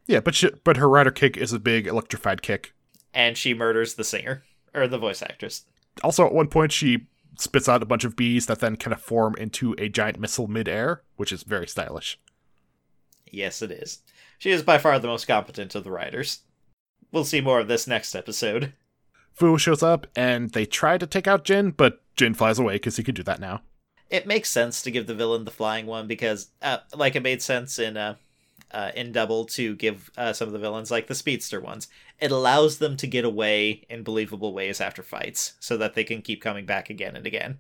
Yeah, 0.07 0.21
but 0.21 0.35
she, 0.35 0.51
but 0.65 0.79
her 0.79 0.89
rider 0.89 1.11
kick 1.11 1.37
is 1.37 1.53
a 1.53 1.59
big 1.59 1.87
electrified 1.87 2.41
kick 2.43 2.73
and 3.13 3.37
she 3.37 3.55
murders 3.55 3.95
the 3.95 4.05
singer 4.05 4.43
or 4.75 4.87
the 4.87 4.99
voice 4.99 5.23
actress. 5.23 5.65
Also, 6.03 6.25
at 6.25 6.33
one 6.33 6.49
point, 6.49 6.73
she 6.73 7.07
spits 7.41 7.69
out 7.69 7.83
a 7.83 7.87
bunch 7.87 8.05
of 8.05 8.17
bees 8.17 8.47
that 8.47 8.61
then 8.61 8.77
kind 8.77 8.93
of 8.93 9.01
form 9.01 9.35
into 9.37 9.75
a 9.79 9.89
giant 9.89 10.19
missile 10.19 10.49
midair, 10.49 11.03
which 11.17 11.33
is 11.33 11.43
very 11.43 11.67
stylish. 11.67 12.19
Yes, 13.31 13.63
it 13.63 13.71
is. 13.71 14.01
She 14.39 14.51
is 14.51 14.63
by 14.63 14.79
far 14.79 14.99
the 14.99 15.09
most 15.09 15.27
competent 15.27 15.75
of 15.75 15.85
the 15.85 15.91
writers. 15.91 16.41
We'll 17.13 17.25
see 17.25 17.41
more 17.41 17.61
of 17.61 17.69
this 17.69 17.87
next 17.87 18.15
episode. 18.15 18.73
Fu 19.33 19.57
shows 19.59 19.83
up 19.83 20.07
and 20.17 20.51
they 20.51 20.67
try 20.67 20.99
to 20.99 21.07
take 21.07 21.27
out 21.27 21.45
Jin, 21.45 21.71
but 21.71 22.03
Jin 22.17 22.35
flies 22.35 22.59
away 22.59 22.75
because 22.75 22.97
he 22.97 23.05
can 23.05 23.15
do 23.15 23.23
that 23.23 23.41
now. 23.41 23.63
It 24.11 24.27
makes 24.27 24.51
sense 24.51 24.83
to 24.83 24.91
give 24.91 25.07
the 25.07 25.15
villain 25.15 25.45
the 25.45 25.51
flying 25.51 25.87
one 25.87 26.07
because, 26.07 26.49
uh, 26.63 26.79
like, 26.95 27.15
it 27.15 27.23
made 27.23 27.43
sense 27.43 27.79
in 27.79 27.97
uh, 27.97 28.17
uh, 28.71 28.91
in 28.95 29.13
Double 29.13 29.45
to 29.47 29.75
give 29.77 30.11
uh, 30.17 30.33
some 30.33 30.49
of 30.49 30.53
the 30.53 30.59
villains, 30.59 30.91
like 30.91 31.07
the 31.07 31.15
speedster 31.15 31.61
ones, 31.61 31.89
it 32.21 32.31
allows 32.31 32.79
them 32.79 32.97
to 32.99 33.07
get 33.07 33.25
away 33.25 33.85
in 33.89 34.03
believable 34.03 34.53
ways 34.53 34.81
after 34.81 35.03
fights, 35.03 35.55
so 35.61 35.77
that 35.77 35.95
they 35.95 36.05
can 36.05 36.23
keep 36.23 36.43
coming 36.43 36.67
back 36.67 36.91
again 36.91 37.17
and 37.17 37.27
again. 37.27 37.59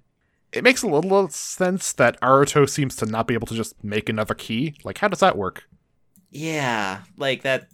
It 0.52 0.64
makes 0.64 0.82
a 0.82 0.86
little 0.86 1.28
sense 1.28 1.92
that 1.94 2.20
Aruto 2.20 2.68
seems 2.68 2.96
to 2.96 3.06
not 3.06 3.26
be 3.26 3.34
able 3.34 3.46
to 3.48 3.54
just 3.54 3.82
make 3.84 4.09
another 4.09 4.34
key. 4.34 4.74
Like, 4.82 4.98
how 4.98 5.09
does 5.09 5.20
that 5.20 5.36
work? 5.36 5.68
Yeah, 6.30 7.02
like 7.16 7.42
that. 7.42 7.68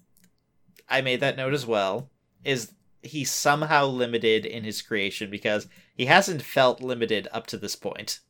I 0.89 1.01
made 1.01 1.21
that 1.21 1.37
note 1.37 1.55
as 1.55 1.67
well. 1.67 2.11
Is 2.45 2.73
he's 3.03 3.31
somehow 3.31 3.87
limited 3.87 4.45
in 4.45 4.65
his 4.65 4.83
creation 4.83 5.31
because 5.31 5.69
he 5.97 6.07
hasn't 6.07 6.43
felt 6.43 6.83
limited 6.83 7.29
up 7.33 7.47
to 7.49 7.57
this 7.57 7.77
point. 7.77 8.21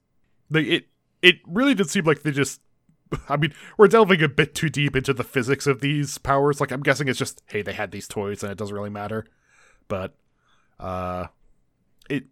Like 0.50 0.66
it, 0.66 0.86
it 1.22 1.36
really 1.46 1.74
did 1.74 1.90
seem 1.90 2.04
like 2.04 2.22
they 2.22 2.30
just. 2.30 2.60
I 3.28 3.36
mean, 3.36 3.54
we're 3.76 3.88
delving 3.88 4.22
a 4.22 4.28
bit 4.28 4.54
too 4.54 4.68
deep 4.68 4.96
into 4.96 5.12
the 5.12 5.24
physics 5.24 5.66
of 5.66 5.80
these 5.80 6.18
powers. 6.18 6.60
Like, 6.60 6.70
I'm 6.70 6.82
guessing 6.82 7.08
it's 7.08 7.18
just, 7.18 7.42
hey, 7.46 7.62
they 7.62 7.72
had 7.72 7.90
these 7.90 8.08
toys 8.08 8.42
and 8.42 8.50
it 8.50 8.58
doesn't 8.58 8.74
really 8.74 8.90
matter. 8.90 9.26
But, 9.88 10.14
uh, 10.78 11.26
it, 12.08 12.24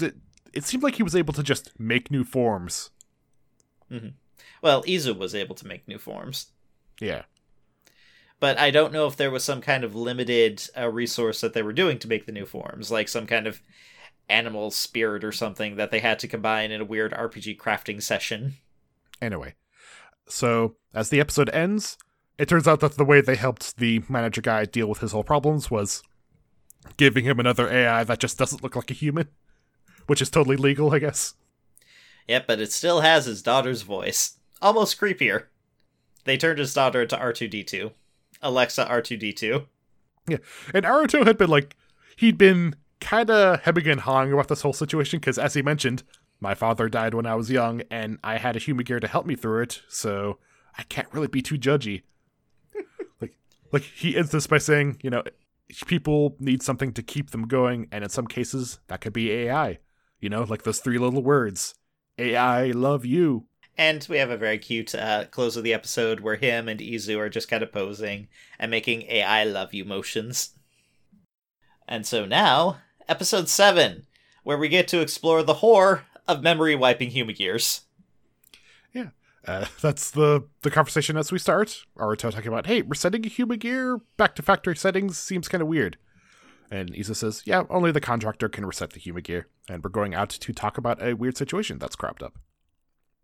it, 0.00 0.16
it 0.52 0.64
seemed 0.64 0.82
like 0.82 0.96
he 0.96 1.02
was 1.02 1.16
able 1.16 1.34
to 1.34 1.42
just 1.42 1.72
make 1.78 2.10
new 2.10 2.24
forms. 2.24 2.90
Mm-hmm. 3.90 4.08
Well, 4.62 4.82
Izu 4.84 5.16
was 5.16 5.34
able 5.34 5.54
to 5.56 5.66
make 5.66 5.86
new 5.88 5.98
forms. 5.98 6.48
Yeah 7.00 7.22
but 8.44 8.58
I 8.58 8.70
don't 8.70 8.92
know 8.92 9.06
if 9.06 9.16
there 9.16 9.30
was 9.30 9.42
some 9.42 9.62
kind 9.62 9.84
of 9.84 9.94
limited 9.94 10.62
uh, 10.76 10.90
resource 10.90 11.40
that 11.40 11.54
they 11.54 11.62
were 11.62 11.72
doing 11.72 11.98
to 12.00 12.08
make 12.08 12.26
the 12.26 12.32
new 12.32 12.44
forms, 12.44 12.90
like 12.90 13.08
some 13.08 13.26
kind 13.26 13.46
of 13.46 13.62
animal 14.28 14.70
spirit 14.70 15.24
or 15.24 15.32
something 15.32 15.76
that 15.76 15.90
they 15.90 16.00
had 16.00 16.18
to 16.18 16.28
combine 16.28 16.70
in 16.70 16.82
a 16.82 16.84
weird 16.84 17.12
RPG 17.12 17.56
crafting 17.56 18.02
session. 18.02 18.56
Anyway, 19.24 19.54
so 20.28 20.76
as 20.92 21.08
the 21.08 21.20
episode 21.20 21.48
ends, 21.50 21.96
it 22.38 22.48
turns 22.48 22.68
out 22.68 22.80
that 22.80 22.96
the 22.96 23.04
way 23.04 23.20
they 23.20 23.36
helped 23.36 23.78
the 23.78 24.02
manager 24.08 24.40
guy 24.40 24.64
deal 24.64 24.88
with 24.88 24.98
his 24.98 25.12
whole 25.12 25.24
problems 25.24 25.70
was 25.70 26.02
giving 26.96 27.24
him 27.24 27.40
another 27.40 27.68
AI 27.68 28.04
that 28.04 28.20
just 28.20 28.38
doesn't 28.38 28.62
look 28.62 28.76
like 28.76 28.90
a 28.90 28.94
human, 28.94 29.28
which 30.06 30.20
is 30.20 30.30
totally 30.30 30.56
legal, 30.56 30.92
I 30.92 30.98
guess. 30.98 31.34
Yep, 32.28 32.46
but 32.46 32.60
it 32.60 32.72
still 32.72 33.00
has 33.00 33.26
his 33.26 33.42
daughter's 33.42 33.82
voice. 33.82 34.38
Almost 34.60 35.00
creepier. 35.00 35.46
They 36.24 36.36
turned 36.36 36.58
his 36.58 36.74
daughter 36.74 37.02
into 37.02 37.16
R2D2. 37.16 37.92
Alexa 38.42 38.86
R2D2. 38.86 39.66
Yeah. 40.26 40.38
And 40.72 40.84
Aruto 40.84 41.26
had 41.26 41.36
been 41.36 41.50
like, 41.50 41.76
he'd 42.16 42.38
been 42.38 42.76
kind 43.00 43.30
of 43.30 43.60
hemming 43.60 43.88
and 43.88 44.00
hawing 44.00 44.32
about 44.32 44.48
this 44.48 44.62
whole 44.62 44.72
situation 44.72 45.20
because, 45.20 45.38
as 45.38 45.54
he 45.54 45.60
mentioned, 45.60 46.02
my 46.44 46.54
father 46.54 46.90
died 46.90 47.14
when 47.14 47.24
I 47.24 47.34
was 47.34 47.50
young 47.50 47.80
and 47.90 48.18
I 48.22 48.36
had 48.36 48.54
a 48.54 48.60
Humagear 48.60 49.00
to 49.00 49.08
help 49.08 49.24
me 49.24 49.34
through 49.34 49.62
it, 49.62 49.80
so 49.88 50.38
I 50.76 50.82
can't 50.82 51.08
really 51.10 51.26
be 51.26 51.40
too 51.40 51.56
judgy. 51.56 52.02
like, 53.20 53.38
like 53.72 53.82
he 53.82 54.14
ends 54.14 54.30
this 54.30 54.46
by 54.46 54.58
saying, 54.58 55.00
you 55.02 55.08
know, 55.08 55.22
people 55.86 56.36
need 56.38 56.62
something 56.62 56.92
to 56.92 57.02
keep 57.02 57.30
them 57.30 57.48
going, 57.48 57.88
and 57.90 58.04
in 58.04 58.10
some 58.10 58.26
cases, 58.26 58.78
that 58.88 59.00
could 59.00 59.14
be 59.14 59.32
AI. 59.32 59.78
You 60.20 60.28
know, 60.28 60.42
like 60.42 60.64
those 60.64 60.80
three 60.80 60.98
little 60.98 61.22
words 61.22 61.74
AI 62.18 62.66
love 62.66 63.06
you. 63.06 63.46
And 63.78 64.06
we 64.08 64.18
have 64.18 64.30
a 64.30 64.36
very 64.36 64.58
cute 64.58 64.94
uh, 64.94 65.24
close 65.30 65.56
of 65.56 65.64
the 65.64 65.74
episode 65.74 66.20
where 66.20 66.36
him 66.36 66.68
and 66.68 66.78
Izu 66.78 67.18
are 67.18 67.30
just 67.30 67.48
kind 67.48 67.62
of 67.62 67.72
posing 67.72 68.28
and 68.58 68.70
making 68.70 69.02
AI 69.02 69.44
love 69.44 69.72
you 69.72 69.86
motions. 69.86 70.50
And 71.88 72.06
so 72.06 72.26
now, 72.26 72.82
episode 73.08 73.48
7, 73.48 74.06
where 74.42 74.58
we 74.58 74.68
get 74.68 74.86
to 74.88 75.00
explore 75.00 75.42
the 75.42 75.54
horror 75.54 76.04
of 76.26 76.42
memory 76.42 76.74
wiping 76.74 77.10
Humagears. 77.10 77.82
Yeah. 78.92 79.08
Uh, 79.46 79.66
that's 79.80 80.10
the 80.10 80.44
the 80.62 80.70
conversation 80.70 81.16
as 81.16 81.30
we 81.30 81.38
start. 81.38 81.84
Aruto 81.98 82.30
talking 82.30 82.48
about, 82.48 82.66
hey, 82.66 82.82
we're 82.82 82.94
sending 82.94 83.24
a 83.26 83.28
Humagear 83.28 84.00
back 84.16 84.34
to 84.36 84.42
factory 84.42 84.76
settings 84.76 85.18
seems 85.18 85.48
kind 85.48 85.62
of 85.62 85.68
weird. 85.68 85.98
And 86.70 86.96
Isa 86.96 87.14
says, 87.14 87.42
yeah, 87.44 87.64
only 87.70 87.92
the 87.92 88.00
contractor 88.00 88.48
can 88.48 88.64
reset 88.66 88.90
the 88.90 89.00
Humagear. 89.00 89.44
And 89.68 89.84
we're 89.84 89.90
going 89.90 90.14
out 90.14 90.30
to 90.30 90.52
talk 90.52 90.78
about 90.78 91.02
a 91.02 91.14
weird 91.14 91.36
situation 91.36 91.78
that's 91.78 91.96
cropped 91.96 92.22
up. 92.22 92.38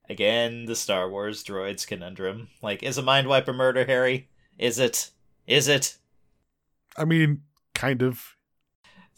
Again, 0.09 0.67
the 0.67 0.77
Star 0.77 1.09
Wars 1.09 1.43
droids 1.43 1.87
conundrum. 1.87 2.49
Like, 2.63 2.83
is 2.83 2.99
a 2.99 3.03
mind 3.03 3.29
wiper 3.29 3.53
murder, 3.53 3.85
Harry? 3.87 4.29
Is 4.59 4.79
it? 4.79 5.11
Is 5.47 5.69
it? 5.69 5.97
I 6.97 7.05
mean, 7.05 7.43
kind 7.75 8.03
of. 8.03 8.37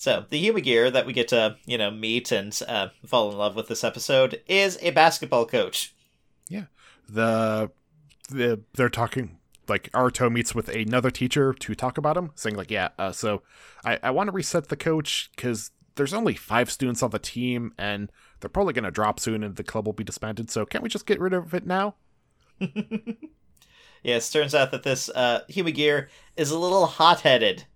So, 0.03 0.25
the 0.31 0.45
Humagear 0.45 0.93
that 0.93 1.07
we 1.07 1.13
get 1.13 1.29
to, 1.29 1.59
you 1.65 1.79
know, 1.79 1.89
meet 1.89 2.33
and 2.33 2.61
uh, 2.67 2.89
fall 3.07 3.31
in 3.31 3.39
love 3.39 3.55
with 3.55 3.69
this 3.69 3.85
episode 3.85 4.43
is 4.49 4.77
a 4.83 4.91
basketball 4.91 5.47
coach. 5.47 5.95
Yeah. 6.49 6.65
The, 7.09 7.71
the 8.29 8.63
they're 8.75 8.89
talking 8.89 9.39
like 9.69 9.93
Aruto 9.93 10.29
meets 10.29 10.57
with 10.57 10.69
another 10.69 11.13
teacher 11.13 11.55
to 11.55 11.75
talk 11.77 11.99
about 11.99 12.17
him, 12.17 12.33
saying 12.35 12.57
like, 12.57 12.73
yeah, 12.73 12.89
uh, 12.99 13.13
so 13.13 13.43
I, 13.85 14.01
I 14.03 14.11
want 14.11 14.27
to 14.27 14.33
reset 14.33 14.71
the 14.71 14.77
coach 14.77 15.31
because 15.37 15.71
there's 15.95 16.13
only 16.13 16.35
five 16.35 16.69
students 16.69 17.05
on 17.05 17.11
the 17.11 17.21
team 17.21 17.73
and 17.79 18.11
they're 18.41 18.51
probably 18.51 18.73
going 18.73 18.83
to 18.83 18.91
drop 18.91 19.21
soon 19.21 19.45
and 19.45 19.55
the 19.55 19.63
club 19.63 19.87
will 19.87 19.93
be 19.93 20.03
disbanded. 20.03 20.51
So 20.51 20.67
can't 20.67 20.83
we 20.83 20.91
just 20.91 21.07
get 21.07 21.21
rid 21.21 21.33
of 21.33 21.55
it 21.55 21.65
now? 21.65 21.95
yes, 24.03 24.33
turns 24.33 24.53
out 24.53 24.73
that 24.73 24.83
this 24.83 25.09
uh, 25.11 25.43
Humagear 25.49 26.09
is 26.37 26.51
a 26.51 26.59
little 26.59 26.87
hot 26.87 27.21
headed. 27.21 27.67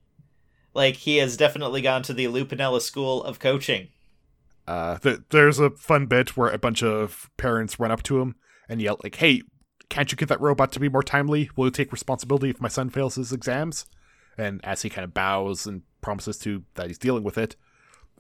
Like, 0.77 0.97
he 0.97 1.17
has 1.17 1.39
definitely 1.39 1.81
gone 1.81 2.03
to 2.03 2.13
the 2.13 2.27
Lupinella 2.27 2.83
School 2.83 3.25
of 3.25 3.39
Coaching. 3.39 3.89
Uh, 4.67 4.99
th- 4.99 5.21
there's 5.31 5.59
a 5.59 5.71
fun 5.71 6.05
bit 6.05 6.37
where 6.37 6.51
a 6.51 6.59
bunch 6.59 6.83
of 6.83 7.31
parents 7.39 7.81
run 7.81 7.91
up 7.91 8.03
to 8.03 8.21
him 8.21 8.35
and 8.69 8.83
yell, 8.83 9.01
like, 9.03 9.15
hey, 9.15 9.41
can't 9.89 10.13
you 10.13 10.17
get 10.17 10.29
that 10.29 10.41
robot 10.41 10.73
to 10.73 10.81
be 10.81 10.91
more 10.91 11.03
timely? 11.03 11.49
Will 11.57 11.65
you 11.65 11.71
take 11.71 11.93
responsibility 11.93 12.51
if 12.51 12.61
my 12.61 12.69
son 12.69 12.91
fails 12.91 13.15
his 13.15 13.33
exams? 13.33 13.87
And 14.37 14.61
as 14.65 14.83
he 14.83 14.91
kind 14.91 15.05
of 15.05 15.15
bows 15.15 15.67
and 15.67 15.81
promises 16.03 16.37
to 16.41 16.65
that 16.75 16.89
he's 16.89 16.99
dealing 16.99 17.25
with 17.25 17.39
it, 17.39 17.57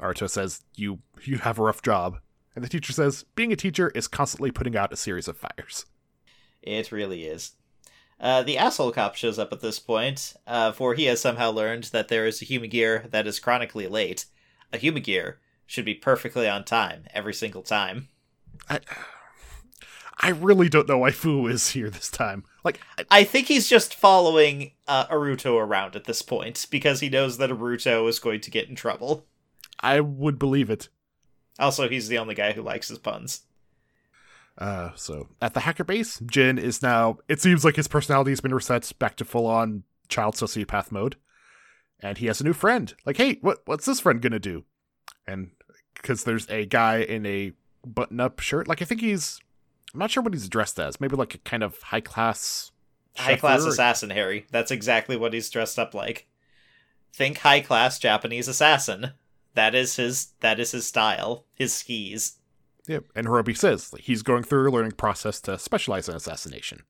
Aruto 0.00 0.30
says, 0.30 0.62
"You 0.74 1.00
you 1.22 1.38
have 1.38 1.58
a 1.58 1.62
rough 1.62 1.82
job." 1.82 2.20
And 2.54 2.64
the 2.64 2.70
teacher 2.70 2.94
says, 2.94 3.26
"Being 3.34 3.52
a 3.52 3.56
teacher 3.56 3.90
is 3.94 4.08
constantly 4.08 4.50
putting 4.50 4.78
out 4.78 4.94
a 4.94 4.96
series 4.96 5.28
of 5.28 5.36
fires." 5.36 5.84
It 6.62 6.90
really 6.90 7.24
is. 7.24 7.52
Uh, 8.18 8.42
the 8.42 8.56
asshole 8.56 8.92
cop 8.92 9.14
shows 9.14 9.38
up 9.38 9.52
at 9.52 9.60
this 9.60 9.78
point, 9.78 10.34
uh, 10.46 10.72
for 10.72 10.94
he 10.94 11.04
has 11.04 11.20
somehow 11.20 11.50
learned 11.50 11.84
that 11.84 12.08
there 12.08 12.26
is 12.26 12.40
a 12.40 12.46
Humagear 12.46 13.10
that 13.10 13.26
is 13.26 13.40
chronically 13.40 13.86
late. 13.86 14.24
A 14.72 14.78
Humagear 14.78 15.34
should 15.66 15.84
be 15.84 15.94
perfectly 15.94 16.48
on 16.48 16.64
time 16.64 17.04
every 17.12 17.34
single 17.34 17.62
time. 17.62 18.08
I, 18.70 18.80
I 20.18 20.30
really 20.30 20.68
don't 20.70 20.88
know 20.88 20.98
why 20.98 21.10
Fu 21.10 21.46
is 21.46 21.70
here 21.70 21.90
this 21.90 22.10
time. 22.10 22.44
Like, 22.64 22.80
I, 22.98 23.04
I 23.10 23.24
think 23.24 23.48
he's 23.48 23.68
just 23.68 23.94
following 23.94 24.72
uh, 24.88 25.06
Aruto 25.08 25.60
around 25.60 25.94
at 25.94 26.04
this 26.04 26.22
point 26.22 26.66
because 26.70 27.00
he 27.00 27.10
knows 27.10 27.36
that 27.36 27.50
Aruto 27.50 28.08
is 28.08 28.18
going 28.18 28.40
to 28.40 28.50
get 28.50 28.68
in 28.68 28.76
trouble. 28.76 29.26
I 29.80 30.00
would 30.00 30.38
believe 30.38 30.70
it. 30.70 30.88
Also, 31.58 31.88
he's 31.88 32.08
the 32.08 32.18
only 32.18 32.34
guy 32.34 32.52
who 32.52 32.62
likes 32.62 32.88
his 32.88 32.98
puns. 32.98 33.42
Uh, 34.58 34.90
so 34.94 35.28
at 35.42 35.54
the 35.54 35.60
hacker 35.60 35.84
base, 35.84 36.20
Jin 36.20 36.58
is 36.58 36.82
now. 36.82 37.18
It 37.28 37.40
seems 37.40 37.64
like 37.64 37.76
his 37.76 37.88
personality 37.88 38.30
has 38.30 38.40
been 38.40 38.54
reset 38.54 38.90
back 38.98 39.16
to 39.16 39.24
full 39.24 39.46
on 39.46 39.82
child 40.08 40.34
sociopath 40.34 40.90
mode, 40.90 41.16
and 42.00 42.18
he 42.18 42.26
has 42.26 42.40
a 42.40 42.44
new 42.44 42.54
friend. 42.54 42.94
Like, 43.04 43.18
hey, 43.18 43.38
what 43.42 43.60
what's 43.66 43.84
this 43.84 44.00
friend 44.00 44.22
gonna 44.22 44.38
do? 44.38 44.64
And 45.26 45.50
because 45.94 46.24
there's 46.24 46.48
a 46.48 46.64
guy 46.66 46.98
in 46.98 47.26
a 47.26 47.52
button 47.84 48.18
up 48.18 48.40
shirt, 48.40 48.66
like 48.66 48.80
I 48.80 48.86
think 48.86 49.00
he's. 49.00 49.40
I'm 49.92 50.00
not 50.00 50.10
sure 50.10 50.22
what 50.22 50.34
he's 50.34 50.48
dressed 50.48 50.78
as. 50.80 51.00
Maybe 51.00 51.16
like 51.16 51.34
a 51.34 51.38
kind 51.38 51.62
of 51.62 51.80
high 51.80 52.00
class. 52.00 52.70
High 53.16 53.36
class 53.36 53.64
assassin, 53.64 54.10
Harry. 54.10 54.46
That's 54.50 54.70
exactly 54.70 55.16
what 55.16 55.32
he's 55.32 55.48
dressed 55.48 55.78
up 55.78 55.94
like. 55.94 56.26
Think 57.14 57.38
high 57.38 57.60
class 57.60 57.98
Japanese 57.98 58.48
assassin. 58.48 59.12
That 59.54 59.74
is 59.74 59.96
his. 59.96 60.28
That 60.40 60.60
is 60.60 60.72
his 60.72 60.86
style. 60.86 61.44
His 61.54 61.74
skis. 61.74 62.38
Yeah, 62.86 63.00
and 63.14 63.26
Horobi 63.26 63.56
says 63.56 63.92
he's 63.98 64.22
going 64.22 64.44
through 64.44 64.68
a 64.68 64.72
learning 64.72 64.92
process 64.92 65.40
to 65.42 65.58
specialize 65.58 66.08
in 66.08 66.14
assassination. 66.14 66.82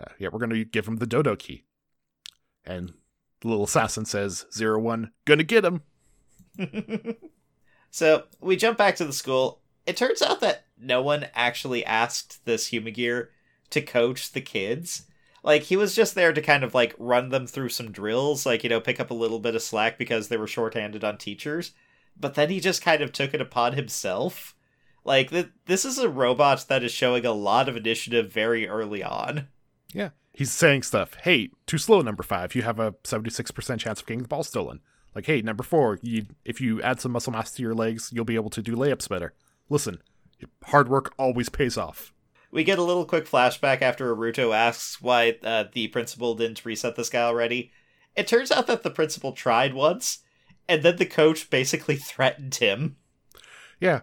Uh, 0.00 0.12
yeah, 0.18 0.28
we're 0.32 0.38
going 0.38 0.50
to 0.50 0.64
give 0.64 0.86
him 0.86 0.96
the 0.96 1.06
dodo 1.06 1.36
key. 1.36 1.64
And 2.64 2.94
the 3.40 3.48
little 3.48 3.64
assassin 3.64 4.04
says, 4.04 4.46
Zero 4.52 4.78
One, 4.78 5.12
gonna 5.24 5.44
get 5.44 5.64
him. 5.64 5.82
so 7.90 8.24
we 8.40 8.56
jump 8.56 8.78
back 8.78 8.96
to 8.96 9.04
the 9.04 9.12
school. 9.12 9.60
It 9.86 9.96
turns 9.96 10.20
out 10.20 10.40
that 10.40 10.64
no 10.76 11.00
one 11.00 11.26
actually 11.34 11.84
asked 11.84 12.44
this 12.44 12.70
Humagear 12.70 13.28
to 13.70 13.80
coach 13.80 14.32
the 14.32 14.40
kids. 14.40 15.06
Like, 15.44 15.64
he 15.64 15.76
was 15.76 15.94
just 15.94 16.16
there 16.16 16.32
to 16.32 16.42
kind 16.42 16.64
of 16.64 16.74
like 16.74 16.94
run 16.98 17.28
them 17.28 17.46
through 17.46 17.68
some 17.68 17.92
drills, 17.92 18.44
like, 18.44 18.64
you 18.64 18.70
know, 18.70 18.80
pick 18.80 18.98
up 18.98 19.10
a 19.10 19.14
little 19.14 19.38
bit 19.38 19.54
of 19.54 19.62
slack 19.62 19.96
because 19.96 20.26
they 20.26 20.36
were 20.36 20.48
shorthanded 20.48 21.04
on 21.04 21.18
teachers. 21.18 21.72
But 22.18 22.34
then 22.34 22.50
he 22.50 22.58
just 22.58 22.82
kind 22.82 23.00
of 23.00 23.12
took 23.12 23.32
it 23.32 23.40
upon 23.40 23.74
himself 23.74 24.55
like 25.06 25.30
th- 25.30 25.48
this 25.66 25.84
is 25.84 25.98
a 25.98 26.08
robot 26.08 26.66
that 26.68 26.82
is 26.82 26.92
showing 26.92 27.24
a 27.24 27.32
lot 27.32 27.68
of 27.68 27.76
initiative 27.76 28.32
very 28.32 28.68
early 28.68 29.02
on. 29.02 29.48
Yeah. 29.92 30.10
He's 30.32 30.52
saying 30.52 30.82
stuff. 30.82 31.14
Hey, 31.22 31.50
too 31.66 31.78
slow, 31.78 32.02
number 32.02 32.22
five. 32.22 32.54
You 32.54 32.62
have 32.62 32.78
a 32.78 32.92
76% 33.04 33.78
chance 33.78 34.00
of 34.00 34.06
getting 34.06 34.22
the 34.22 34.28
ball 34.28 34.42
stolen. 34.42 34.80
Like, 35.14 35.24
hey, 35.24 35.40
number 35.40 35.62
four, 35.62 35.98
you, 36.02 36.26
if 36.44 36.60
you 36.60 36.82
add 36.82 37.00
some 37.00 37.12
muscle 37.12 37.32
mass 37.32 37.52
to 37.52 37.62
your 37.62 37.74
legs, 37.74 38.10
you'll 38.12 38.26
be 38.26 38.34
able 38.34 38.50
to 38.50 38.60
do 38.60 38.76
layups 38.76 39.08
better. 39.08 39.32
Listen, 39.70 39.98
hard 40.64 40.88
work 40.88 41.14
always 41.18 41.48
pays 41.48 41.78
off. 41.78 42.12
We 42.50 42.64
get 42.64 42.78
a 42.78 42.82
little 42.82 43.06
quick 43.06 43.26
flashback 43.26 43.80
after 43.80 44.14
Aruto 44.14 44.54
asks 44.54 45.00
why 45.00 45.38
uh, 45.42 45.64
the 45.72 45.88
principal 45.88 46.34
didn't 46.34 46.64
reset 46.64 46.96
this 46.96 47.08
guy 47.08 47.22
already. 47.22 47.72
It 48.14 48.26
turns 48.26 48.50
out 48.50 48.66
that 48.66 48.82
the 48.82 48.90
principal 48.90 49.32
tried 49.32 49.72
once, 49.72 50.18
and 50.68 50.82
then 50.82 50.96
the 50.96 51.06
coach 51.06 51.48
basically 51.48 51.96
threatened 51.96 52.56
him. 52.56 52.96
Yeah, 53.80 54.00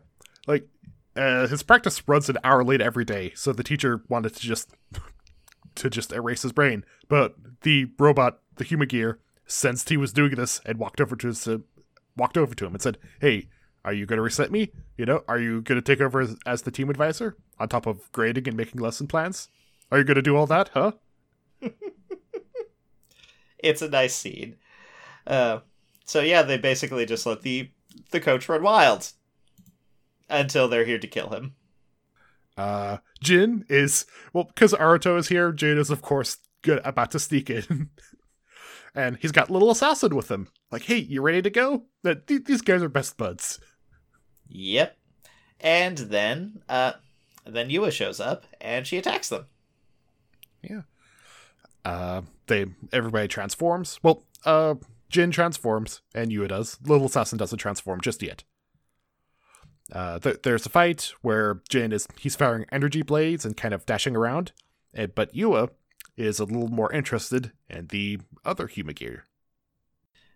like 0.48 0.68
uh, 1.16 1.48
his 1.48 1.64
practice 1.64 2.08
runs 2.08 2.30
an 2.30 2.38
hour 2.44 2.64
late 2.64 2.82
every 2.82 3.06
day, 3.06 3.32
so 3.36 3.54
the 3.54 3.64
teacher 3.64 4.04
wanted 4.08 4.36
to 4.36 4.42
just 4.42 4.72
to 5.76 5.90
just 5.90 6.12
erase 6.12 6.42
his 6.42 6.52
brain. 6.52 6.84
But 7.08 7.36
the 7.62 7.88
robot, 8.00 8.40
the 8.56 8.64
Humagear, 8.64 9.20
sensed 9.46 9.90
he 9.90 9.98
was 9.98 10.14
doing 10.14 10.36
this 10.36 10.60
and 10.66 10.80
walked 10.80 11.02
over 11.02 11.16
to 11.16 11.28
his, 11.28 11.48
uh, 11.48 11.60
walked 12.18 12.38
over 12.38 12.56
to 12.56 12.66
him 12.66 12.74
and 12.74 12.82
said, 12.82 12.98
"Hey, 13.22 13.50
are 13.86 13.94
you 13.94 14.06
going 14.06 14.18
to 14.18 14.24
reset 14.24 14.52
me? 14.52 14.72
You 14.98 15.06
know, 15.06 15.24
are 15.28 15.40
you 15.40 15.62
going 15.62 15.80
to 15.80 15.82
take 15.82 16.02
over 16.02 16.22
as, 16.22 16.36
as 16.46 16.62
the 16.64 16.72
team 16.72 16.90
advisor 16.90 17.38
on 17.60 17.70
top 17.70 17.86
of 17.86 18.12
grading 18.12 18.48
and 18.48 18.58
making 18.58 18.82
lesson 18.82 19.08
plans? 19.08 19.50
Are 19.92 19.98
you 20.00 20.04
going 20.04 20.16
to 20.16 20.22
do 20.22 20.36
all 20.36 20.48
that, 20.48 20.72
huh?" 20.74 20.94
it's 23.60 23.82
a 23.82 23.90
nice 23.90 24.16
scene. 24.16 24.56
Uh, 25.28 25.60
so 26.06 26.22
yeah, 26.22 26.42
they 26.42 26.58
basically 26.58 27.06
just 27.06 27.26
let 27.26 27.42
the 27.42 27.70
the 28.10 28.20
coach 28.20 28.50
run 28.50 28.64
wild 28.64 29.12
until 30.34 30.68
they're 30.68 30.86
here 30.86 31.00
to 31.00 31.08
kill 31.08 31.30
him. 31.30 31.56
Uh, 32.58 32.98
Jin 33.22 33.66
is 33.70 34.06
well 34.34 34.46
because 34.46 34.74
Aruto 34.74 35.18
is 35.18 35.30
here. 35.30 35.52
Jin 35.52 35.78
is 35.78 35.90
of 35.90 36.02
course 36.02 36.38
good 36.62 36.82
about 36.84 37.12
to 37.12 37.20
sneak 37.20 37.50
in, 37.50 37.90
and 38.96 39.18
he's 39.18 39.32
got 39.32 39.50
little 39.50 39.72
assassin 39.72 40.16
with 40.16 40.30
him. 40.30 40.50
Like, 40.72 40.84
hey, 40.84 40.98
you 40.98 41.22
ready 41.22 41.42
to 41.42 41.50
go? 41.50 41.84
That 42.04 42.28
these 42.28 42.62
guys 42.62 42.84
are 42.84 42.90
best 42.90 43.18
buds. 43.18 43.60
Yep. 44.50 44.98
And 45.60 45.98
then, 45.98 46.62
uh, 46.68 46.94
then 47.46 47.70
Yua 47.70 47.92
shows 47.92 48.20
up 48.20 48.46
and 48.60 48.86
she 48.86 48.98
attacks 48.98 49.30
them. 49.30 49.46
Yeah. 50.62 50.82
Uh, 51.86 52.22
they 52.48 52.66
everybody 52.92 53.28
transforms. 53.28 54.00
Well, 54.04 54.26
uh, 54.46 54.76
Jin 55.10 55.32
transforms 55.32 56.02
and 56.14 56.32
Yua 56.32 56.50
does. 56.50 56.78
Little 56.86 57.08
assassin 57.08 57.38
doesn't 57.38 57.60
transform 57.60 58.02
just 58.02 58.22
yet. 58.22 58.44
Uh, 59.94 60.18
th- 60.18 60.42
there's 60.42 60.66
a 60.66 60.70
fight 60.70 61.14
where 61.22 61.62
Jin 61.70 61.94
is 61.94 62.08
he's 62.18 62.36
firing 62.36 62.66
energy 62.72 63.04
blades 63.04 63.46
and 63.46 63.56
kind 63.56 63.74
of 63.74 63.86
dashing 63.86 64.16
around, 64.16 64.52
and, 64.94 65.14
but 65.14 65.34
Yua 65.34 65.70
is 66.18 66.40
a 66.40 66.46
little 66.46 66.68
more 66.68 66.92
interested 66.92 67.52
in 67.70 67.88
the 67.88 68.20
other 68.44 68.68
gear. 68.68 69.26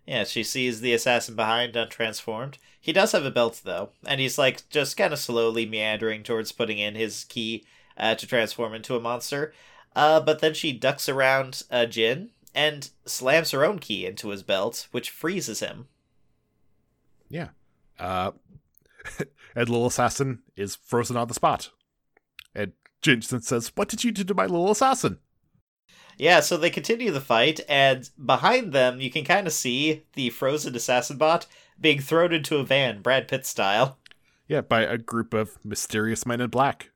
Yeah, 0.05 0.23
she 0.23 0.43
sees 0.43 0.79
the 0.79 0.93
assassin 0.93 1.35
behind 1.35 1.73
untransformed. 1.73 2.55
He 2.79 2.93
does 2.93 3.11
have 3.11 3.25
a 3.25 3.31
belt 3.31 3.61
though, 3.63 3.89
and 4.05 4.21
he's 4.21 4.37
like 4.37 4.69
just 4.69 4.95
kind 4.95 5.11
of 5.11 5.19
slowly 5.19 5.65
meandering 5.65 6.23
towards 6.23 6.51
putting 6.51 6.77
in 6.77 6.95
his 6.95 7.25
key 7.25 7.65
uh, 7.97 8.15
to 8.15 8.27
transform 8.27 8.73
into 8.73 8.95
a 8.95 9.01
monster. 9.01 9.53
Uh, 9.95 10.19
but 10.21 10.39
then 10.39 10.53
she 10.53 10.71
ducks 10.71 11.09
around 11.09 11.63
uh, 11.71 11.85
Jin 11.87 12.29
and 12.53 12.91
slams 13.05 13.51
her 13.51 13.65
own 13.65 13.79
key 13.79 14.05
into 14.05 14.29
his 14.29 14.43
belt, 14.43 14.87
which 14.91 15.09
freezes 15.09 15.59
him. 15.59 15.87
Yeah. 17.29 17.49
Uh, 17.99 18.31
and 19.55 19.69
little 19.69 19.87
assassin 19.87 20.43
is 20.55 20.75
frozen 20.75 21.17
on 21.17 21.27
the 21.27 21.33
spot. 21.33 21.71
And 22.53 22.73
Jinsen 23.01 23.43
says, 23.43 23.71
What 23.75 23.89
did 23.89 24.03
you 24.03 24.11
do 24.11 24.23
to 24.23 24.33
my 24.33 24.45
little 24.45 24.71
assassin? 24.71 25.19
Yeah, 26.17 26.39
so 26.39 26.57
they 26.57 26.71
continue 26.71 27.11
the 27.11 27.21
fight, 27.21 27.59
and 27.69 28.09
behind 28.23 28.73
them, 28.73 28.99
you 28.99 29.11
can 29.11 29.23
kind 29.23 29.45
of 29.45 29.53
see 29.53 30.03
the 30.13 30.31
frozen 30.31 30.75
assassin 30.75 31.17
bot 31.17 31.45
being 31.79 31.99
thrown 31.99 32.33
into 32.33 32.57
a 32.57 32.63
van, 32.63 33.01
Brad 33.03 33.27
Pitt 33.27 33.45
style. 33.45 33.99
Yeah, 34.47 34.61
by 34.61 34.81
a 34.81 34.97
group 34.97 35.33
of 35.35 35.63
mysterious 35.63 36.25
men 36.25 36.41
in 36.41 36.49
black. 36.49 36.89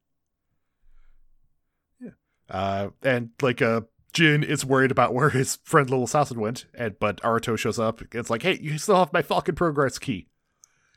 Yeah. 1.99 2.12
Uh, 2.49 2.89
and 3.03 3.30
like 3.43 3.62
uh, 3.62 3.82
Jin 4.12 4.43
is 4.43 4.66
worried 4.66 4.89
about 4.89 5.14
where 5.14 5.30
his 5.30 5.57
friend 5.64 5.88
Little 5.88 6.05
Assassin 6.05 6.39
went, 6.39 6.66
and 6.74 6.97
but 6.99 7.22
Aruto 7.22 7.59
shows 7.59 7.78
up. 7.78 8.01
It's 8.14 8.32
like, 8.32 8.41
hey, 8.41 8.57
you 8.59 8.80
still 8.80 8.97
have 8.97 9.14
my 9.14 9.22
Falcon 9.22 9.53
Progress 9.53 9.99
key 9.99 10.30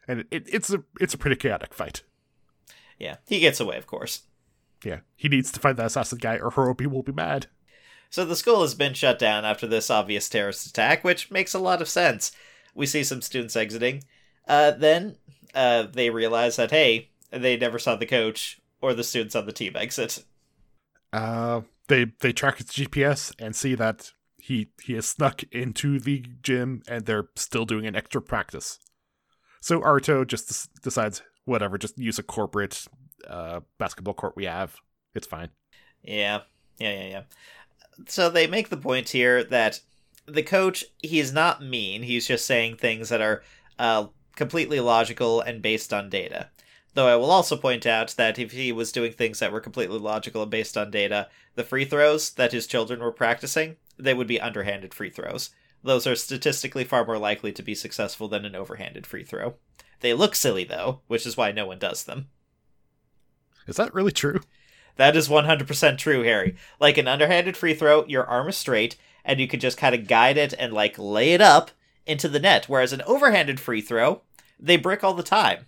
and 0.06 0.24
it, 0.30 0.44
it's 0.46 0.72
a 0.72 0.82
it's 1.00 1.14
a 1.14 1.18
pretty 1.18 1.36
chaotic 1.36 1.74
fight. 1.74 2.02
Yeah, 2.98 3.16
he 3.26 3.40
gets 3.40 3.60
away, 3.60 3.76
of 3.76 3.86
course. 3.86 4.22
Yeah, 4.84 5.00
he 5.16 5.28
needs 5.28 5.50
to 5.52 5.60
find 5.60 5.76
the 5.76 5.86
assassin 5.86 6.18
guy, 6.18 6.36
or 6.36 6.50
Horobi 6.50 6.86
will 6.86 7.02
be 7.02 7.12
mad. 7.12 7.46
So 8.10 8.24
the 8.24 8.36
school 8.36 8.60
has 8.62 8.74
been 8.74 8.94
shut 8.94 9.18
down 9.18 9.44
after 9.44 9.66
this 9.66 9.90
obvious 9.90 10.28
terrorist 10.28 10.66
attack, 10.66 11.02
which 11.02 11.30
makes 11.30 11.54
a 11.54 11.58
lot 11.58 11.82
of 11.82 11.88
sense. 11.88 12.32
We 12.74 12.86
see 12.86 13.02
some 13.02 13.22
students 13.22 13.56
exiting. 13.56 14.04
Uh, 14.46 14.72
then 14.72 15.16
uh, 15.54 15.84
they 15.90 16.10
realize 16.10 16.56
that 16.56 16.70
hey, 16.70 17.10
they 17.30 17.56
never 17.56 17.78
saw 17.78 17.96
the 17.96 18.06
coach 18.06 18.60
or 18.80 18.94
the 18.94 19.04
students 19.04 19.34
on 19.34 19.46
the 19.46 19.52
team 19.52 19.74
exit. 19.74 20.24
Uh, 21.12 21.62
they 21.88 22.06
they 22.20 22.32
track 22.32 22.58
his 22.58 22.66
GPS 22.66 23.32
and 23.38 23.56
see 23.56 23.74
that 23.74 24.12
he 24.38 24.68
he 24.82 24.94
has 24.94 25.06
snuck 25.06 25.42
into 25.44 25.98
the 25.98 26.24
gym 26.42 26.82
and 26.86 27.06
they're 27.06 27.28
still 27.34 27.64
doing 27.64 27.86
an 27.86 27.96
extra 27.96 28.20
practice. 28.20 28.78
So 29.64 29.80
Aruto 29.80 30.26
just 30.26 30.68
decides, 30.82 31.22
whatever, 31.46 31.78
just 31.78 31.96
use 31.96 32.18
a 32.18 32.22
corporate 32.22 32.86
uh, 33.26 33.60
basketball 33.78 34.12
court 34.12 34.36
we 34.36 34.44
have. 34.44 34.76
It's 35.14 35.26
fine. 35.26 35.48
Yeah, 36.02 36.42
yeah, 36.76 36.92
yeah, 36.92 37.08
yeah. 37.08 37.22
So 38.06 38.28
they 38.28 38.46
make 38.46 38.68
the 38.68 38.76
point 38.76 39.08
here 39.08 39.42
that 39.42 39.80
the 40.26 40.42
coach, 40.42 40.84
he's 41.02 41.32
not 41.32 41.62
mean. 41.62 42.02
He's 42.02 42.28
just 42.28 42.44
saying 42.44 42.76
things 42.76 43.08
that 43.08 43.22
are 43.22 43.42
uh, 43.78 44.08
completely 44.36 44.80
logical 44.80 45.40
and 45.40 45.62
based 45.62 45.94
on 45.94 46.10
data. 46.10 46.50
Though 46.92 47.08
I 47.08 47.16
will 47.16 47.30
also 47.30 47.56
point 47.56 47.86
out 47.86 48.10
that 48.18 48.38
if 48.38 48.52
he 48.52 48.70
was 48.70 48.92
doing 48.92 49.12
things 49.12 49.38
that 49.38 49.50
were 49.50 49.60
completely 49.60 49.98
logical 49.98 50.42
and 50.42 50.50
based 50.50 50.76
on 50.76 50.90
data, 50.90 51.28
the 51.54 51.64
free 51.64 51.86
throws 51.86 52.28
that 52.32 52.52
his 52.52 52.66
children 52.66 53.00
were 53.00 53.12
practicing, 53.12 53.76
they 53.98 54.12
would 54.12 54.26
be 54.26 54.38
underhanded 54.38 54.92
free 54.92 55.08
throws. 55.08 55.54
Those 55.84 56.06
are 56.06 56.16
statistically 56.16 56.84
far 56.84 57.04
more 57.04 57.18
likely 57.18 57.52
to 57.52 57.62
be 57.62 57.74
successful 57.74 58.26
than 58.26 58.46
an 58.46 58.54
overhanded 58.54 59.04
free 59.04 59.22
throw. 59.22 59.56
They 60.00 60.14
look 60.14 60.34
silly, 60.34 60.64
though, 60.64 61.00
which 61.08 61.26
is 61.26 61.36
why 61.36 61.52
no 61.52 61.66
one 61.66 61.78
does 61.78 62.04
them. 62.04 62.28
Is 63.66 63.76
that 63.76 63.92
really 63.92 64.10
true? 64.10 64.40
That 64.96 65.14
is 65.14 65.28
100% 65.28 65.98
true, 65.98 66.22
Harry. 66.22 66.56
Like 66.80 66.96
an 66.96 67.06
underhanded 67.06 67.56
free 67.56 67.74
throw, 67.74 68.06
your 68.06 68.24
arm 68.24 68.48
is 68.48 68.56
straight, 68.56 68.96
and 69.26 69.38
you 69.38 69.46
can 69.46 69.60
just 69.60 69.76
kind 69.76 69.94
of 69.94 70.08
guide 70.08 70.38
it 70.38 70.54
and, 70.58 70.72
like, 70.72 70.98
lay 70.98 71.32
it 71.32 71.42
up 71.42 71.70
into 72.06 72.28
the 72.28 72.40
net. 72.40 72.66
Whereas 72.66 72.92
an 72.94 73.02
overhanded 73.06 73.58
free 73.60 73.82
throw, 73.82 74.22
they 74.58 74.78
brick 74.78 75.04
all 75.04 75.14
the 75.14 75.22
time. 75.22 75.66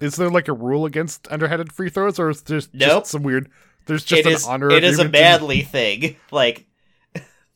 Is 0.00 0.16
there, 0.16 0.30
like, 0.30 0.48
a 0.48 0.52
rule 0.54 0.86
against 0.86 1.28
underhanded 1.28 1.72
free 1.72 1.90
throws, 1.90 2.18
or 2.18 2.30
is 2.30 2.42
there 2.42 2.60
just 2.60 2.72
nope. 2.72 3.06
some 3.06 3.22
weird. 3.22 3.50
There's 3.86 4.04
just 4.04 4.20
it 4.20 4.26
an 4.26 4.32
is, 4.32 4.46
honor. 4.46 4.70
It 4.70 4.84
is 4.84 4.98
a 4.98 5.08
badly 5.08 5.62
thing. 5.62 6.16
Like, 6.30 6.65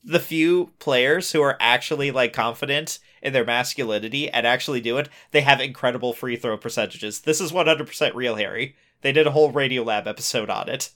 the 0.02 0.20
few 0.20 0.72
players 0.78 1.32
who 1.32 1.42
are 1.42 1.56
actually 1.60 2.10
like 2.10 2.32
confident 2.32 2.98
in 3.22 3.32
their 3.32 3.44
masculinity 3.44 4.30
and 4.30 4.46
actually 4.46 4.80
do 4.80 4.96
it, 4.96 5.08
they 5.30 5.42
have 5.42 5.60
incredible 5.60 6.12
free 6.12 6.36
throw 6.36 6.56
percentages. 6.56 7.20
This 7.20 7.40
is 7.40 7.52
100% 7.52 8.14
real, 8.14 8.36
Harry. 8.36 8.76
They 9.02 9.12
did 9.12 9.26
a 9.26 9.30
whole 9.30 9.52
Radiolab 9.52 10.06
episode 10.06 10.50
on 10.50 10.68
it. 10.68 10.90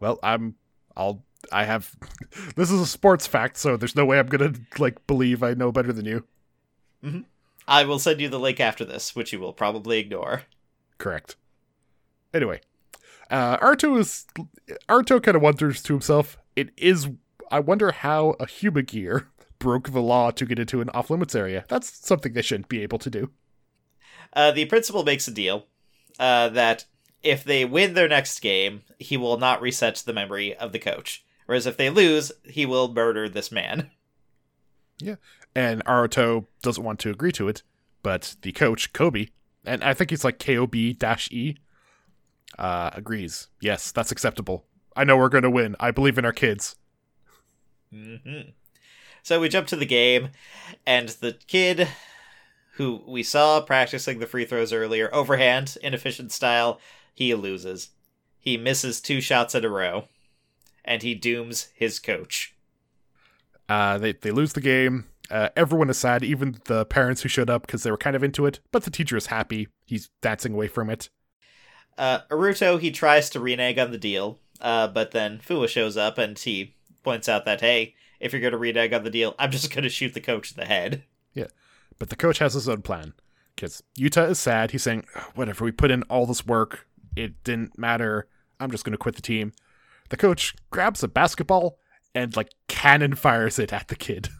Well, 0.00 0.18
I'm 0.22 0.56
I'll 0.96 1.22
I 1.50 1.64
have 1.64 1.94
this 2.56 2.70
is 2.70 2.80
a 2.80 2.86
sports 2.86 3.26
fact, 3.26 3.56
so 3.56 3.76
there's 3.76 3.96
no 3.96 4.04
way 4.04 4.18
I'm 4.18 4.26
going 4.26 4.52
to 4.52 4.60
like 4.78 5.06
believe 5.06 5.42
I 5.42 5.54
know 5.54 5.72
better 5.72 5.92
than 5.92 6.04
you. 6.04 6.24
Mm-hmm. 7.04 7.20
I 7.66 7.84
will 7.84 7.98
send 7.98 8.20
you 8.20 8.28
the 8.28 8.40
link 8.40 8.60
after 8.60 8.84
this, 8.84 9.14
which 9.14 9.32
you 9.32 9.38
will 9.38 9.52
probably 9.52 9.98
ignore. 9.98 10.42
Correct. 10.98 11.36
Anyway, 12.34 12.60
uh, 13.30 13.58
Aruto 13.58 13.98
is 13.98 14.26
Aruto 14.88 15.22
kind 15.22 15.36
of 15.36 15.42
wonders 15.42 15.82
to 15.84 15.92
himself. 15.92 16.38
It 16.56 16.70
is 16.76 17.08
I 17.52 17.60
wonder 17.60 17.92
how 17.92 18.30
a 18.40 18.46
Humagear 18.46 19.26
broke 19.58 19.92
the 19.92 20.00
law 20.00 20.30
to 20.30 20.46
get 20.46 20.58
into 20.58 20.80
an 20.80 20.88
off 20.90 21.10
limits 21.10 21.34
area. 21.34 21.66
That's 21.68 22.04
something 22.04 22.32
they 22.32 22.42
shouldn't 22.42 22.68
be 22.68 22.82
able 22.82 22.98
to 22.98 23.10
do. 23.10 23.30
Uh, 24.32 24.50
the 24.52 24.64
principal 24.64 25.04
makes 25.04 25.28
a 25.28 25.30
deal 25.30 25.66
uh, 26.18 26.48
that 26.48 26.86
if 27.22 27.44
they 27.44 27.66
win 27.66 27.92
their 27.92 28.08
next 28.08 28.40
game, 28.40 28.82
he 28.98 29.18
will 29.18 29.36
not 29.36 29.60
reset 29.60 29.96
the 29.96 30.14
memory 30.14 30.56
of 30.56 30.72
the 30.72 30.78
coach. 30.78 31.24
Whereas 31.44 31.66
if 31.66 31.76
they 31.76 31.90
lose, 31.90 32.32
he 32.44 32.64
will 32.64 32.92
murder 32.92 33.28
this 33.28 33.52
man. 33.52 33.90
Yeah. 34.98 35.16
And 35.52 35.84
Aruto 35.84 36.46
doesn't 36.62 36.84
want 36.84 37.00
to 37.00 37.10
agree 37.10 37.32
to 37.32 37.48
it, 37.48 37.64
but 38.04 38.36
the 38.42 38.52
coach, 38.52 38.92
Kobe, 38.92 39.28
and 39.64 39.82
I 39.82 39.94
think 39.94 40.10
he's 40.10 40.22
like 40.22 40.38
KOB 40.38 40.76
E, 40.76 41.56
uh, 42.56 42.90
agrees. 42.92 43.48
Yes, 43.60 43.90
that's 43.90 44.12
acceptable. 44.12 44.64
I 44.94 45.02
know 45.02 45.16
we're 45.16 45.28
going 45.28 45.42
to 45.42 45.50
win. 45.50 45.74
I 45.80 45.90
believe 45.90 46.18
in 46.18 46.24
our 46.24 46.32
kids. 46.32 46.76
Mm-hmm. 47.92 48.50
So 49.22 49.40
we 49.40 49.48
jump 49.48 49.66
to 49.68 49.76
the 49.76 49.86
game, 49.86 50.30
and 50.86 51.08
the 51.10 51.36
kid 51.46 51.88
who 52.76 53.02
we 53.06 53.22
saw 53.22 53.60
practicing 53.60 54.18
the 54.18 54.26
free 54.26 54.44
throws 54.44 54.72
earlier, 54.72 55.08
overhand, 55.14 55.76
inefficient 55.82 56.32
style, 56.32 56.80
he 57.14 57.34
loses. 57.34 57.90
He 58.38 58.56
misses 58.56 59.00
two 59.00 59.20
shots 59.20 59.54
in 59.54 59.64
a 59.64 59.68
row. 59.68 60.08
and 60.84 61.02
he 61.02 61.14
dooms 61.14 61.68
his 61.74 61.98
coach. 61.98 62.54
Uh, 63.68 63.98
they 63.98 64.12
they 64.12 64.30
lose 64.30 64.52
the 64.52 64.60
game. 64.60 65.04
Uh, 65.30 65.48
everyone 65.56 65.88
is 65.88 65.96
sad, 65.96 66.22
even 66.22 66.58
the 66.64 66.84
parents 66.84 67.22
who 67.22 67.28
showed 67.28 67.48
up 67.48 67.62
because 67.62 67.84
they 67.84 67.90
were 67.90 67.96
kind 67.96 68.16
of 68.16 68.22
into 68.24 68.44
it. 68.46 68.60
But 68.70 68.82
the 68.84 68.90
teacher 68.90 69.16
is 69.16 69.26
happy. 69.26 69.68
He's 69.86 70.10
dancing 70.20 70.52
away 70.52 70.68
from 70.68 70.90
it. 70.90 71.08
Uh, 71.96 72.20
Aruto 72.30 72.80
he 72.80 72.90
tries 72.90 73.30
to 73.30 73.40
renege 73.40 73.78
on 73.78 73.90
the 73.90 73.98
deal, 73.98 74.38
uh, 74.60 74.88
but 74.88 75.12
then 75.12 75.38
Fuwa 75.38 75.68
shows 75.68 75.96
up 75.96 76.18
and 76.18 76.38
he 76.38 76.74
points 77.02 77.28
out 77.28 77.44
that 77.44 77.60
hey, 77.60 77.94
if 78.20 78.32
you're 78.32 78.40
going 78.40 78.52
to 78.52 78.58
renege 78.58 78.92
on 78.92 79.04
the 79.04 79.10
deal, 79.10 79.34
I'm 79.38 79.50
just 79.50 79.72
going 79.72 79.82
to 79.84 79.88
shoot 79.88 80.14
the 80.14 80.20
coach 80.20 80.52
in 80.52 80.60
the 80.60 80.66
head. 80.66 81.04
Yeah, 81.34 81.48
but 81.98 82.08
the 82.10 82.16
coach 82.16 82.38
has 82.38 82.54
his 82.54 82.68
own 82.68 82.82
plan 82.82 83.14
because 83.54 83.82
Utah 83.96 84.24
is 84.24 84.38
sad. 84.38 84.70
He's 84.70 84.82
saying, 84.82 85.04
"Whatever, 85.34 85.64
we 85.64 85.72
put 85.72 85.90
in 85.90 86.02
all 86.04 86.26
this 86.26 86.46
work, 86.46 86.86
it 87.16 87.42
didn't 87.44 87.78
matter. 87.78 88.28
I'm 88.60 88.70
just 88.70 88.84
going 88.84 88.92
to 88.92 88.98
quit 88.98 89.16
the 89.16 89.22
team." 89.22 89.52
The 90.10 90.16
coach 90.16 90.54
grabs 90.70 91.02
a 91.02 91.08
basketball 91.08 91.78
and 92.14 92.36
like 92.36 92.50
cannon 92.68 93.14
fires 93.14 93.58
it 93.58 93.72
at 93.72 93.88
the 93.88 93.96
kid. 93.96 94.28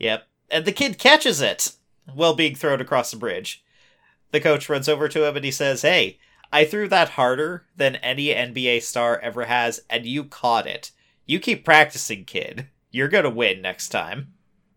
Yep, 0.00 0.28
and 0.48 0.64
the 0.64 0.70
kid 0.70 0.96
catches 0.96 1.40
it 1.40 1.72
while 2.14 2.32
being 2.32 2.54
thrown 2.54 2.80
across 2.80 3.10
the 3.10 3.16
bridge. 3.16 3.64
The 4.30 4.38
coach 4.38 4.68
runs 4.68 4.88
over 4.88 5.08
to 5.08 5.24
him 5.26 5.34
and 5.34 5.44
he 5.44 5.50
says, 5.50 5.82
"Hey." 5.82 6.18
I 6.52 6.64
threw 6.64 6.88
that 6.88 7.10
harder 7.10 7.66
than 7.76 7.96
any 7.96 8.28
NBA 8.28 8.82
star 8.82 9.18
ever 9.18 9.44
has, 9.44 9.80
and 9.90 10.06
you 10.06 10.24
caught 10.24 10.66
it. 10.66 10.92
You 11.28 11.38
keep 11.38 11.62
practicing, 11.62 12.24
kid. 12.24 12.68
You're 12.90 13.08
gonna 13.08 13.28
win 13.30 13.60
next 13.60 13.90
time. 13.90 14.32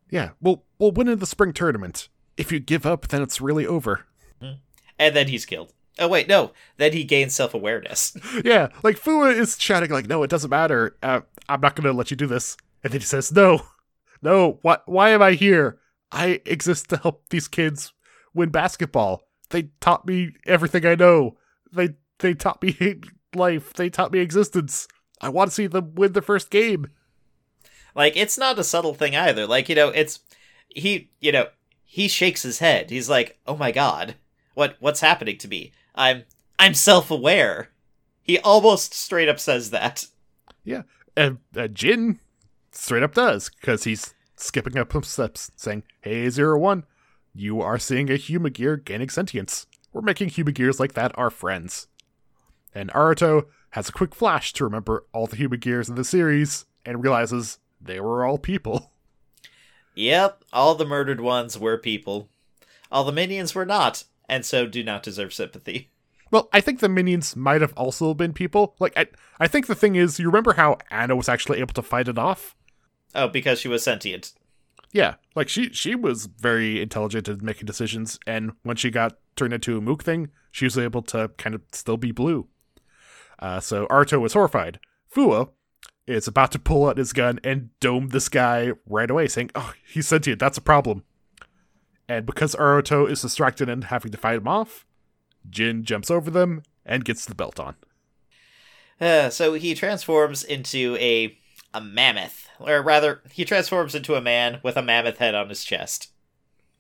Yeah, 0.10 0.32
we'll 0.42 0.66
we'll 0.78 0.92
win 0.92 1.08
in 1.08 1.20
the 1.20 1.26
spring 1.26 1.54
tournament. 1.54 2.10
If 2.36 2.52
you 2.52 2.60
give 2.60 2.86
up, 2.86 3.08
then 3.08 3.22
it's 3.24 3.42
really 3.42 3.66
over. 3.66 4.06
And 5.00 5.16
then 5.16 5.30
he's 5.30 5.46
killed. 5.46 5.74
Oh 5.98 6.08
wait, 6.10 6.28
no. 6.28 6.52
Then 6.78 6.94
he 6.94 7.04
gains 7.06 7.34
self 7.34 7.54
awareness. 7.54 8.16
Yeah, 8.46 8.68
like 8.84 9.00
Fuwa 9.00 9.34
is 9.34 9.60
shouting 9.60 9.90
like, 9.90 10.08
"No, 10.08 10.22
it 10.24 10.30
doesn't 10.30 10.50
matter. 10.50 10.98
Uh, 11.02 11.22
I'm 11.50 11.62
not 11.62 11.76
gonna 11.76 11.94
let 11.94 12.12
you 12.12 12.18
do 12.18 12.28
this." 12.28 12.58
And 12.84 12.92
then 12.92 13.00
he 13.00 13.06
says, 13.06 13.32
"No, 13.32 13.62
no. 14.22 14.60
What? 14.62 14.84
Why 14.86 15.10
am 15.10 15.22
I 15.22 15.32
here? 15.32 15.80
I 16.12 16.42
exist 16.46 16.90
to 16.90 16.98
help 16.98 17.30
these 17.30 17.48
kids 17.48 17.94
win 18.34 18.50
basketball. 18.50 19.24
They 19.50 19.70
taught 19.80 20.06
me 20.06 20.34
everything 20.46 20.86
I 20.86 20.96
know. 20.96 21.38
They 21.72 21.96
they 22.20 22.34
taught 22.34 22.62
me 22.62 23.00
life. 23.36 23.74
They 23.74 23.90
taught 23.90 24.12
me 24.12 24.20
existence. 24.20 24.88
I 25.22 25.30
want 25.30 25.52
to 25.52 25.56
see 25.56 25.68
them 25.68 25.96
win 25.96 26.14
the 26.14 26.22
first 26.22 26.50
game." 26.50 26.88
like 27.96 28.16
it's 28.16 28.38
not 28.38 28.60
a 28.60 28.64
subtle 28.64 28.94
thing 28.94 29.16
either. 29.16 29.46
Like 29.46 29.70
you 29.70 29.76
know, 29.76 29.90
it's 29.90 30.20
he. 30.70 31.10
You 31.20 31.32
know, 31.32 31.48
he 31.84 32.08
shakes 32.08 32.44
his 32.44 32.60
head. 32.60 32.90
He's 32.90 33.10
like, 33.10 33.40
"Oh 33.48 33.56
my 33.56 33.72
god, 33.72 34.16
what 34.54 34.78
what's 34.80 35.02
happening 35.02 35.38
to 35.40 35.48
me? 35.48 35.72
I'm 35.96 36.24
I'm 36.60 36.74
self 36.74 37.12
aware." 37.12 37.70
He 38.24 38.38
almost 38.40 38.94
straight 38.94 39.28
up 39.28 39.40
says 39.40 39.72
that. 39.72 40.06
Yeah, 40.64 40.84
and 41.18 41.40
uh, 41.56 41.68
Jin 41.68 42.20
straight 42.72 43.04
up 43.04 43.16
does 43.16 43.50
because 43.50 43.84
he's 43.84 44.14
skipping 44.36 44.78
up 44.78 44.92
some 44.94 45.04
steps, 45.04 45.52
saying, 45.56 45.84
"Hey, 46.02 46.30
zero 46.30 46.58
one, 46.58 46.86
you 47.34 47.62
are 47.62 47.80
seeing 47.80 48.10
a 48.10 48.18
Humagear 48.18 48.78
gaining 48.78 49.10
sentience. 49.10 49.66
We're 49.92 50.02
making 50.02 50.30
Humagears 50.30 50.80
like 50.80 50.94
that 50.94 51.18
our 51.18 51.30
friends." 51.30 51.88
And 52.74 52.90
Aruto 52.92 53.48
has 53.72 53.90
a 53.90 53.94
quick 53.94 54.14
flash 54.16 54.54
to 54.54 54.64
remember 54.64 55.06
all 55.14 55.28
the 55.28 55.36
Humagears 55.36 55.90
in 55.90 55.96
the 55.96 56.04
series 56.04 56.66
and 56.86 57.04
realizes 57.04 57.60
they 57.80 58.00
were 58.00 58.26
all 58.26 58.38
people. 58.38 58.92
Yep, 59.94 60.46
all 60.54 60.76
the 60.76 60.86
murdered 60.86 61.20
ones 61.20 61.60
were 61.60 61.78
people. 61.78 62.30
All 62.92 63.04
the 63.04 63.12
minions 63.12 63.54
were 63.54 63.66
not, 63.66 64.06
and 64.30 64.46
so 64.46 64.66
do 64.66 64.84
not 64.84 65.04
deserve 65.04 65.34
sympathy. 65.34 65.90
Well, 66.32 66.48
I 66.54 66.62
think 66.62 66.80
the 66.80 66.88
minions 66.88 67.36
might 67.36 67.60
have 67.60 67.74
also 67.74 68.14
been 68.14 68.32
people. 68.32 68.76
Like, 68.80 68.98
I, 68.98 69.08
I 69.40 69.48
think 69.48 69.68
the 69.68 69.76
thing 69.76 69.96
is, 69.96 70.18
you 70.18 70.28
remember 70.28 70.54
how 70.54 70.78
Anna 70.90 71.16
was 71.16 71.28
actually 71.28 71.60
able 71.60 71.74
to 71.74 71.82
fight 71.82 72.08
it 72.08 72.18
off? 72.18 72.56
Oh, 73.14 73.28
because 73.28 73.60
she 73.60 73.68
was 73.68 73.84
sentient. 73.84 74.32
Yeah, 74.94 75.16
like 75.36 75.48
she 75.48 75.70
she 75.72 75.96
was 75.96 76.26
very 76.26 76.82
intelligent 76.82 77.28
in 77.30 77.44
making 77.44 77.66
decisions, 77.66 78.20
and 78.28 78.52
when 78.64 78.76
she 78.76 78.90
got 78.90 79.18
turned 79.36 79.54
into 79.54 79.78
a 79.78 79.82
mook 79.82 80.04
thing, 80.04 80.30
she 80.52 80.66
was 80.66 80.78
able 80.78 81.02
to 81.04 81.32
kind 81.38 81.56
of 81.56 81.62
still 81.72 81.98
be 81.98 82.12
blue. 82.12 82.48
Uh, 83.42 83.60
so 83.60 83.88
Aruto 83.88 84.20
was 84.20 84.34
horrified. 84.34 84.80
Fuwa 85.14 85.50
is 86.08 86.28
about 86.28 86.52
to 86.52 86.60
pull 86.60 86.88
out 86.88 86.98
his 86.98 87.14
gun 87.14 87.40
and 87.44 87.70
dome 87.80 88.10
this 88.10 88.30
guy 88.30 88.72
right 88.86 89.10
away, 89.10 89.28
saying, 89.28 89.52
"Oh, 89.56 89.74
he's 89.86 90.08
sentient. 90.08 90.40
That's 90.40 90.58
a 90.58 90.62
problem." 90.62 91.04
And 92.08 92.26
because 92.26 92.56
Aruto 92.56 93.10
is 93.10 93.22
distracted 93.22 93.70
and 93.70 93.86
having 93.86 94.12
to 94.12 94.18
fight 94.18 94.38
him 94.38 94.48
off, 94.48 94.86
Jin 95.50 95.84
jumps 95.84 96.12
over 96.12 96.30
them 96.30 96.64
and 96.86 97.06
gets 97.06 97.26
the 97.26 97.36
belt 97.36 97.60
on. 97.60 97.76
Uh, 99.00 99.30
so 99.30 99.54
he 99.54 99.74
transforms 99.74 100.44
into 100.44 100.96
a 100.98 101.38
a 101.74 101.82
mammoth, 101.82 102.50
or 102.60 102.82
rather, 102.82 103.22
he 103.32 103.46
transforms 103.46 103.96
into 103.96 104.16
a 104.16 104.22
man 104.22 104.60
with 104.62 104.76
a 104.76 104.82
mammoth 104.82 105.18
head 105.20 105.34
on 105.34 105.50
his 105.50 105.64
chest. 105.64 106.10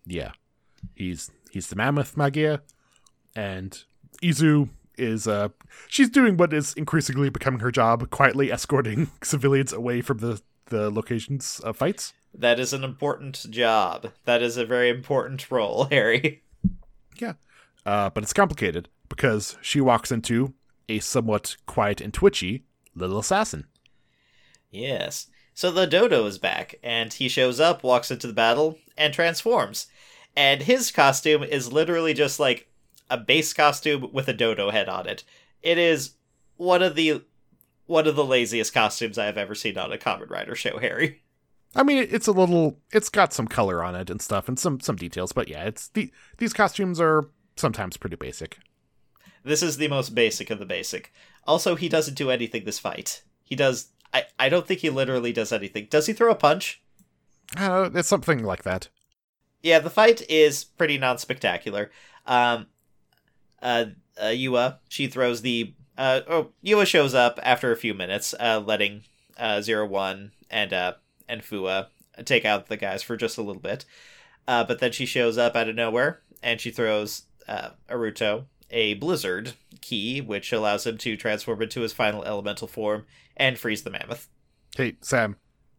Yeah, 0.05 0.32
he's 0.93 1.32
he's 1.49 1.68
the 1.68 1.76
mammoth 1.76 2.18
Magia, 2.18 2.62
and 3.36 3.84
Izu 4.22 4.70
is 4.98 5.28
uh 5.28 5.50
she's 5.88 6.10
doing 6.10 6.38
what 6.38 6.54
is 6.54 6.74
increasingly 6.74 7.30
becoming 7.30 7.60
her 7.60 7.72
job, 7.72 8.10
quietly 8.10 8.52
escorting 8.52 9.10
civilians 9.24 9.74
away 9.74 10.02
from 10.02 10.20
the 10.20 10.42
the 10.68 10.89
locations 10.89 11.60
of 11.62 11.78
fights. 11.78 12.14
That 12.34 12.60
is 12.60 12.74
an 12.74 12.84
important 12.84 13.50
job. 13.50 14.12
That 14.26 14.42
is 14.42 14.58
a 14.58 14.66
very 14.66 14.89
important 14.89 15.52
role, 15.52 15.84
Harry. 15.92 16.44
Yeah, 17.18 17.34
uh, 17.86 18.10
but 18.10 18.24
it's 18.24 18.34
complicated 18.34 18.88
because 19.10 19.58
she 19.62 19.82
walks 19.82 20.12
into 20.12 20.54
a 20.88 21.00
somewhat 21.00 21.58
quiet 21.66 22.02
and 22.02 22.14
twitchy 22.14 22.64
little 22.96 23.20
assassin. 23.20 23.66
Yes. 24.70 25.28
So 25.54 25.70
the 25.70 25.86
dodo 25.86 26.26
is 26.26 26.38
back, 26.38 26.76
and 26.82 27.14
he 27.14 27.28
shows 27.28 27.60
up, 27.60 27.84
walks 27.84 28.10
into 28.10 28.28
the 28.28 28.34
battle, 28.34 28.80
and 28.98 29.14
transforms. 29.14 29.88
And 30.36 30.64
his 30.64 30.92
costume 30.92 31.44
is 31.44 31.74
literally 31.74 32.14
just 32.14 32.39
like 32.39 32.70
a 33.12 33.18
base 33.18 33.53
costume 33.53 34.09
with 34.12 34.28
a 34.28 34.34
dodo 34.34 34.72
head 34.72 34.89
on 34.89 35.07
it. 35.07 35.24
It 35.62 35.78
is 35.78 36.16
one 36.57 36.82
of 36.82 36.95
the 36.95 37.24
one 37.86 38.07
of 38.07 38.16
the 38.16 38.26
laziest 38.26 38.74
costumes 38.74 39.18
I 39.18 39.26
have 39.26 39.38
ever 39.38 39.53
seen 39.53 39.78
on 39.78 39.91
a 39.91 39.97
Kamen 39.97 40.30
Rider 40.30 40.55
show, 40.55 40.80
Harry. 40.80 41.22
I 41.76 41.84
mean, 41.84 42.07
it's 42.09 42.28
a 42.28 42.32
little, 42.32 42.80
it's 42.91 43.09
got 43.09 43.34
some 43.34 43.47
color 43.47 43.84
on 43.84 43.95
it 43.95 44.09
and 44.09 44.22
stuff, 44.22 44.47
and 44.47 44.57
some 44.57 44.80
some 44.80 44.95
details. 44.95 45.34
But 45.34 45.47
yeah, 45.47 45.66
it's 45.66 45.89
the 45.89 46.12
these 46.38 46.53
costumes 46.53 46.99
are 46.99 47.30
sometimes 47.55 47.97
pretty 47.97 48.16
basic. 48.16 48.57
This 49.43 49.62
is 49.62 49.78
the 49.78 49.88
most 49.88 50.16
basic 50.16 50.49
of 50.49 50.59
the 50.59 50.66
basic. 50.66 51.12
Also, 51.45 51.76
he 51.76 51.89
doesn't 51.89 52.18
do 52.18 52.30
anything 52.30 52.64
this 52.64 52.80
fight. 52.80 53.24
He 53.43 53.55
does. 53.55 53.89
I, 54.14 54.26
I 54.39 54.49
don't 54.49 54.68
think 54.68 54.82
he 54.82 54.89
literally 54.89 55.34
does 55.34 55.51
anything. 55.51 55.88
Does 55.89 56.05
he 56.05 56.14
throw 56.14 56.32
a 56.32 56.36
punch? 56.36 56.82
Uh, 57.57 57.89
it's 57.93 58.09
something 58.09 58.43
like 58.43 58.64
that. 58.64 58.89
Yeah, 59.64 59.80
the 59.80 59.89
fight 59.89 60.22
is 60.30 60.64
pretty 60.64 60.97
non 60.97 61.18
spectacular. 61.18 61.91
Um, 62.26 62.68
uh, 63.62 63.86
uh, 64.20 64.26
Yua, 64.26 64.78
she 64.89 65.07
throws 65.07 65.41
the. 65.41 65.74
Uh, 65.97 66.22
oh, 66.28 66.47
Yua 66.66 66.86
shows 66.86 67.14
up 67.14 67.39
after 67.43 67.72
a 67.72 67.78
few 67.78 67.93
minutes, 67.93 68.34
uh, 68.39 68.62
letting 68.66 69.03
uh, 69.38 69.62
Zero 69.62 69.86
One 69.86 70.32
and 70.49 70.74
uh, 70.74 70.93
and 71.28 71.41
Fuwa 71.41 71.88
take 72.26 72.45
out 72.45 72.68
the 72.68 72.78
guys 72.78 73.03
for 73.03 73.18
just 73.18 73.38
a 73.38 73.41
little 73.41 73.62
bit. 73.62 73.86
Uh, 74.47 74.64
but 74.64 74.80
then 74.80 74.91
she 74.91 75.05
shows 75.05 75.38
up 75.38 75.55
out 75.55 75.70
of 75.70 75.76
nowhere 75.76 76.22
and 76.41 76.59
she 76.59 76.72
throws 76.72 77.24
uh, 77.47 77.70
Aruto 77.89 78.45
a 78.72 78.95
blizzard 78.95 79.53
key, 79.82 80.22
which 80.22 80.51
allows 80.51 80.86
him 80.88 80.97
to 80.97 81.16
transform 81.18 81.62
into 81.62 81.82
his 81.82 81.93
final 81.93 82.24
elemental 82.24 82.68
form 82.68 83.05
and 83.38 83.59
freeze 83.59 83.84
the 83.84 83.89
mammoth. 83.89 84.28
Hey, 84.76 84.95
Sam, 85.01 85.36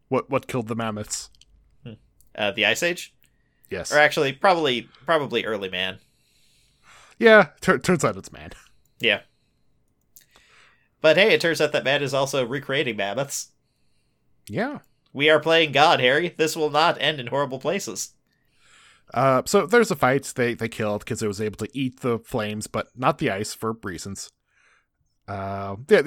what 0.08 0.30
what 0.30 0.46
killed 0.46 0.68
the 0.68 0.76
mammoths? 0.76 1.30
Uh, 2.34 2.50
the 2.50 2.64
Ice 2.64 2.82
Age, 2.82 3.14
Yes. 3.70 3.92
or 3.92 3.98
actually, 3.98 4.32
probably 4.32 4.82
probably 5.04 5.44
early 5.44 5.68
man. 5.68 5.98
Yeah, 7.22 7.50
tur- 7.60 7.78
turns 7.78 8.04
out 8.04 8.16
it's 8.16 8.32
man. 8.32 8.50
Yeah. 8.98 9.20
But 11.00 11.16
hey, 11.16 11.32
it 11.32 11.40
turns 11.40 11.60
out 11.60 11.70
that 11.70 11.84
man 11.84 12.02
is 12.02 12.12
also 12.12 12.44
recreating 12.44 12.96
mammoths. 12.96 13.52
Yeah. 14.48 14.78
We 15.12 15.30
are 15.30 15.38
playing 15.38 15.70
God, 15.70 16.00
Harry. 16.00 16.34
This 16.36 16.56
will 16.56 16.70
not 16.70 17.00
end 17.00 17.20
in 17.20 17.28
horrible 17.28 17.60
places. 17.60 18.14
Uh, 19.14 19.42
so 19.46 19.66
there's 19.66 19.92
a 19.92 19.96
fight 19.96 20.32
they 20.34 20.54
they 20.54 20.68
killed 20.68 21.04
because 21.04 21.22
it 21.22 21.28
was 21.28 21.40
able 21.40 21.58
to 21.58 21.68
eat 21.72 22.00
the 22.00 22.18
flames, 22.18 22.66
but 22.66 22.88
not 22.96 23.18
the 23.18 23.30
ice 23.30 23.54
for 23.54 23.74
reasons. 23.84 24.32
Uh, 25.28 25.76
yeah, 25.88 26.02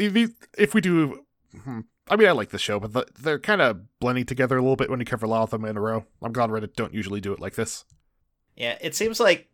if 0.57 0.73
we 0.73 0.81
do, 0.81 1.23
hmm, 1.63 1.81
I 2.09 2.17
mean, 2.17 2.27
I 2.27 2.31
like 2.31 2.49
the 2.49 2.59
show, 2.59 2.77
but 2.77 2.91
the, 2.91 3.05
they're 3.17 3.39
kind 3.39 3.61
of 3.61 3.99
blending 3.99 4.25
together 4.25 4.57
a 4.57 4.61
little 4.61 4.75
bit 4.75 4.89
when 4.89 4.99
you 4.99 5.05
cover 5.05 5.25
a 5.25 5.29
lot 5.29 5.43
of 5.43 5.51
them 5.51 5.63
in 5.63 5.77
a 5.77 5.81
row. 5.81 6.05
I'm 6.21 6.33
glad 6.33 6.49
Reddit 6.49 6.73
don't 6.73 6.93
usually 6.93 7.21
do 7.21 7.31
it 7.31 7.39
like 7.39 7.55
this. 7.55 7.85
Yeah, 8.57 8.77
it 8.81 8.95
seems 8.95 9.21
like 9.21 9.49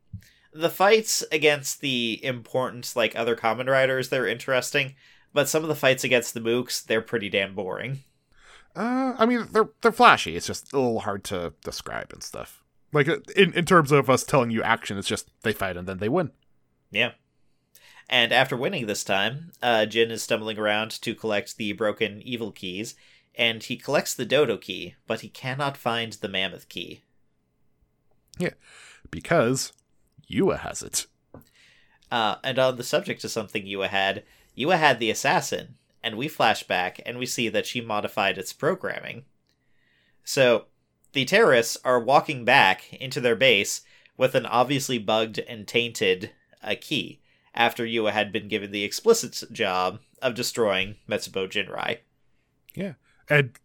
the 0.53 0.69
fights 0.69 1.23
against 1.31 1.81
the 1.81 2.19
important, 2.23 2.93
like 2.95 3.15
other 3.15 3.35
Kamen 3.35 3.69
Riders, 3.69 4.09
they're 4.09 4.27
interesting, 4.27 4.95
but 5.33 5.49
some 5.49 5.63
of 5.63 5.69
the 5.69 5.75
fights 5.75 6.03
against 6.03 6.33
the 6.33 6.41
mooks, 6.41 6.83
they're 6.83 7.01
pretty 7.01 7.29
damn 7.29 7.55
boring. 7.55 8.03
Uh, 8.75 9.13
I 9.17 9.25
mean, 9.25 9.47
they're 9.51 9.69
they're 9.81 9.91
flashy. 9.91 10.35
It's 10.35 10.47
just 10.47 10.71
a 10.71 10.77
little 10.77 11.01
hard 11.01 11.23
to 11.25 11.53
describe 11.63 12.11
and 12.13 12.23
stuff. 12.23 12.63
Like 12.93 13.07
uh, 13.07 13.17
in 13.35 13.53
in 13.53 13.65
terms 13.65 13.91
of 13.91 14.09
us 14.09 14.23
telling 14.23 14.51
you 14.51 14.63
action, 14.63 14.97
it's 14.97 15.07
just 15.07 15.29
they 15.41 15.53
fight 15.53 15.77
and 15.77 15.87
then 15.87 15.97
they 15.97 16.09
win. 16.09 16.31
Yeah. 16.89 17.11
And 18.09 18.33
after 18.33 18.57
winning 18.57 18.87
this 18.87 19.05
time, 19.05 19.51
uh, 19.61 19.85
Jin 19.85 20.11
is 20.11 20.21
stumbling 20.21 20.57
around 20.57 20.91
to 21.01 21.15
collect 21.15 21.55
the 21.55 21.71
broken 21.71 22.21
evil 22.23 22.51
keys, 22.51 22.95
and 23.35 23.63
he 23.63 23.77
collects 23.77 24.13
the 24.13 24.25
Dodo 24.25 24.57
key, 24.57 24.95
but 25.07 25.21
he 25.21 25.29
cannot 25.29 25.77
find 25.77 26.13
the 26.13 26.27
Mammoth 26.27 26.67
key. 26.67 27.03
Yeah, 28.37 28.53
because 29.09 29.71
Yua 30.31 30.59
has 30.59 30.81
it. 30.81 31.07
Uh, 32.11 32.35
and 32.43 32.59
on 32.59 32.77
the 32.77 32.83
subject 32.83 33.23
of 33.23 33.31
something 33.31 33.65
Yua 33.65 33.87
had, 33.87 34.23
Yua 34.57 34.77
had 34.77 34.99
the 34.99 35.09
assassin, 35.09 35.75
and 36.03 36.17
we 36.17 36.27
flash 36.27 36.63
back 36.63 36.99
and 37.05 37.17
we 37.17 37.25
see 37.25 37.49
that 37.49 37.65
she 37.65 37.81
modified 37.81 38.37
its 38.37 38.53
programming. 38.53 39.23
So, 40.23 40.65
the 41.13 41.25
terrorists 41.25 41.77
are 41.83 41.99
walking 41.99 42.45
back 42.45 42.93
into 42.93 43.19
their 43.19 43.35
base 43.35 43.81
with 44.17 44.35
an 44.35 44.45
obviously 44.45 44.97
bugged 44.97 45.39
and 45.39 45.67
tainted 45.67 46.31
uh, 46.63 46.75
key 46.79 47.21
after 47.53 47.85
Yua 47.85 48.11
had 48.11 48.31
been 48.31 48.47
given 48.47 48.71
the 48.71 48.83
explicit 48.83 49.43
job 49.51 49.99
of 50.21 50.35
destroying 50.35 50.95
Metsubo 51.09 51.49
Jinrai. 51.49 51.99
Yeah. 52.73 52.93
And 53.29 53.57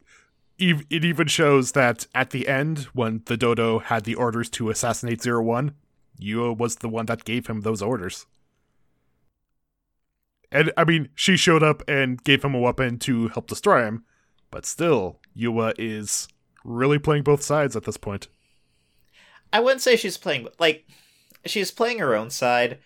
it 0.58 1.04
even 1.04 1.26
shows 1.26 1.72
that 1.72 2.06
at 2.14 2.30
the 2.30 2.48
end, 2.48 2.88
when 2.94 3.22
the 3.26 3.36
Dodo 3.36 3.78
had 3.78 4.04
the 4.04 4.14
orders 4.14 4.48
to 4.50 4.70
assassinate 4.70 5.22
Zero 5.22 5.42
One, 5.42 5.74
Yua 6.20 6.56
was 6.56 6.76
the 6.76 6.88
one 6.88 7.06
that 7.06 7.24
gave 7.24 7.46
him 7.46 7.60
those 7.60 7.82
orders. 7.82 8.26
And 10.50 10.72
I 10.76 10.84
mean, 10.84 11.08
she 11.14 11.36
showed 11.36 11.62
up 11.62 11.82
and 11.88 12.22
gave 12.22 12.44
him 12.44 12.54
a 12.54 12.60
weapon 12.60 12.98
to 13.00 13.28
help 13.28 13.48
destroy 13.48 13.84
him, 13.84 14.04
but 14.50 14.64
still, 14.64 15.20
Yua 15.36 15.74
is 15.78 16.28
really 16.64 16.98
playing 16.98 17.22
both 17.22 17.42
sides 17.42 17.76
at 17.76 17.84
this 17.84 17.96
point. 17.96 18.28
I 19.52 19.60
wouldn't 19.60 19.82
say 19.82 19.96
she's 19.96 20.18
playing 20.18 20.48
like 20.58 20.86
she's 21.44 21.70
playing 21.70 21.98
her 21.98 22.14
own 22.14 22.30
side. 22.30 22.78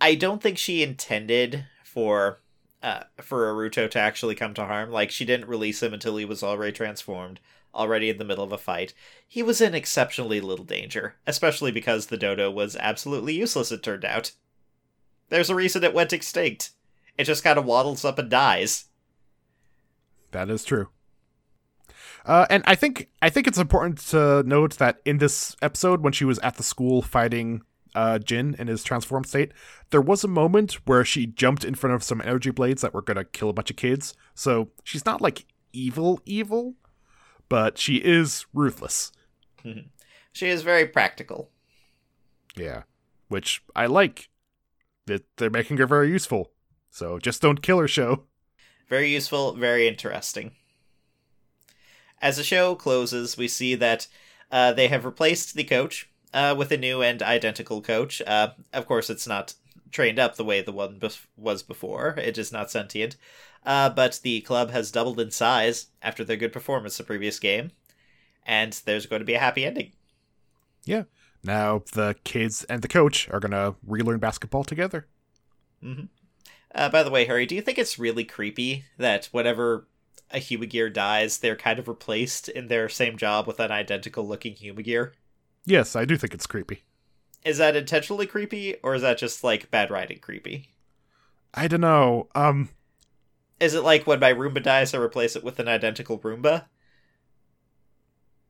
I 0.00 0.14
don't 0.14 0.42
think 0.42 0.58
she 0.58 0.82
intended 0.82 1.66
for 1.84 2.40
uh 2.82 3.04
for 3.20 3.52
Aruto 3.52 3.90
to 3.90 3.98
actually 3.98 4.34
come 4.34 4.54
to 4.54 4.64
harm. 4.64 4.90
Like 4.90 5.10
she 5.10 5.24
didn't 5.24 5.48
release 5.48 5.82
him 5.82 5.92
until 5.92 6.16
he 6.16 6.24
was 6.24 6.42
already 6.42 6.72
transformed, 6.72 7.40
already 7.78 8.10
in 8.10 8.18
the 8.18 8.24
middle 8.24 8.44
of 8.44 8.52
a 8.52 8.58
fight. 8.58 8.92
He 9.26 9.42
was 9.42 9.60
in 9.60 9.74
exceptionally 9.74 10.40
little 10.40 10.64
danger, 10.64 11.14
especially 11.26 11.72
because 11.72 12.06
the 12.06 12.18
dodo 12.18 12.50
was 12.50 12.76
absolutely 12.76 13.34
useless 13.34 13.72
it 13.72 13.82
turned 13.82 14.04
out. 14.04 14.32
There's 15.30 15.48
a 15.48 15.54
reason 15.54 15.84
it 15.84 15.94
went 15.94 16.12
extinct. 16.12 16.70
It 17.16 17.24
just 17.24 17.44
kind 17.44 17.58
of 17.58 17.64
waddles 17.64 18.04
up 18.04 18.18
and 18.18 18.30
dies. 18.30 18.86
That 20.32 20.50
is 20.50 20.64
true. 20.64 20.88
Uh, 22.24 22.46
and 22.50 22.62
I 22.66 22.74
think 22.74 23.08
I 23.22 23.30
think 23.30 23.46
it's 23.46 23.58
important 23.58 23.98
to 24.08 24.42
note 24.42 24.76
that 24.78 25.00
in 25.04 25.18
this 25.18 25.56
episode, 25.62 26.02
when 26.02 26.12
she 26.12 26.24
was 26.24 26.38
at 26.40 26.56
the 26.56 26.62
school 26.62 27.00
fighting 27.00 27.62
uh, 27.94 28.18
Jin 28.18 28.54
in 28.58 28.66
his 28.66 28.84
transformed 28.84 29.26
state, 29.26 29.52
there 29.90 30.00
was 30.00 30.24
a 30.24 30.28
moment 30.28 30.74
where 30.86 31.04
she 31.04 31.26
jumped 31.26 31.64
in 31.64 31.74
front 31.74 31.94
of 31.94 32.02
some 32.02 32.20
energy 32.20 32.50
blades 32.50 32.82
that 32.82 32.92
were 32.92 33.02
gonna 33.02 33.24
kill 33.24 33.48
a 33.48 33.54
bunch 33.54 33.70
of 33.70 33.76
kids. 33.76 34.14
So 34.34 34.68
she's 34.84 35.06
not 35.06 35.22
like 35.22 35.46
evil, 35.72 36.20
evil, 36.26 36.74
but 37.48 37.78
she 37.78 37.96
is 37.96 38.46
ruthless. 38.52 39.12
She 40.30 40.50
is 40.50 40.62
very 40.62 40.86
practical. 40.86 41.50
Yeah, 42.56 42.82
which 43.26 43.60
I 43.74 43.86
like. 43.86 44.28
That 45.06 45.24
they're 45.36 45.50
making 45.50 45.78
her 45.78 45.86
very 45.86 46.10
useful. 46.10 46.52
So 46.92 47.18
just 47.18 47.42
don't 47.42 47.60
kill 47.60 47.78
her, 47.80 47.88
show. 47.88 48.24
Very 48.88 49.10
useful, 49.10 49.54
very 49.54 49.88
interesting. 49.88 50.52
As 52.20 52.36
the 52.36 52.44
show 52.44 52.76
closes, 52.76 53.36
we 53.36 53.48
see 53.48 53.74
that 53.74 54.06
uh, 54.52 54.72
they 54.72 54.86
have 54.86 55.04
replaced 55.04 55.54
the 55.54 55.64
coach 55.64 56.08
uh, 56.32 56.54
with 56.56 56.70
a 56.70 56.76
new 56.76 57.02
and 57.02 57.20
identical 57.22 57.82
coach. 57.82 58.22
Uh, 58.24 58.50
of 58.72 58.86
course, 58.86 59.10
it's 59.10 59.26
not 59.26 59.54
trained 59.90 60.18
up 60.18 60.36
the 60.36 60.44
way 60.44 60.60
the 60.60 60.72
one 60.72 61.00
was 61.36 61.62
before, 61.62 62.14
it 62.18 62.38
is 62.38 62.52
not 62.52 62.70
sentient. 62.70 63.16
Uh, 63.68 63.90
but 63.90 64.20
the 64.24 64.42
club 64.42 64.72
has 64.72 64.90
doubled 64.92 65.20
in 65.20 65.30
size 65.30 65.88
after 66.02 66.24
their 66.24 66.38
good 66.38 66.52
performance 66.52 66.98
the 66.98 67.04
previous 67.04 67.38
game, 67.38 67.72
and 68.46 68.72
there's 68.86 69.06
going 69.06 69.20
to 69.20 69.26
be 69.26 69.34
a 69.34 69.40
happy 69.40 69.64
ending. 69.66 69.92
Yeah. 70.84 71.04
Now 71.44 71.82
the 71.92 72.16
kids 72.24 72.64
and 72.64 72.82
the 72.82 72.88
coach 72.88 73.28
are 73.30 73.38
gonna 73.40 73.76
relearn 73.86 74.18
basketball 74.18 74.64
together. 74.64 75.06
hmm 75.82 76.04
Uh, 76.74 76.88
by 76.90 77.02
the 77.02 77.10
way, 77.10 77.26
Harry, 77.26 77.46
do 77.46 77.54
you 77.56 77.62
think 77.62 77.78
it's 77.78 77.98
really 77.98 78.24
creepy 78.24 78.84
that 78.98 79.26
whenever 79.32 79.88
a 80.30 80.38
Humagear 80.40 80.92
dies, 80.92 81.38
they're 81.38 81.56
kind 81.56 81.78
of 81.78 81.88
replaced 81.88 82.48
in 82.50 82.68
their 82.68 82.88
same 82.88 83.16
job 83.18 83.46
with 83.46 83.60
an 83.60 83.72
identical 83.72 84.26
looking 84.28 84.54
Humagear? 84.56 85.14
Yes, 85.64 85.94
I 85.94 86.04
do 86.04 86.16
think 86.16 86.34
it's 86.34 86.46
creepy. 86.48 86.82
Is 87.44 87.58
that 87.58 87.74
intentionally 87.74 88.28
creepy, 88.28 88.76
or 88.76 88.94
is 88.94 89.02
that 89.02 89.18
just 89.18 89.42
like 89.42 89.72
bad 89.72 89.90
writing 89.90 90.20
creepy? 90.20 90.70
I 91.54 91.68
don't 91.68 91.80
know. 91.80 92.28
Um, 92.34 92.70
Is 93.60 93.74
it 93.74 93.82
like 93.82 94.06
when 94.06 94.20
my 94.20 94.32
Roomba 94.32 94.62
dies, 94.62 94.94
I 94.94 94.98
replace 94.98 95.36
it 95.36 95.44
with 95.44 95.58
an 95.58 95.68
identical 95.68 96.18
Roomba? 96.18 96.66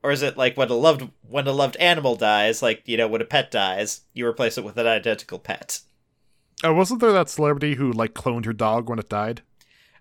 Or 0.03 0.13
is 0.13 0.23
it 0.23 0.37
like 0.37 0.57
when 0.57 0.69
a 0.69 0.75
loved 0.75 1.09
when 1.23 1.47
a 1.47 1.53
loved 1.53 1.77
animal 1.77 2.15
dies, 2.17 2.63
like 2.63 2.83
you 2.87 2.97
know 2.97 3.09
when 3.09 3.21
a 3.21 3.25
pet 3.25 3.51
dies, 3.51 4.03
you 4.13 4.27
replace 4.27 4.57
it 4.57 4.65
with 4.65 4.77
an 4.77 4.87
identical 4.87 5.39
pet? 5.39 5.81
oh, 6.65 6.73
wasn't 6.73 7.01
there 7.01 7.13
that 7.13 7.29
celebrity 7.29 7.75
who 7.75 7.93
like 7.93 8.15
cloned 8.15 8.45
her 8.45 8.53
dog 8.53 8.89
when 8.89 8.99
it 8.99 9.09
died? 9.09 9.43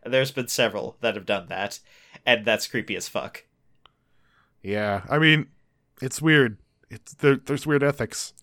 There's 0.06 0.32
been 0.32 0.48
several 0.48 0.98
that 1.02 1.16
have 1.16 1.26
done 1.26 1.48
that, 1.50 1.80
and 2.26 2.46
that's 2.46 2.68
creepy 2.68 2.96
as 2.96 3.10
fuck. 3.10 3.44
Yeah, 4.62 5.02
I 5.10 5.20
mean, 5.20 5.48
it's 6.02 6.22
weird. 6.22 6.58
It's 6.90 7.14
there, 7.16 7.36
there's 7.36 7.68
weird 7.68 7.84
ethics. 7.84 8.34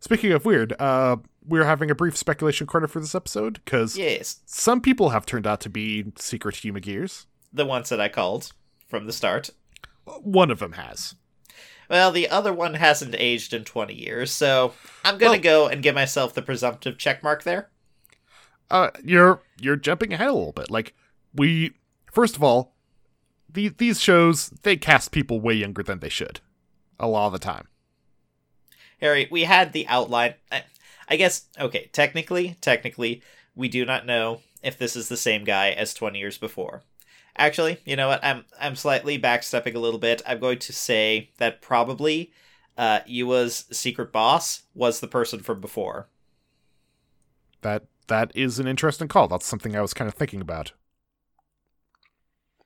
Speaking 0.00 0.32
of 0.32 0.44
weird, 0.44 0.74
uh, 0.78 1.16
we're 1.46 1.64
having 1.64 1.90
a 1.90 1.94
brief 1.94 2.16
speculation 2.16 2.66
corner 2.66 2.86
for 2.86 3.00
this 3.00 3.14
episode 3.14 3.60
because 3.64 3.96
Yes, 3.96 4.40
some 4.46 4.80
people 4.80 5.10
have 5.10 5.26
turned 5.26 5.46
out 5.46 5.60
to 5.62 5.68
be 5.68 6.12
secret 6.18 6.56
Humagears. 6.56 7.26
the 7.52 7.64
ones 7.66 7.88
that 7.88 8.00
I 8.00 8.08
called 8.08 8.52
from 8.88 9.06
the 9.06 9.12
start. 9.12 9.50
One 10.04 10.50
of 10.50 10.58
them 10.58 10.72
has. 10.72 11.14
Well, 11.88 12.10
the 12.10 12.28
other 12.28 12.52
one 12.52 12.74
hasn't 12.74 13.14
aged 13.16 13.52
in 13.52 13.64
20 13.64 13.94
years, 13.94 14.32
so 14.32 14.74
I'm 15.04 15.18
gonna 15.18 15.32
Well- 15.32 15.40
go 15.40 15.68
and 15.68 15.82
give 15.82 15.94
myself 15.94 16.34
the 16.34 16.42
presumptive 16.42 16.98
check 16.98 17.22
mark 17.22 17.44
there. 17.44 17.70
Uh, 18.70 18.90
you're 19.04 19.40
you're 19.60 19.76
jumping 19.76 20.12
ahead 20.12 20.28
a 20.28 20.32
little 20.32 20.52
bit. 20.52 20.70
Like 20.70 20.94
we, 21.32 21.76
first 22.12 22.34
of 22.34 22.42
all, 22.42 22.74
the, 23.48 23.68
these 23.68 24.00
shows 24.00 24.48
they 24.62 24.76
cast 24.76 25.12
people 25.12 25.40
way 25.40 25.54
younger 25.54 25.82
than 25.84 26.00
they 26.00 26.08
should, 26.08 26.40
a 26.98 27.06
lot 27.06 27.26
of 27.28 27.32
the 27.32 27.38
time. 27.38 27.68
Harry, 29.00 29.28
we 29.30 29.44
had 29.44 29.72
the 29.72 29.86
outline. 29.86 30.34
I- 31.08 31.16
guess, 31.16 31.46
okay, 31.58 31.88
technically, 31.92 32.56
technically, 32.60 33.22
we 33.54 33.68
do 33.68 33.84
not 33.84 34.06
know 34.06 34.40
if 34.62 34.78
this 34.78 34.96
is 34.96 35.08
the 35.08 35.16
same 35.16 35.44
guy 35.44 35.70
as 35.70 35.94
20 35.94 36.18
years 36.18 36.38
before. 36.38 36.82
Actually, 37.38 37.78
you 37.84 37.96
know 37.96 38.08
what? 38.08 38.24
I'm 38.24 38.44
I'm 38.58 38.76
slightly 38.76 39.18
backstepping 39.18 39.74
a 39.74 39.78
little 39.78 39.98
bit. 40.00 40.22
I'm 40.26 40.40
going 40.40 40.58
to 40.60 40.72
say 40.72 41.30
that 41.36 41.60
probably 41.60 42.32
uh 42.78 43.00
Yua's 43.06 43.66
secret 43.70 44.10
boss 44.10 44.62
was 44.74 45.00
the 45.00 45.06
person 45.06 45.40
from 45.40 45.60
before. 45.60 46.08
That 47.60 47.84
that 48.06 48.32
is 48.34 48.58
an 48.58 48.66
interesting 48.66 49.08
call. 49.08 49.28
That's 49.28 49.46
something 49.46 49.76
I 49.76 49.82
was 49.82 49.92
kind 49.92 50.08
of 50.08 50.14
thinking 50.14 50.40
about. 50.40 50.72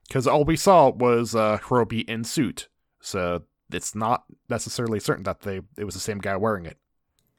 Because 0.06 0.26
all 0.26 0.44
we 0.44 0.56
saw 0.56 0.90
was 0.90 1.34
uh, 1.34 1.58
Horobi 1.58 2.08
in 2.08 2.24
suit, 2.24 2.68
so 3.00 3.42
it's 3.72 3.94
not 3.94 4.24
necessarily 4.48 5.00
certain 5.00 5.22
that 5.24 5.40
they 5.40 5.62
it 5.76 5.84
was 5.84 5.94
the 5.94 6.00
same 6.00 6.18
guy 6.18 6.36
wearing 6.36 6.66
it. 6.66 6.78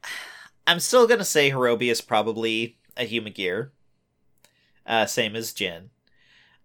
I'm 0.66 0.80
still 0.80 1.06
gonna 1.06 1.24
say 1.24 1.50
Horobi 1.50 1.90
is 1.90 2.00
probably 2.00 2.78
a 2.96 3.06
Humagear. 3.06 3.70
Uh, 4.86 5.06
same 5.06 5.36
as 5.36 5.52
Jin. 5.52 5.90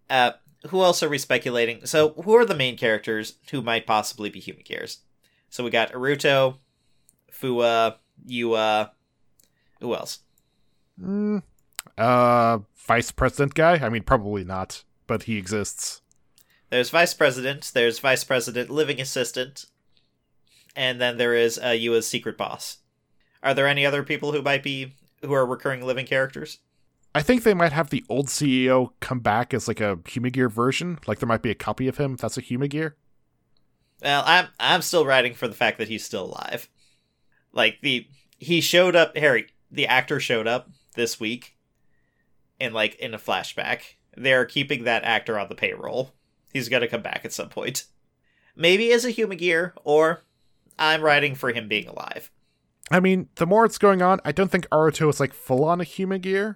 Uh, 0.09 0.31
who 0.67 0.81
else 0.81 1.03
are 1.03 1.09
we 1.09 1.17
speculating? 1.17 1.85
So, 1.85 2.09
who 2.23 2.35
are 2.35 2.45
the 2.45 2.55
main 2.55 2.77
characters 2.77 3.35
who 3.51 3.61
might 3.61 3.85
possibly 3.85 4.29
be 4.29 4.39
Humagears? 4.39 4.99
So 5.49 5.63
we 5.63 5.69
got 5.69 5.91
Aruto, 5.91 6.57
Fuwa, 7.31 7.95
Yua. 8.27 8.91
Who 9.79 9.93
else? 9.93 10.19
Mm, 11.01 11.43
uh, 11.97 12.59
vice 12.75 13.11
president 13.11 13.53
guy? 13.53 13.73
I 13.75 13.89
mean, 13.89 14.03
probably 14.03 14.43
not, 14.43 14.83
but 15.05 15.23
he 15.23 15.37
exists. 15.37 16.01
There's 16.69 16.89
Vice 16.89 17.13
President. 17.13 17.71
There's 17.73 17.99
Vice 17.99 18.25
President 18.25 18.69
Living 18.69 18.99
Assistant, 18.99 19.67
and 20.75 20.99
then 20.99 21.17
there 21.17 21.33
is 21.33 21.57
uh, 21.57 21.67
Yua's 21.67 22.07
secret 22.07 22.37
boss. 22.37 22.79
Are 23.47 23.53
there 23.53 23.65
any 23.65 23.85
other 23.85 24.03
people 24.03 24.33
who 24.33 24.41
might 24.41 24.61
be 24.61 24.93
who 25.21 25.31
are 25.31 25.45
recurring 25.45 25.81
living 25.81 26.05
characters? 26.05 26.57
I 27.15 27.21
think 27.21 27.43
they 27.43 27.53
might 27.53 27.71
have 27.71 27.89
the 27.89 28.03
old 28.09 28.27
CEO 28.27 28.89
come 28.99 29.21
back 29.21 29.53
as 29.53 29.69
like 29.69 29.79
a 29.79 29.95
Humagear 30.03 30.51
version. 30.51 30.99
Like 31.07 31.19
there 31.19 31.29
might 31.29 31.41
be 31.41 31.49
a 31.49 31.55
copy 31.55 31.87
of 31.87 31.95
him 31.95 32.17
that's 32.17 32.37
a 32.37 32.41
Humagear. 32.41 32.95
Well, 34.03 34.21
I'm 34.25 34.49
I'm 34.59 34.81
still 34.81 35.05
writing 35.05 35.33
for 35.33 35.47
the 35.47 35.55
fact 35.55 35.77
that 35.77 35.87
he's 35.87 36.03
still 36.03 36.25
alive. 36.25 36.67
Like 37.53 37.79
the 37.81 38.09
he 38.37 38.59
showed 38.59 38.97
up 38.97 39.15
Harry, 39.15 39.47
the 39.71 39.87
actor 39.87 40.19
showed 40.19 40.45
up 40.45 40.69
this 40.95 41.17
week 41.17 41.55
and 42.59 42.73
like 42.73 42.95
in 42.95 43.13
a 43.13 43.17
flashback. 43.17 43.95
They're 44.17 44.43
keeping 44.43 44.83
that 44.83 45.05
actor 45.05 45.39
on 45.39 45.47
the 45.47 45.55
payroll. 45.55 46.11
He's 46.51 46.67
gonna 46.67 46.89
come 46.89 47.01
back 47.01 47.21
at 47.23 47.31
some 47.31 47.47
point. 47.47 47.85
Maybe 48.57 48.91
as 48.91 49.05
a 49.05 49.11
Humagear, 49.13 49.71
or 49.85 50.23
I'm 50.77 51.01
writing 51.01 51.33
for 51.33 51.53
him 51.53 51.69
being 51.69 51.87
alive. 51.87 52.29
I 52.89 52.99
mean, 52.99 53.29
the 53.35 53.45
more 53.45 53.65
it's 53.65 53.77
going 53.77 54.01
on, 54.01 54.19
I 54.23 54.31
don't 54.31 54.49
think 54.49 54.67
Aruto 54.69 55.09
is 55.09 55.19
like 55.19 55.33
full 55.33 55.63
on 55.65 55.81
a 55.81 55.83
Humagear, 55.83 56.55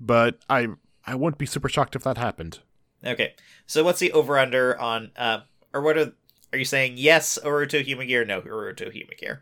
but 0.00 0.38
I 0.48 0.68
I 1.06 1.14
wouldn't 1.14 1.38
be 1.38 1.46
super 1.46 1.68
shocked 1.68 1.94
if 1.96 2.02
that 2.02 2.18
happened. 2.18 2.60
Okay. 3.04 3.34
So 3.66 3.84
what's 3.84 4.00
the 4.00 4.12
over 4.12 4.38
under 4.38 4.78
on 4.80 5.12
uh 5.16 5.40
or 5.72 5.80
what 5.80 5.96
are 5.96 6.12
are 6.52 6.58
you 6.58 6.64
saying 6.64 6.94
yes 6.96 7.38
Aruto 7.44 7.84
Humagear, 7.84 8.26
no 8.26 8.40
Aruto 8.42 8.92
Humagear? 8.92 9.40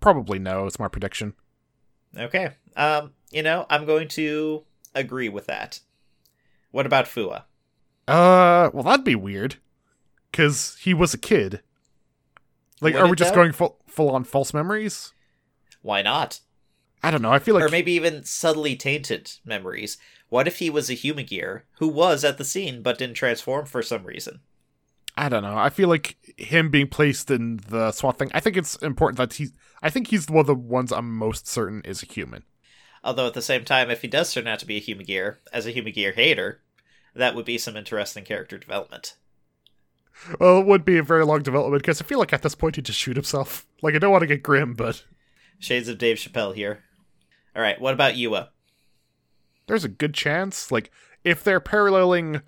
Probably 0.00 0.38
no. 0.38 0.66
It's 0.66 0.78
my 0.78 0.88
prediction. 0.88 1.34
Okay. 2.16 2.50
Um, 2.76 3.12
you 3.30 3.42
know, 3.42 3.66
I'm 3.70 3.86
going 3.86 4.08
to 4.08 4.64
agree 4.94 5.28
with 5.28 5.46
that. 5.46 5.80
What 6.70 6.86
about 6.86 7.06
Fuwa? 7.06 7.44
Uh, 8.06 8.70
well, 8.72 8.82
that'd 8.82 9.04
be 9.04 9.14
weird, 9.14 9.56
because 10.30 10.76
he 10.80 10.92
was 10.92 11.14
a 11.14 11.18
kid. 11.18 11.60
Like, 12.80 12.94
Would 12.94 13.02
are 13.02 13.08
we 13.08 13.16
just 13.16 13.30
though? 13.32 13.40
going 13.40 13.52
full 13.52 13.78
full 13.86 14.10
on 14.10 14.24
false 14.24 14.52
memories? 14.52 15.12
Why 15.84 16.00
not? 16.00 16.40
I 17.02 17.10
don't 17.10 17.20
know. 17.20 17.30
I 17.30 17.38
feel 17.38 17.54
like 17.54 17.64
or 17.64 17.68
maybe 17.68 17.92
even 17.92 18.24
subtly 18.24 18.74
tainted 18.74 19.32
memories. 19.44 19.98
What 20.30 20.48
if 20.48 20.58
he 20.58 20.70
was 20.70 20.88
a 20.88 20.94
Humagear 20.94 21.64
who 21.72 21.88
was 21.88 22.24
at 22.24 22.38
the 22.38 22.44
scene 22.44 22.80
but 22.80 22.96
didn't 22.96 23.16
transform 23.16 23.66
for 23.66 23.82
some 23.82 24.04
reason? 24.04 24.40
I 25.14 25.28
don't 25.28 25.42
know. 25.42 25.58
I 25.58 25.68
feel 25.68 25.90
like 25.90 26.16
him 26.38 26.70
being 26.70 26.88
placed 26.88 27.30
in 27.30 27.60
the 27.68 27.92
SWAT 27.92 28.18
thing. 28.18 28.30
I 28.32 28.40
think 28.40 28.56
it's 28.56 28.76
important 28.76 29.18
that 29.18 29.34
he's. 29.34 29.52
I 29.82 29.90
think 29.90 30.08
he's 30.08 30.30
one 30.30 30.40
of 30.40 30.46
the 30.46 30.54
ones 30.54 30.90
I'm 30.90 31.14
most 31.14 31.46
certain 31.46 31.82
is 31.84 32.02
a 32.02 32.06
human. 32.06 32.44
Although 33.04 33.26
at 33.26 33.34
the 33.34 33.42
same 33.42 33.66
time, 33.66 33.90
if 33.90 34.00
he 34.00 34.08
does 34.08 34.32
turn 34.32 34.46
out 34.46 34.60
to 34.60 34.66
be 34.66 34.78
a 34.78 34.80
Humagear, 34.80 35.36
as 35.52 35.66
a 35.66 35.72
Humagear 35.72 36.14
hater, 36.14 36.62
that 37.14 37.34
would 37.34 37.44
be 37.44 37.58
some 37.58 37.76
interesting 37.76 38.24
character 38.24 38.56
development. 38.56 39.16
Well, 40.40 40.60
it 40.60 40.66
would 40.66 40.86
be 40.86 40.96
a 40.96 41.02
very 41.02 41.26
long 41.26 41.42
development 41.42 41.82
because 41.82 42.00
I 42.00 42.06
feel 42.06 42.18
like 42.18 42.32
at 42.32 42.40
this 42.40 42.54
point 42.54 42.76
he'd 42.76 42.86
just 42.86 42.98
shoot 42.98 43.16
himself. 43.16 43.66
Like 43.82 43.94
I 43.94 43.98
don't 43.98 44.12
want 44.12 44.22
to 44.22 44.26
get 44.26 44.42
grim, 44.42 44.72
but 44.72 45.04
Shades 45.58 45.88
of 45.88 45.98
Dave 45.98 46.16
Chappelle 46.16 46.54
here. 46.54 46.84
All 47.56 47.62
right, 47.62 47.80
what 47.80 47.94
about 47.94 48.14
Yua? 48.14 48.48
there's 49.66 49.84
a 49.84 49.88
good 49.88 50.14
chance. 50.14 50.70
Like 50.70 50.90
if 51.22 51.42
they're 51.42 51.60
paralleling 51.60 52.42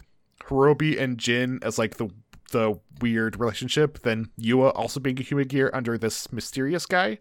Horobi 0.44 1.00
and 1.00 1.18
Jin 1.18 1.58
as 1.62 1.78
like 1.78 1.96
the 1.96 2.10
the 2.52 2.78
weird 3.00 3.38
relationship, 3.40 4.00
then 4.00 4.30
Yua 4.40 4.72
also 4.74 5.00
being 5.00 5.18
a 5.18 5.22
Humagear 5.22 5.70
under 5.72 5.98
this 5.98 6.32
mysterious 6.32 6.86
guy. 6.86 7.18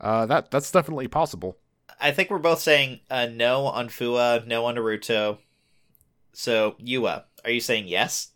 Uh, 0.00 0.26
that 0.26 0.50
that's 0.50 0.70
definitely 0.70 1.08
possible. 1.08 1.58
I 2.00 2.10
think 2.10 2.30
we're 2.30 2.38
both 2.38 2.60
saying 2.60 3.00
uh, 3.10 3.26
no 3.26 3.66
on 3.66 3.88
Fuwa, 3.88 4.46
no 4.46 4.64
on 4.66 4.76
Naruto. 4.76 5.38
So 6.32 6.76
Yua, 6.80 7.24
are 7.44 7.50
you 7.50 7.60
saying 7.60 7.88
yes? 7.88 8.28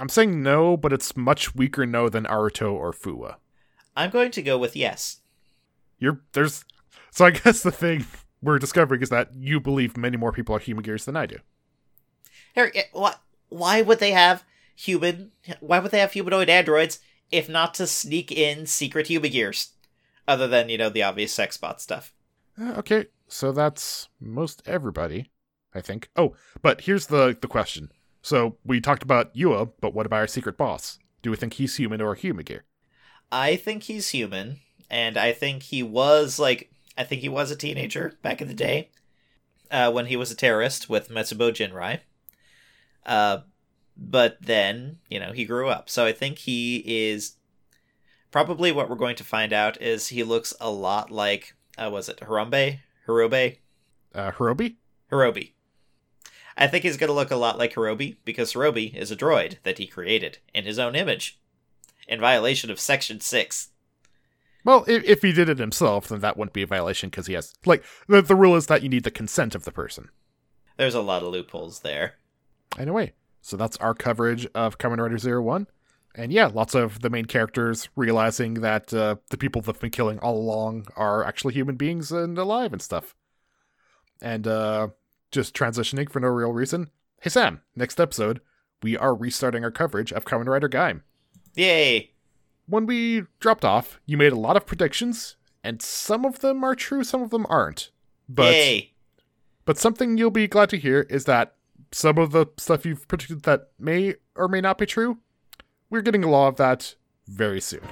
I'm 0.00 0.08
saying 0.08 0.42
no, 0.42 0.76
but 0.76 0.92
it's 0.92 1.16
much 1.16 1.54
weaker 1.54 1.86
no 1.86 2.08
than 2.08 2.24
Aruto 2.24 2.72
or 2.72 2.92
Fuwa. 2.92 3.36
I'm 3.96 4.10
going 4.10 4.32
to 4.32 4.42
go 4.42 4.58
with 4.58 4.74
yes. 4.74 5.20
You're 6.04 6.20
there's 6.32 6.64
so 7.10 7.24
I 7.24 7.30
guess 7.44 7.62
the 7.62 7.72
thing 7.72 8.04
we're 8.42 8.58
discovering 8.58 9.02
is 9.02 9.08
that 9.08 9.34
you 9.34 9.58
believe 9.58 9.96
many 9.96 10.16
more 10.16 10.32
people 10.32 10.54
are 10.54 10.60
Humagears 10.60 11.06
than 11.06 11.16
I 11.16 11.26
do. 11.26 11.38
Eh, 12.56 12.82
why, 12.92 13.14
why 13.48 13.82
would 13.82 13.98
they 13.98 14.12
have 14.12 14.44
human? 14.76 15.32
Why 15.60 15.78
would 15.78 15.90
they 15.90 16.00
have 16.00 16.12
humanoid 16.12 16.48
androids 16.48 16.98
if 17.32 17.48
not 17.48 17.74
to 17.74 17.86
sneak 17.86 18.30
in 18.30 18.66
secret 18.66 19.08
Humagears? 19.08 19.70
Other 20.28 20.46
than 20.46 20.68
you 20.68 20.78
know 20.78 20.90
the 20.90 21.02
obvious 21.02 21.32
sex 21.32 21.56
bot 21.56 21.80
stuff. 21.80 22.12
Uh, 22.60 22.74
okay, 22.78 23.06
so 23.28 23.50
that's 23.50 24.08
most 24.20 24.62
everybody, 24.66 25.30
I 25.74 25.80
think. 25.80 26.10
Oh, 26.16 26.34
but 26.62 26.82
here's 26.82 27.06
the 27.06 27.36
the 27.40 27.48
question. 27.48 27.90
So 28.22 28.56
we 28.64 28.80
talked 28.80 29.02
about 29.02 29.34
Yua, 29.34 29.70
but 29.80 29.94
what 29.94 30.06
about 30.06 30.16
our 30.18 30.26
secret 30.26 30.56
boss? 30.56 30.98
Do 31.22 31.30
we 31.30 31.36
think 31.36 31.54
he's 31.54 31.76
human 31.76 32.00
or 32.00 32.12
a 32.12 32.16
Humagear? 32.16 32.60
I 33.30 33.56
think 33.56 33.84
he's 33.84 34.10
human, 34.10 34.60
and 34.94 35.18
I 35.18 35.32
think 35.32 35.64
he 35.64 35.82
was 35.82 36.38
like 36.38 36.70
I 36.96 37.02
think 37.02 37.20
he 37.20 37.28
was 37.28 37.50
a 37.50 37.56
teenager 37.56 38.14
back 38.22 38.40
in 38.40 38.46
the 38.46 38.54
day, 38.54 38.90
uh, 39.72 39.90
when 39.90 40.06
he 40.06 40.16
was 40.16 40.30
a 40.30 40.36
terrorist 40.36 40.88
with 40.88 41.08
Metsubo 41.10 41.50
Jinrai. 41.50 41.98
Uh, 43.04 43.38
but 43.96 44.38
then 44.40 44.98
you 45.10 45.18
know 45.18 45.32
he 45.32 45.44
grew 45.44 45.68
up, 45.68 45.90
so 45.90 46.06
I 46.06 46.12
think 46.12 46.38
he 46.38 46.82
is 46.86 47.36
probably 48.30 48.70
what 48.70 48.88
we're 48.88 48.94
going 48.94 49.16
to 49.16 49.24
find 49.24 49.52
out 49.52 49.80
is 49.82 50.08
he 50.08 50.22
looks 50.22 50.54
a 50.60 50.70
lot 50.70 51.10
like 51.10 51.54
uh, 51.76 51.90
was 51.90 52.08
it 52.08 52.20
Harambe 52.20 52.78
Hirobe 53.06 53.58
Uh, 54.14 54.30
Hirobi? 54.30 54.76
Horobi. 55.10 55.52
I 56.56 56.68
think 56.68 56.84
he's 56.84 56.96
going 56.96 57.08
to 57.08 57.14
look 57.14 57.32
a 57.32 57.36
lot 57.36 57.58
like 57.58 57.74
Horobi 57.74 58.16
because 58.24 58.52
Horobi 58.52 58.94
is 58.94 59.10
a 59.10 59.16
droid 59.16 59.56
that 59.64 59.78
he 59.78 59.88
created 59.88 60.38
in 60.54 60.64
his 60.64 60.78
own 60.78 60.94
image, 60.94 61.40
in 62.06 62.20
violation 62.20 62.70
of 62.70 62.78
Section 62.78 63.18
Six. 63.20 63.70
Well, 64.64 64.84
if, 64.88 65.04
if 65.04 65.22
he 65.22 65.32
did 65.32 65.48
it 65.48 65.58
himself, 65.58 66.08
then 66.08 66.20
that 66.20 66.36
wouldn't 66.36 66.54
be 66.54 66.62
a 66.62 66.66
violation 66.66 67.10
because 67.10 67.26
he 67.26 67.34
has 67.34 67.54
like 67.66 67.84
the 68.08 68.22
the 68.22 68.34
rule 68.34 68.56
is 68.56 68.66
that 68.66 68.82
you 68.82 68.88
need 68.88 69.04
the 69.04 69.10
consent 69.10 69.54
of 69.54 69.64
the 69.64 69.72
person. 69.72 70.08
There's 70.76 70.94
a 70.94 71.02
lot 71.02 71.22
of 71.22 71.28
loopholes 71.28 71.80
there. 71.80 72.14
Anyway, 72.78 73.12
so 73.42 73.56
that's 73.56 73.76
our 73.76 73.94
coverage 73.94 74.46
of 74.54 74.78
Kamen 74.78 74.98
Rider 74.98 75.18
Zero 75.18 75.42
One, 75.42 75.66
and 76.14 76.32
yeah, 76.32 76.46
lots 76.46 76.74
of 76.74 77.00
the 77.02 77.10
main 77.10 77.26
characters 77.26 77.88
realizing 77.94 78.54
that 78.54 78.92
uh, 78.92 79.16
the 79.30 79.36
people 79.36 79.60
they've 79.60 79.78
been 79.78 79.90
killing 79.90 80.18
all 80.20 80.36
along 80.36 80.86
are 80.96 81.24
actually 81.24 81.54
human 81.54 81.76
beings 81.76 82.10
and 82.10 82.38
alive 82.38 82.72
and 82.72 82.82
stuff, 82.82 83.14
and 84.22 84.48
uh, 84.48 84.88
just 85.30 85.54
transitioning 85.54 86.10
for 86.10 86.20
no 86.20 86.28
real 86.28 86.52
reason. 86.52 86.90
Hey 87.20 87.30
Sam, 87.30 87.60
next 87.76 88.00
episode 88.00 88.40
we 88.82 88.96
are 88.96 89.14
restarting 89.14 89.62
our 89.62 89.70
coverage 89.70 90.12
of 90.12 90.24
Kamen 90.24 90.46
Rider 90.46 90.68
Gaim. 90.68 91.02
Yay! 91.54 92.13
When 92.66 92.86
we 92.86 93.24
dropped 93.40 93.64
off, 93.64 94.00
you 94.06 94.16
made 94.16 94.32
a 94.32 94.38
lot 94.38 94.56
of 94.56 94.66
predictions, 94.66 95.36
and 95.62 95.82
some 95.82 96.24
of 96.24 96.40
them 96.40 96.64
are 96.64 96.74
true, 96.74 97.04
some 97.04 97.22
of 97.22 97.30
them 97.30 97.46
aren't. 97.48 97.90
But 98.28 98.52
Yay! 98.54 98.92
but 99.64 99.78
something 99.78 100.16
you'll 100.16 100.30
be 100.30 100.48
glad 100.48 100.70
to 100.70 100.78
hear 100.78 101.02
is 101.10 101.24
that 101.24 101.54
some 101.92 102.18
of 102.18 102.32
the 102.32 102.46
stuff 102.56 102.84
you've 102.84 103.06
predicted 103.06 103.42
that 103.42 103.68
may 103.78 104.14
or 104.34 104.48
may 104.48 104.60
not 104.60 104.78
be 104.78 104.86
true, 104.86 105.18
we're 105.90 106.02
getting 106.02 106.24
a 106.24 106.30
lot 106.30 106.48
of 106.48 106.56
that 106.56 106.94
very 107.26 107.60
soon. 107.60 107.82